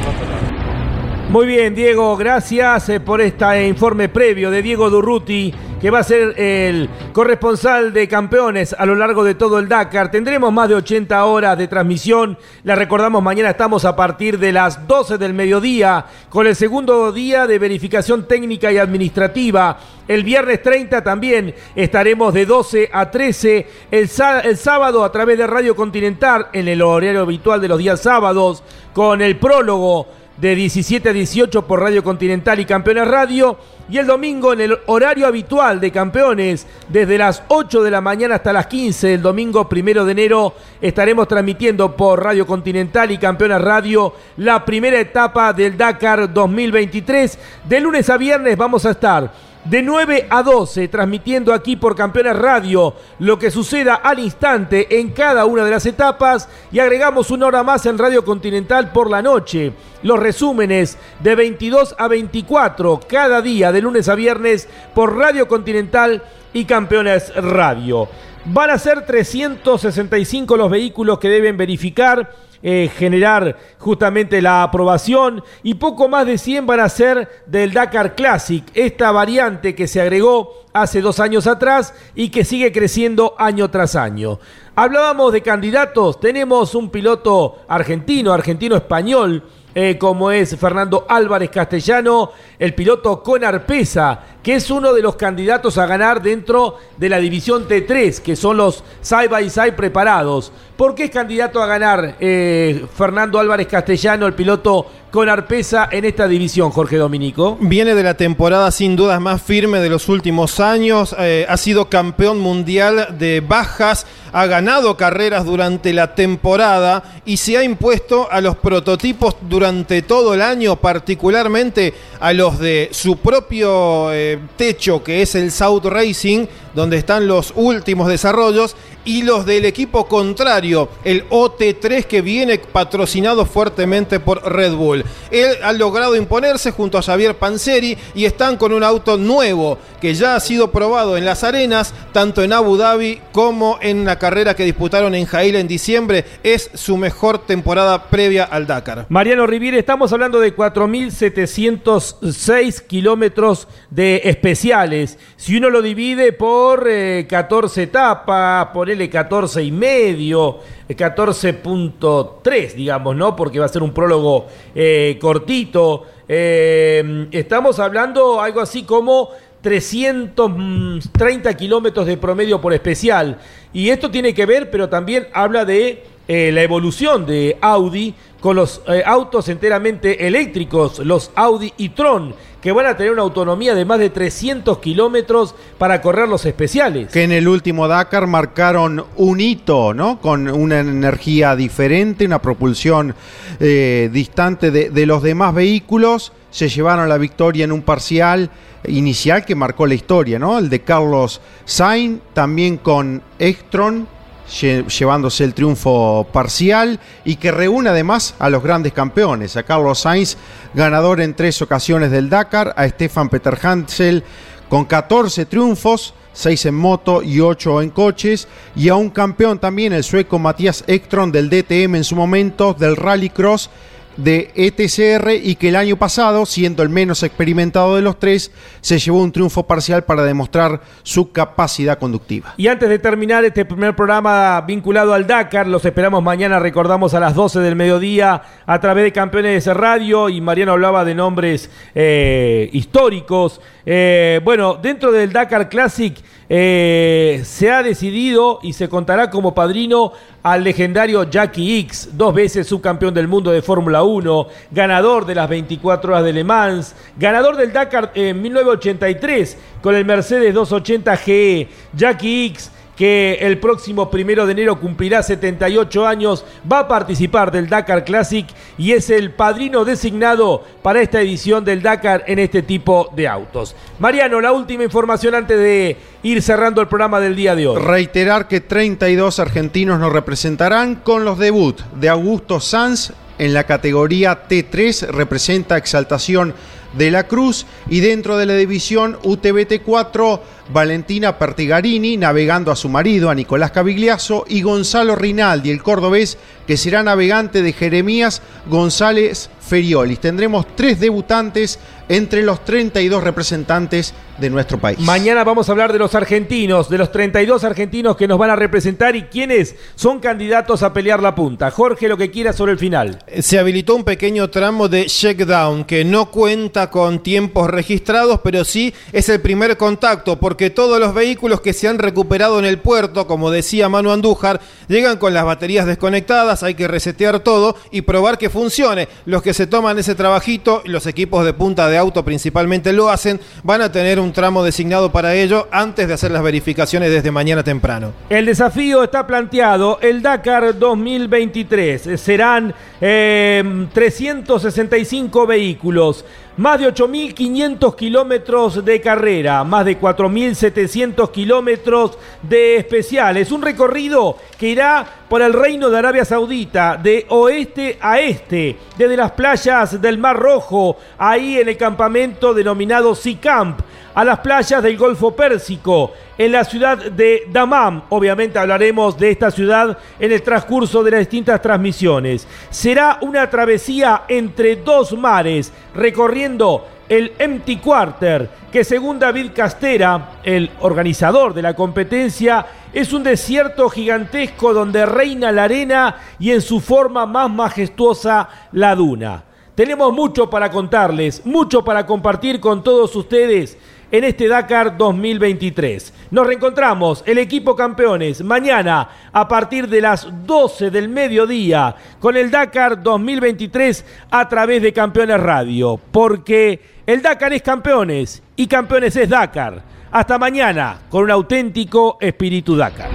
Muy 1.30 1.46
bien, 1.46 1.74
Diego, 1.74 2.16
gracias 2.16 2.90
eh, 2.90 3.00
por 3.00 3.20
este 3.20 3.66
informe 3.66 4.08
previo 4.08 4.50
de 4.50 4.62
Diego 4.62 4.90
Durruti, 4.90 5.52
que 5.84 5.90
va 5.90 5.98
a 5.98 6.02
ser 6.02 6.40
el 6.40 6.88
corresponsal 7.12 7.92
de 7.92 8.08
campeones 8.08 8.74
a 8.78 8.86
lo 8.86 8.94
largo 8.94 9.22
de 9.22 9.34
todo 9.34 9.58
el 9.58 9.68
Dakar. 9.68 10.10
Tendremos 10.10 10.50
más 10.50 10.70
de 10.70 10.76
80 10.76 11.22
horas 11.26 11.58
de 11.58 11.68
transmisión. 11.68 12.38
La 12.62 12.74
recordamos, 12.74 13.22
mañana 13.22 13.50
estamos 13.50 13.84
a 13.84 13.94
partir 13.94 14.38
de 14.38 14.50
las 14.50 14.88
12 14.88 15.18
del 15.18 15.34
mediodía 15.34 16.06
con 16.30 16.46
el 16.46 16.56
segundo 16.56 17.12
día 17.12 17.46
de 17.46 17.58
verificación 17.58 18.26
técnica 18.26 18.72
y 18.72 18.78
administrativa. 18.78 19.78
El 20.08 20.24
viernes 20.24 20.62
30 20.62 21.04
también 21.04 21.54
estaremos 21.76 22.32
de 22.32 22.46
12 22.46 22.88
a 22.90 23.10
13. 23.10 23.66
El, 23.90 24.10
el 24.44 24.56
sábado 24.56 25.04
a 25.04 25.12
través 25.12 25.36
de 25.36 25.46
Radio 25.46 25.76
Continental 25.76 26.46
en 26.54 26.66
el 26.66 26.80
horario 26.80 27.20
habitual 27.20 27.60
de 27.60 27.68
los 27.68 27.78
días 27.78 28.00
sábados 28.00 28.62
con 28.94 29.20
el 29.20 29.36
prólogo 29.36 30.06
de 30.36 30.54
17 30.54 31.08
a 31.08 31.12
18 31.12 31.66
por 31.66 31.80
Radio 31.80 32.02
Continental 32.02 32.58
y 32.60 32.64
Campeones 32.64 33.06
Radio. 33.08 33.56
Y 33.88 33.98
el 33.98 34.06
domingo 34.06 34.54
en 34.54 34.62
el 34.62 34.78
horario 34.86 35.26
habitual 35.26 35.78
de 35.78 35.90
Campeones, 35.90 36.66
desde 36.88 37.18
las 37.18 37.42
8 37.48 37.82
de 37.82 37.90
la 37.90 38.00
mañana 38.00 38.36
hasta 38.36 38.52
las 38.52 38.66
15, 38.66 39.14
el 39.14 39.22
domingo 39.22 39.68
primero 39.68 40.06
de 40.06 40.12
enero, 40.12 40.54
estaremos 40.80 41.28
transmitiendo 41.28 41.94
por 41.94 42.22
Radio 42.22 42.46
Continental 42.46 43.10
y 43.10 43.18
Campeones 43.18 43.60
Radio 43.60 44.14
la 44.38 44.64
primera 44.64 44.98
etapa 44.98 45.52
del 45.52 45.76
Dakar 45.76 46.32
2023. 46.32 47.38
De 47.68 47.80
lunes 47.80 48.08
a 48.08 48.16
viernes 48.16 48.56
vamos 48.56 48.86
a 48.86 48.92
estar 48.92 49.30
de 49.64 49.82
9 49.82 50.26
a 50.28 50.42
12, 50.42 50.88
transmitiendo 50.88 51.52
aquí 51.54 51.76
por 51.76 51.96
Campeones 51.96 52.36
Radio 52.36 52.94
lo 53.18 53.38
que 53.38 53.50
suceda 53.50 53.94
al 53.94 54.18
instante 54.18 55.00
en 55.00 55.10
cada 55.10 55.46
una 55.46 55.64
de 55.64 55.70
las 55.70 55.86
etapas 55.86 56.48
y 56.70 56.78
agregamos 56.78 57.30
una 57.30 57.46
hora 57.46 57.62
más 57.62 57.86
en 57.86 57.98
Radio 57.98 58.24
Continental 58.24 58.92
por 58.92 59.10
la 59.10 59.22
noche. 59.22 59.72
Los 60.02 60.18
resúmenes 60.18 60.98
de 61.20 61.34
22 61.34 61.94
a 61.98 62.08
24 62.08 63.00
cada 63.08 63.40
día 63.40 63.72
de 63.72 63.80
lunes 63.80 64.08
a 64.08 64.14
viernes 64.14 64.68
por 64.94 65.16
Radio 65.16 65.48
Continental 65.48 66.22
y 66.52 66.66
Campeones 66.66 67.34
Radio. 67.34 68.08
Van 68.46 68.68
a 68.68 68.78
ser 68.78 69.06
365 69.06 70.56
los 70.58 70.70
vehículos 70.70 71.18
que 71.18 71.30
deben 71.30 71.56
verificar 71.56 72.30
eh, 72.66 72.90
generar 72.96 73.58
justamente 73.78 74.40
la 74.40 74.62
aprobación 74.62 75.44
y 75.62 75.74
poco 75.74 76.08
más 76.08 76.24
de 76.24 76.38
100 76.38 76.66
van 76.66 76.80
a 76.80 76.88
ser 76.88 77.28
del 77.44 77.74
Dakar 77.74 78.14
Classic, 78.14 78.64
esta 78.72 79.12
variante 79.12 79.74
que 79.74 79.86
se 79.86 80.00
agregó 80.00 80.64
hace 80.72 81.02
dos 81.02 81.20
años 81.20 81.46
atrás 81.46 81.92
y 82.14 82.30
que 82.30 82.42
sigue 82.42 82.72
creciendo 82.72 83.34
año 83.36 83.70
tras 83.70 83.96
año. 83.96 84.40
Hablábamos 84.74 85.34
de 85.34 85.42
candidatos, 85.42 86.18
tenemos 86.18 86.74
un 86.74 86.88
piloto 86.88 87.58
argentino, 87.68 88.32
argentino-español, 88.32 89.42
eh, 89.74 89.98
como 89.98 90.30
es 90.30 90.56
Fernando 90.56 91.04
Álvarez 91.08 91.50
Castellano, 91.50 92.30
el 92.58 92.74
piloto 92.74 93.22
con 93.22 93.42
Arpesa, 93.44 94.20
que 94.42 94.54
es 94.54 94.70
uno 94.70 94.92
de 94.92 95.02
los 95.02 95.16
candidatos 95.16 95.78
a 95.78 95.86
ganar 95.86 96.22
dentro 96.22 96.78
de 96.96 97.08
la 97.08 97.18
división 97.18 97.66
T3, 97.66 98.20
que 98.20 98.36
son 98.36 98.58
los 98.58 98.84
side 99.00 99.28
by 99.28 99.50
side 99.50 99.72
preparados. 99.72 100.52
¿Por 100.76 100.94
qué 100.94 101.04
es 101.04 101.10
candidato 101.10 101.62
a 101.62 101.66
ganar 101.66 102.16
eh, 102.20 102.86
Fernando 102.94 103.38
Álvarez 103.38 103.66
Castellano, 103.66 104.26
el 104.26 104.34
piloto 104.34 104.86
con 105.14 105.28
Arpesa 105.28 105.88
en 105.92 106.04
esta 106.04 106.26
división, 106.26 106.72
Jorge 106.72 106.96
Dominico? 106.96 107.56
Viene 107.60 107.94
de 107.94 108.02
la 108.02 108.14
temporada 108.14 108.72
sin 108.72 108.96
dudas 108.96 109.20
más 109.20 109.40
firme 109.40 109.78
de 109.78 109.88
los 109.88 110.08
últimos 110.08 110.58
años, 110.58 111.14
eh, 111.16 111.46
ha 111.48 111.56
sido 111.56 111.88
campeón 111.88 112.40
mundial 112.40 113.16
de 113.16 113.40
bajas, 113.40 114.08
ha 114.32 114.46
ganado 114.46 114.96
carreras 114.96 115.44
durante 115.44 115.92
la 115.92 116.16
temporada 116.16 117.04
y 117.24 117.36
se 117.36 117.56
ha 117.56 117.62
impuesto 117.62 118.26
a 118.28 118.40
los 118.40 118.56
prototipos 118.56 119.36
durante 119.42 120.02
todo 120.02 120.34
el 120.34 120.42
año, 120.42 120.74
particularmente 120.74 121.94
a 122.18 122.32
los 122.32 122.58
de 122.58 122.88
su 122.90 123.18
propio 123.18 124.12
eh, 124.12 124.40
techo, 124.56 125.04
que 125.04 125.22
es 125.22 125.36
el 125.36 125.52
South 125.52 125.84
Racing, 125.84 126.46
donde 126.74 126.96
están 126.96 127.28
los 127.28 127.52
últimos 127.54 128.08
desarrollos, 128.08 128.74
y 129.04 129.22
los 129.22 129.46
del 129.46 129.64
equipo 129.64 130.06
contrario, 130.06 130.88
el 131.04 131.28
OT3 131.28 132.04
que 132.04 132.22
viene 132.22 132.58
patrocinado 132.58 133.46
fuertemente 133.46 134.20
por 134.20 134.42
Red 134.50 134.74
Bull. 134.74 135.04
Él 135.30 135.56
ha 135.62 135.72
logrado 135.72 136.16
imponerse 136.16 136.70
junto 136.70 136.98
a 136.98 137.02
Xavier 137.02 137.36
Panseri 137.36 137.96
y 138.14 138.24
están 138.24 138.56
con 138.56 138.72
un 138.72 138.82
auto 138.82 139.16
nuevo 139.16 139.78
que 140.00 140.14
ya 140.14 140.36
ha 140.36 140.40
sido 140.40 140.70
probado 140.70 141.16
en 141.16 141.24
las 141.24 141.44
arenas, 141.44 141.94
tanto 142.12 142.42
en 142.42 142.52
Abu 142.52 142.76
Dhabi 142.76 143.20
como 143.32 143.78
en 143.80 144.04
la 144.04 144.18
carrera 144.18 144.54
que 144.54 144.64
disputaron 144.64 145.14
en 145.14 145.26
Jail 145.26 145.56
en 145.56 145.68
diciembre. 145.68 146.24
Es 146.42 146.70
su 146.74 146.96
mejor 146.96 147.46
temporada 147.46 148.10
previa 148.10 148.44
al 148.44 148.66
Dakar. 148.66 149.06
Mariano 149.08 149.46
Riviere, 149.46 149.78
estamos 149.78 150.12
hablando 150.12 150.40
de 150.40 150.54
4.706 150.54 152.82
kilómetros 152.82 153.68
de 153.90 154.20
especiales. 154.24 155.18
Si 155.36 155.56
uno 155.56 155.70
lo 155.70 155.80
divide 155.82 156.32
por 156.32 156.88
14 157.26 157.80
eh, 157.80 157.84
etapas, 157.84 158.68
por 158.68 158.90
14 159.10 159.62
y 159.62 159.70
medio, 159.70 160.58
14.3, 160.88 162.74
digamos, 162.74 163.16
¿no? 163.16 163.36
Porque 163.36 163.58
va 163.58 163.66
a 163.66 163.68
ser 163.68 163.82
un 163.82 163.92
prólogo 163.92 164.46
eh, 164.74 165.18
cortito. 165.20 166.04
Eh, 166.28 167.28
estamos 167.32 167.78
hablando 167.78 168.40
algo 168.40 168.60
así 168.60 168.84
como 168.84 169.30
330 169.60 171.54
kilómetros 171.56 172.06
de 172.06 172.16
promedio 172.16 172.60
por 172.60 172.72
especial. 172.72 173.38
Y 173.72 173.90
esto 173.90 174.10
tiene 174.10 174.32
que 174.34 174.46
ver, 174.46 174.70
pero 174.70 174.88
también 174.88 175.26
habla 175.32 175.64
de 175.64 176.04
eh, 176.26 176.50
la 176.52 176.62
evolución 176.62 177.26
de 177.26 177.58
Audi 177.60 178.14
con 178.40 178.56
los 178.56 178.82
autos 179.06 179.48
enteramente 179.48 180.26
eléctricos, 180.26 180.98
los 180.98 181.30
Audi 181.34 181.72
y 181.78 181.88
Tron, 181.90 182.34
que 182.64 182.72
van 182.72 182.86
a 182.86 182.96
tener 182.96 183.12
una 183.12 183.20
autonomía 183.20 183.74
de 183.74 183.84
más 183.84 183.98
de 183.98 184.08
300 184.08 184.78
kilómetros 184.78 185.54
para 185.76 186.00
correr 186.00 186.26
los 186.26 186.46
especiales. 186.46 187.12
Que 187.12 187.24
en 187.24 187.32
el 187.32 187.46
último 187.46 187.88
Dakar 187.88 188.26
marcaron 188.26 189.04
un 189.16 189.38
hito, 189.38 189.92
¿no? 189.92 190.18
Con 190.18 190.48
una 190.48 190.80
energía 190.80 191.56
diferente, 191.56 192.24
una 192.24 192.40
propulsión 192.40 193.14
eh, 193.60 194.08
distante 194.10 194.70
de, 194.70 195.04
los 195.06 195.22
demás 195.22 195.52
vehículos. 195.54 196.32
Se 196.50 196.70
llevaron 196.70 197.06
la 197.06 197.18
victoria 197.18 197.64
en 197.64 197.72
un 197.72 197.82
parcial 197.82 198.48
inicial 198.88 199.44
que 199.44 199.54
marcó 199.54 199.86
la 199.86 199.92
historia, 199.92 200.38
¿no? 200.38 200.58
El 200.58 200.70
de 200.70 200.80
Carlos 200.80 201.42
Sainz, 201.66 202.22
también 202.32 202.78
con 202.78 203.20
Extron, 203.38 204.08
llevándose 204.48 205.44
el 205.44 205.54
triunfo 205.54 206.26
parcial 206.32 207.00
y 207.24 207.36
que 207.36 207.50
reúne 207.50 207.90
además 207.90 208.34
a 208.38 208.50
los 208.50 208.62
grandes 208.62 208.92
campeones, 208.92 209.56
a 209.56 209.62
Carlos 209.62 210.00
Sainz, 210.00 210.36
ganador 210.74 211.20
en 211.20 211.34
tres 211.34 211.60
ocasiones 211.62 212.10
del 212.10 212.28
Dakar, 212.28 212.74
a 212.76 212.88
Stefan 212.88 213.28
Peter 213.28 213.58
Hansel 213.62 214.22
con 214.68 214.84
14 214.84 215.46
triunfos, 215.46 216.14
6 216.32 216.66
en 216.66 216.74
moto 216.74 217.22
y 217.22 217.40
8 217.40 217.82
en 217.82 217.90
coches, 217.90 218.48
y 218.74 218.88
a 218.88 218.96
un 218.96 219.10
campeón 219.10 219.58
también, 219.58 219.92
el 219.92 220.04
sueco 220.04 220.38
Matías 220.38 220.84
Ekstrom 220.86 221.30
del 221.30 221.48
DTM 221.48 221.94
en 221.96 222.04
su 222.04 222.16
momento, 222.16 222.74
del 222.74 222.96
Rallycross 222.96 223.70
de 224.16 224.50
ETCR 224.54 225.32
y 225.42 225.56
que 225.56 225.68
el 225.68 225.76
año 225.76 225.96
pasado, 225.96 226.46
siendo 226.46 226.82
el 226.82 226.88
menos 226.88 227.22
experimentado 227.22 227.96
de 227.96 228.02
los 228.02 228.18
tres, 228.18 228.52
se 228.80 228.98
llevó 228.98 229.22
un 229.22 229.32
triunfo 229.32 229.66
parcial 229.66 230.04
para 230.04 230.24
demostrar 230.24 230.80
su 231.02 231.32
capacidad 231.32 231.98
conductiva. 231.98 232.54
Y 232.56 232.68
antes 232.68 232.88
de 232.88 232.98
terminar 232.98 233.44
este 233.44 233.64
primer 233.64 233.96
programa 233.96 234.60
vinculado 234.62 235.14
al 235.14 235.26
Dakar, 235.26 235.66
los 235.66 235.84
esperamos 235.84 236.22
mañana, 236.22 236.58
recordamos 236.58 237.14
a 237.14 237.20
las 237.20 237.34
12 237.34 237.60
del 237.60 237.76
mediodía 237.76 238.42
a 238.66 238.80
través 238.80 239.04
de 239.04 239.12
Campeones 239.12 239.64
de 239.64 239.74
Radio 239.74 240.28
y 240.28 240.40
Mariano 240.40 240.72
hablaba 240.72 241.04
de 241.04 241.14
nombres 241.14 241.70
eh, 241.94 242.68
históricos. 242.72 243.60
Eh, 243.86 244.40
bueno, 244.44 244.78
dentro 244.80 245.12
del 245.12 245.32
Dakar 245.32 245.68
Classic 245.68 246.16
eh, 246.48 247.42
se 247.44 247.70
ha 247.70 247.82
decidido 247.82 248.58
y 248.62 248.74
se 248.74 248.88
contará 248.88 249.30
como 249.30 249.54
padrino 249.54 250.12
al 250.44 250.62
legendario 250.62 251.24
Jackie 251.24 251.78
X, 251.80 252.10
dos 252.12 252.34
veces 252.34 252.66
subcampeón 252.66 253.14
del 253.14 253.26
mundo 253.26 253.50
de 253.50 253.62
Fórmula 253.62 254.02
1, 254.02 254.46
ganador 254.70 255.24
de 255.24 255.34
las 255.34 255.48
24 255.48 256.12
horas 256.12 256.22
de 256.22 256.34
Le 256.34 256.44
Mans, 256.44 256.94
ganador 257.16 257.56
del 257.56 257.72
Dakar 257.72 258.12
en 258.14 258.42
1983 258.42 259.56
con 259.80 259.94
el 259.94 260.04
Mercedes 260.04 260.52
280 260.52 261.16
GE. 261.16 261.68
Jackie 261.94 262.46
X 262.48 262.70
que 262.96 263.38
el 263.40 263.58
próximo 263.58 264.10
primero 264.10 264.46
de 264.46 264.52
enero 264.52 264.78
cumplirá 264.78 265.22
78 265.22 266.06
años, 266.06 266.44
va 266.70 266.80
a 266.80 266.88
participar 266.88 267.50
del 267.50 267.68
Dakar 267.68 268.04
Classic 268.04 268.46
y 268.78 268.92
es 268.92 269.10
el 269.10 269.32
padrino 269.32 269.84
designado 269.84 270.62
para 270.82 271.02
esta 271.02 271.20
edición 271.20 271.64
del 271.64 271.82
Dakar 271.82 272.24
en 272.26 272.38
este 272.38 272.62
tipo 272.62 273.10
de 273.16 273.28
autos. 273.28 273.74
Mariano, 273.98 274.40
la 274.40 274.52
última 274.52 274.84
información 274.84 275.34
antes 275.34 275.58
de 275.58 275.96
ir 276.22 276.42
cerrando 276.42 276.80
el 276.80 276.88
programa 276.88 277.20
del 277.20 277.36
día 277.36 277.54
de 277.54 277.66
hoy. 277.66 277.82
Reiterar 277.82 278.48
que 278.48 278.60
32 278.60 279.38
argentinos 279.40 279.98
nos 279.98 280.12
representarán 280.12 280.96
con 280.96 281.24
los 281.24 281.38
debut 281.38 281.80
de 281.94 282.08
Augusto 282.08 282.60
Sanz 282.60 283.12
en 283.38 283.52
la 283.52 283.64
categoría 283.64 284.46
T3, 284.48 285.08
representa 285.08 285.76
Exaltación 285.76 286.54
de 286.96 287.10
la 287.10 287.26
Cruz. 287.26 287.66
Y 287.88 288.00
dentro 288.00 288.36
de 288.36 288.46
la 288.46 288.54
división 288.54 289.18
UTBT4 289.22 290.40
Valentina 290.72 291.38
Pertigarini 291.38 292.16
navegando 292.16 292.70
a 292.70 292.76
su 292.76 292.88
marido, 292.88 293.30
a 293.30 293.34
Nicolás 293.34 293.70
Cavigliazo 293.70 294.44
y 294.48 294.62
Gonzalo 294.62 295.14
Rinaldi, 295.14 295.70
el 295.70 295.82
cordobés, 295.82 296.38
que 296.66 296.76
será 296.76 297.02
navegante 297.02 297.62
de 297.62 297.72
Jeremías 297.72 298.40
González 298.66 299.50
Feriolis. 299.64 300.20
Tendremos 300.20 300.66
tres 300.76 301.00
debutantes 301.00 301.78
entre 302.08 302.42
los 302.42 302.64
32 302.64 303.22
representantes 303.22 304.14
de 304.38 304.50
nuestro 304.50 304.78
país. 304.78 304.98
Mañana 304.98 305.44
vamos 305.44 305.68
a 305.68 305.72
hablar 305.72 305.92
de 305.92 305.98
los 305.98 306.14
argentinos, 306.14 306.90
de 306.90 306.98
los 306.98 307.12
32 307.12 307.62
argentinos 307.64 308.16
que 308.16 308.26
nos 308.26 308.38
van 308.38 308.50
a 308.50 308.56
representar 308.56 309.14
y 309.14 309.24
quienes 309.24 309.76
son 309.94 310.18
candidatos 310.18 310.82
a 310.82 310.92
pelear 310.92 311.22
la 311.22 311.34
punta. 311.34 311.70
Jorge, 311.70 312.08
lo 312.08 312.16
que 312.16 312.30
quiera 312.30 312.52
sobre 312.52 312.72
el 312.72 312.78
final. 312.78 313.20
Se 313.40 313.58
habilitó 313.58 313.94
un 313.94 314.04
pequeño 314.04 314.50
tramo 314.50 314.88
de 314.88 315.06
checkdown 315.06 315.84
que 315.84 316.04
no 316.04 316.30
cuenta 316.30 316.90
con 316.90 317.22
tiempos 317.22 317.70
registrados, 317.70 318.40
pero 318.42 318.64
sí 318.64 318.92
es 319.12 319.28
el 319.28 319.40
primer 319.40 319.76
contacto, 319.76 320.38
porque 320.38 320.70
todos 320.70 320.98
los 320.98 321.14
vehículos 321.14 321.60
que 321.60 321.72
se 321.72 321.88
han 321.88 321.98
recuperado 321.98 322.58
en 322.58 322.64
el 322.64 322.78
puerto, 322.78 323.26
como 323.26 323.50
decía 323.50 323.88
Manu 323.88 324.10
Andújar, 324.10 324.60
llegan 324.88 325.16
con 325.16 325.32
las 325.32 325.44
baterías 325.44 325.86
desconectadas, 325.86 326.62
hay 326.62 326.74
que 326.74 326.88
resetear 326.88 327.40
todo 327.40 327.76
y 327.92 328.02
probar 328.02 328.36
que 328.36 328.50
funcione. 328.50 329.08
Los 329.26 329.42
que 329.42 329.53
se 329.54 329.66
toman 329.66 329.98
ese 329.98 330.14
trabajito, 330.14 330.82
los 330.84 331.06
equipos 331.06 331.44
de 331.44 331.52
punta 331.52 331.88
de 331.88 331.96
auto 331.96 332.24
principalmente 332.24 332.92
lo 332.92 333.08
hacen, 333.08 333.40
van 333.62 333.80
a 333.80 333.90
tener 333.90 334.20
un 334.20 334.32
tramo 334.32 334.62
designado 334.62 335.10
para 335.10 335.34
ello 335.34 335.68
antes 335.70 336.08
de 336.08 336.14
hacer 336.14 336.30
las 336.30 336.42
verificaciones 336.42 337.10
desde 337.10 337.30
mañana 337.30 337.62
temprano. 337.62 338.12
El 338.28 338.46
desafío 338.46 339.02
está 339.02 339.26
planteado, 339.26 339.98
el 340.00 340.20
Dakar 340.22 340.78
2023. 340.78 342.20
Serán 342.20 342.74
eh, 343.00 343.86
365 343.92 345.46
vehículos, 345.46 346.24
más 346.56 346.80
de 346.80 346.92
8.500 346.92 347.96
kilómetros 347.96 348.84
de 348.84 349.00
carrera, 349.00 349.64
más 349.64 349.84
de 349.84 349.98
4.700 349.98 351.30
kilómetros 351.30 352.18
de 352.42 352.76
especiales. 352.76 353.52
Un 353.52 353.62
recorrido 353.62 354.36
que 354.58 354.68
irá 354.68 355.23
por 355.34 355.42
el 355.42 355.52
Reino 355.52 355.90
de 355.90 355.98
Arabia 355.98 356.24
Saudita, 356.24 356.96
de 356.96 357.26
oeste 357.30 357.98
a 358.00 358.20
este, 358.20 358.76
desde 358.96 359.16
las 359.16 359.32
playas 359.32 360.00
del 360.00 360.16
Mar 360.16 360.38
Rojo, 360.38 360.96
ahí 361.18 361.58
en 361.58 361.68
el 361.68 361.76
campamento 361.76 362.54
denominado 362.54 363.16
Sea 363.16 363.40
Camp, 363.40 363.80
a 364.14 364.24
las 364.24 364.38
playas 364.38 364.80
del 364.80 364.96
Golfo 364.96 365.34
Pérsico, 365.34 366.12
en 366.38 366.52
la 366.52 366.62
ciudad 366.62 366.98
de 367.10 367.48
Damam. 367.50 368.04
Obviamente 368.10 368.60
hablaremos 368.60 369.18
de 369.18 369.32
esta 369.32 369.50
ciudad 369.50 369.98
en 370.20 370.30
el 370.30 370.40
transcurso 370.40 371.02
de 371.02 371.10
las 371.10 371.20
distintas 371.22 371.60
transmisiones. 371.60 372.46
Será 372.70 373.18
una 373.20 373.50
travesía 373.50 374.26
entre 374.28 374.76
dos 374.76 375.18
mares, 375.18 375.72
recorriendo 375.96 376.86
el 377.08 377.32
Empty 377.38 377.76
Quarter, 377.76 378.48
que 378.72 378.84
según 378.84 379.18
David 379.18 379.50
Castera, 379.54 380.38
el 380.42 380.70
organizador 380.80 381.54
de 381.54 381.62
la 381.62 381.74
competencia, 381.74 382.66
es 382.92 383.12
un 383.12 383.22
desierto 383.22 383.90
gigantesco 383.90 384.72
donde 384.72 385.04
reina 385.04 385.52
la 385.52 385.64
arena 385.64 386.16
y 386.38 386.52
en 386.52 386.62
su 386.62 386.80
forma 386.80 387.26
más 387.26 387.50
majestuosa 387.50 388.48
la 388.72 388.94
duna. 388.94 389.44
Tenemos 389.74 390.12
mucho 390.12 390.48
para 390.48 390.70
contarles, 390.70 391.44
mucho 391.44 391.84
para 391.84 392.06
compartir 392.06 392.60
con 392.60 392.84
todos 392.84 393.14
ustedes 393.16 393.76
en 394.12 394.22
este 394.22 394.46
Dakar 394.46 394.96
2023. 394.96 396.13
Nos 396.34 396.48
reencontramos, 396.48 397.22
el 397.26 397.38
equipo 397.38 397.76
campeones, 397.76 398.42
mañana 398.42 399.08
a 399.32 399.46
partir 399.46 399.88
de 399.88 400.00
las 400.00 400.26
12 400.44 400.90
del 400.90 401.08
mediodía 401.08 401.94
con 402.18 402.36
el 402.36 402.50
Dakar 402.50 403.00
2023 403.00 404.04
a 404.32 404.48
través 404.48 404.82
de 404.82 404.92
Campeones 404.92 405.38
Radio, 405.38 405.96
porque 406.10 406.80
el 407.06 407.22
Dakar 407.22 407.52
es 407.52 407.62
campeones 407.62 408.42
y 408.56 408.66
campeones 408.66 409.14
es 409.14 409.28
Dakar. 409.28 409.80
Hasta 410.10 410.36
mañana 410.36 411.02
con 411.08 411.22
un 411.22 411.30
auténtico 411.30 412.18
espíritu 412.20 412.74
Dakar. 412.74 413.10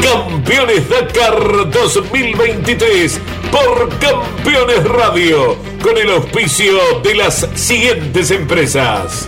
Campeones 0.00 0.88
Dakar 0.88 1.70
2023 1.70 3.41
por 3.52 3.88
Campeones 3.98 4.82
Radio 4.84 5.56
con 5.82 5.96
el 5.98 6.10
auspicio 6.10 7.00
de 7.04 7.14
las 7.14 7.46
siguientes 7.54 8.30
empresas. 8.30 9.26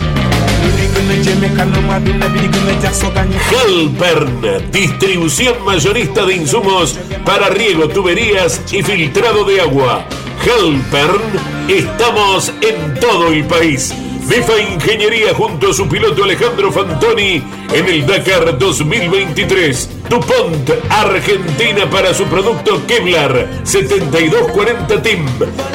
Halpern, 3.51 4.71
distribución 4.71 5.63
mayorista 5.63 6.25
de 6.25 6.35
insumos 6.35 6.99
para 7.23 7.49
riego, 7.49 7.87
tuberías 7.87 8.61
y 8.73 8.81
filtrado 8.81 9.45
de 9.45 9.61
agua. 9.61 10.05
Halpern, 10.41 11.21
estamos 11.69 12.51
en 12.61 12.99
todo 12.99 13.27
el 13.27 13.45
país. 13.45 13.93
Bifa 14.27 14.59
Ingeniería 14.59 15.35
junto 15.35 15.69
a 15.69 15.73
su 15.73 15.87
piloto 15.87 16.23
Alejandro 16.23 16.71
Fantoni 16.71 17.43
en 17.71 17.85
el 17.87 18.07
Dakar 18.07 18.57
2023. 18.57 19.94
DuPont 20.09 20.69
Argentina 20.89 21.89
para 21.89 22.13
su 22.13 22.25
producto 22.25 22.85
Kevlar 22.87 23.47
7240 23.63 25.01
Team. 25.01 25.25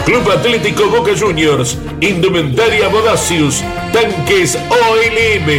Club 0.05 0.31
Atlético 0.31 0.87
Boca 0.87 1.13
Juniors. 1.19 1.77
Indumentaria 2.01 2.89
Bodacius. 2.89 3.63
Tanques 3.93 4.57
OLM. 4.57 5.51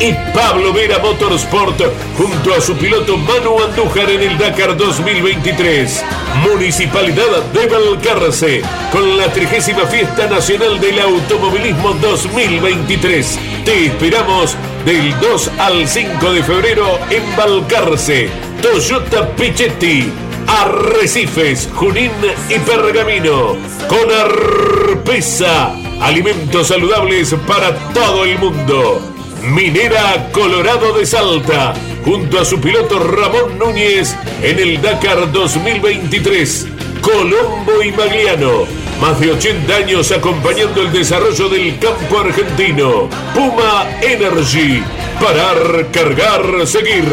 Y 0.00 0.12
Pablo 0.34 0.72
Vera 0.72 0.98
Motorsport 0.98 1.80
junto 2.16 2.54
a 2.54 2.60
su 2.60 2.76
piloto 2.76 3.16
Manu 3.16 3.58
Andújar 3.62 4.10
en 4.10 4.22
el 4.22 4.38
Dakar 4.38 4.76
2023. 4.76 6.04
Municipalidad 6.42 7.42
de 7.52 7.66
Balcarce 7.66 8.62
con 8.92 9.16
la 9.16 9.32
30 9.32 9.86
Fiesta 9.86 10.26
Nacional 10.26 10.80
del 10.80 11.00
Automovilismo 11.00 11.94
2023. 11.94 13.38
Te 13.64 13.86
esperamos 13.86 14.56
del 14.86 15.18
2 15.18 15.50
al 15.58 15.88
5 15.88 16.32
de 16.32 16.42
febrero 16.44 16.98
en 17.10 17.36
Balcarce. 17.36 18.30
Toyota 18.62 19.28
Pichetti. 19.34 20.10
Arrecifes, 20.46 21.68
Junín 21.74 22.12
y 22.48 22.58
Pergamino. 22.60 23.56
Con 23.88 24.10
Arpesa. 24.12 25.74
Alimentos 26.00 26.68
saludables 26.68 27.34
para 27.48 27.74
todo 27.92 28.24
el 28.24 28.38
mundo. 28.38 29.02
Minera 29.42 30.28
Colorado 30.32 30.96
de 30.96 31.04
Salta, 31.04 31.74
junto 32.04 32.40
a 32.40 32.44
su 32.44 32.60
piloto 32.60 32.98
Ramón 32.98 33.58
Núñez 33.58 34.16
en 34.40 34.58
el 34.58 34.80
Dakar 34.80 35.32
2023. 35.32 36.68
Colombo 37.00 37.82
y 37.84 37.90
Magliano, 37.92 38.66
más 39.00 39.20
de 39.20 39.32
80 39.32 39.74
años 39.74 40.10
acompañando 40.12 40.82
el 40.82 40.92
desarrollo 40.92 41.48
del 41.48 41.78
campo 41.78 42.20
argentino. 42.20 43.08
Puma 43.34 43.86
Energy, 44.00 44.82
parar, 45.20 45.86
cargar, 45.92 46.66
seguir. 46.66 47.04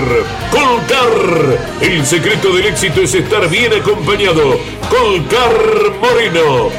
Colcar, 0.51 1.59
el 1.81 2.05
secreto 2.05 2.53
del 2.55 2.67
éxito 2.67 3.01
es 3.01 3.13
estar 3.13 3.49
bien 3.49 3.73
acompañado. 3.73 4.59
Colcar 4.89 5.93
Moreno. 6.01 6.69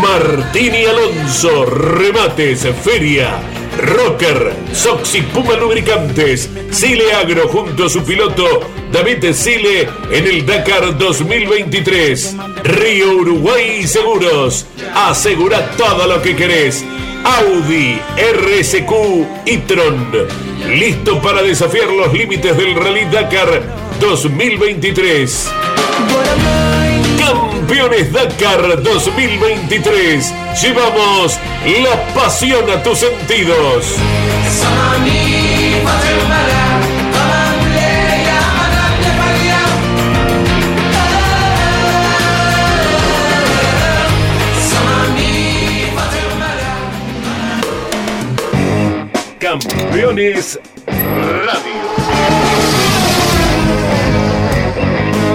Martini 0.00 0.84
Alonso, 0.84 1.64
remates, 1.66 2.66
feria. 2.82 3.55
Rocker, 3.78 4.52
Soxy 4.72 5.22
Puma 5.22 5.54
Lubricantes, 5.54 6.48
Sile 6.70 7.12
Agro 7.12 7.48
junto 7.48 7.86
a 7.86 7.88
su 7.88 8.02
piloto 8.04 8.60
David 8.92 9.32
Sile 9.32 9.88
en 10.10 10.26
el 10.26 10.46
Dakar 10.46 10.96
2023. 10.96 12.36
Río 12.64 13.16
Uruguay 13.16 13.86
Seguros, 13.86 14.66
asegura 14.94 15.70
todo 15.76 16.06
lo 16.06 16.22
que 16.22 16.36
querés. 16.36 16.84
Audi, 17.24 18.00
RSQ 18.16 19.46
y 19.46 19.58
Tron, 19.58 20.12
listo 20.70 21.20
para 21.20 21.42
desafiar 21.42 21.88
los 21.88 22.12
límites 22.12 22.56
del 22.56 22.76
Rally 22.76 23.04
Dakar 23.06 23.62
2023. 24.00 25.50
Campeones 27.66 28.12
Dakar 28.12 28.80
2023. 28.80 30.32
Llevamos 30.62 31.36
la 31.82 32.14
pasión 32.14 32.70
a 32.70 32.80
tus 32.80 32.98
sentidos. 33.00 33.96
Campeones 49.40 50.60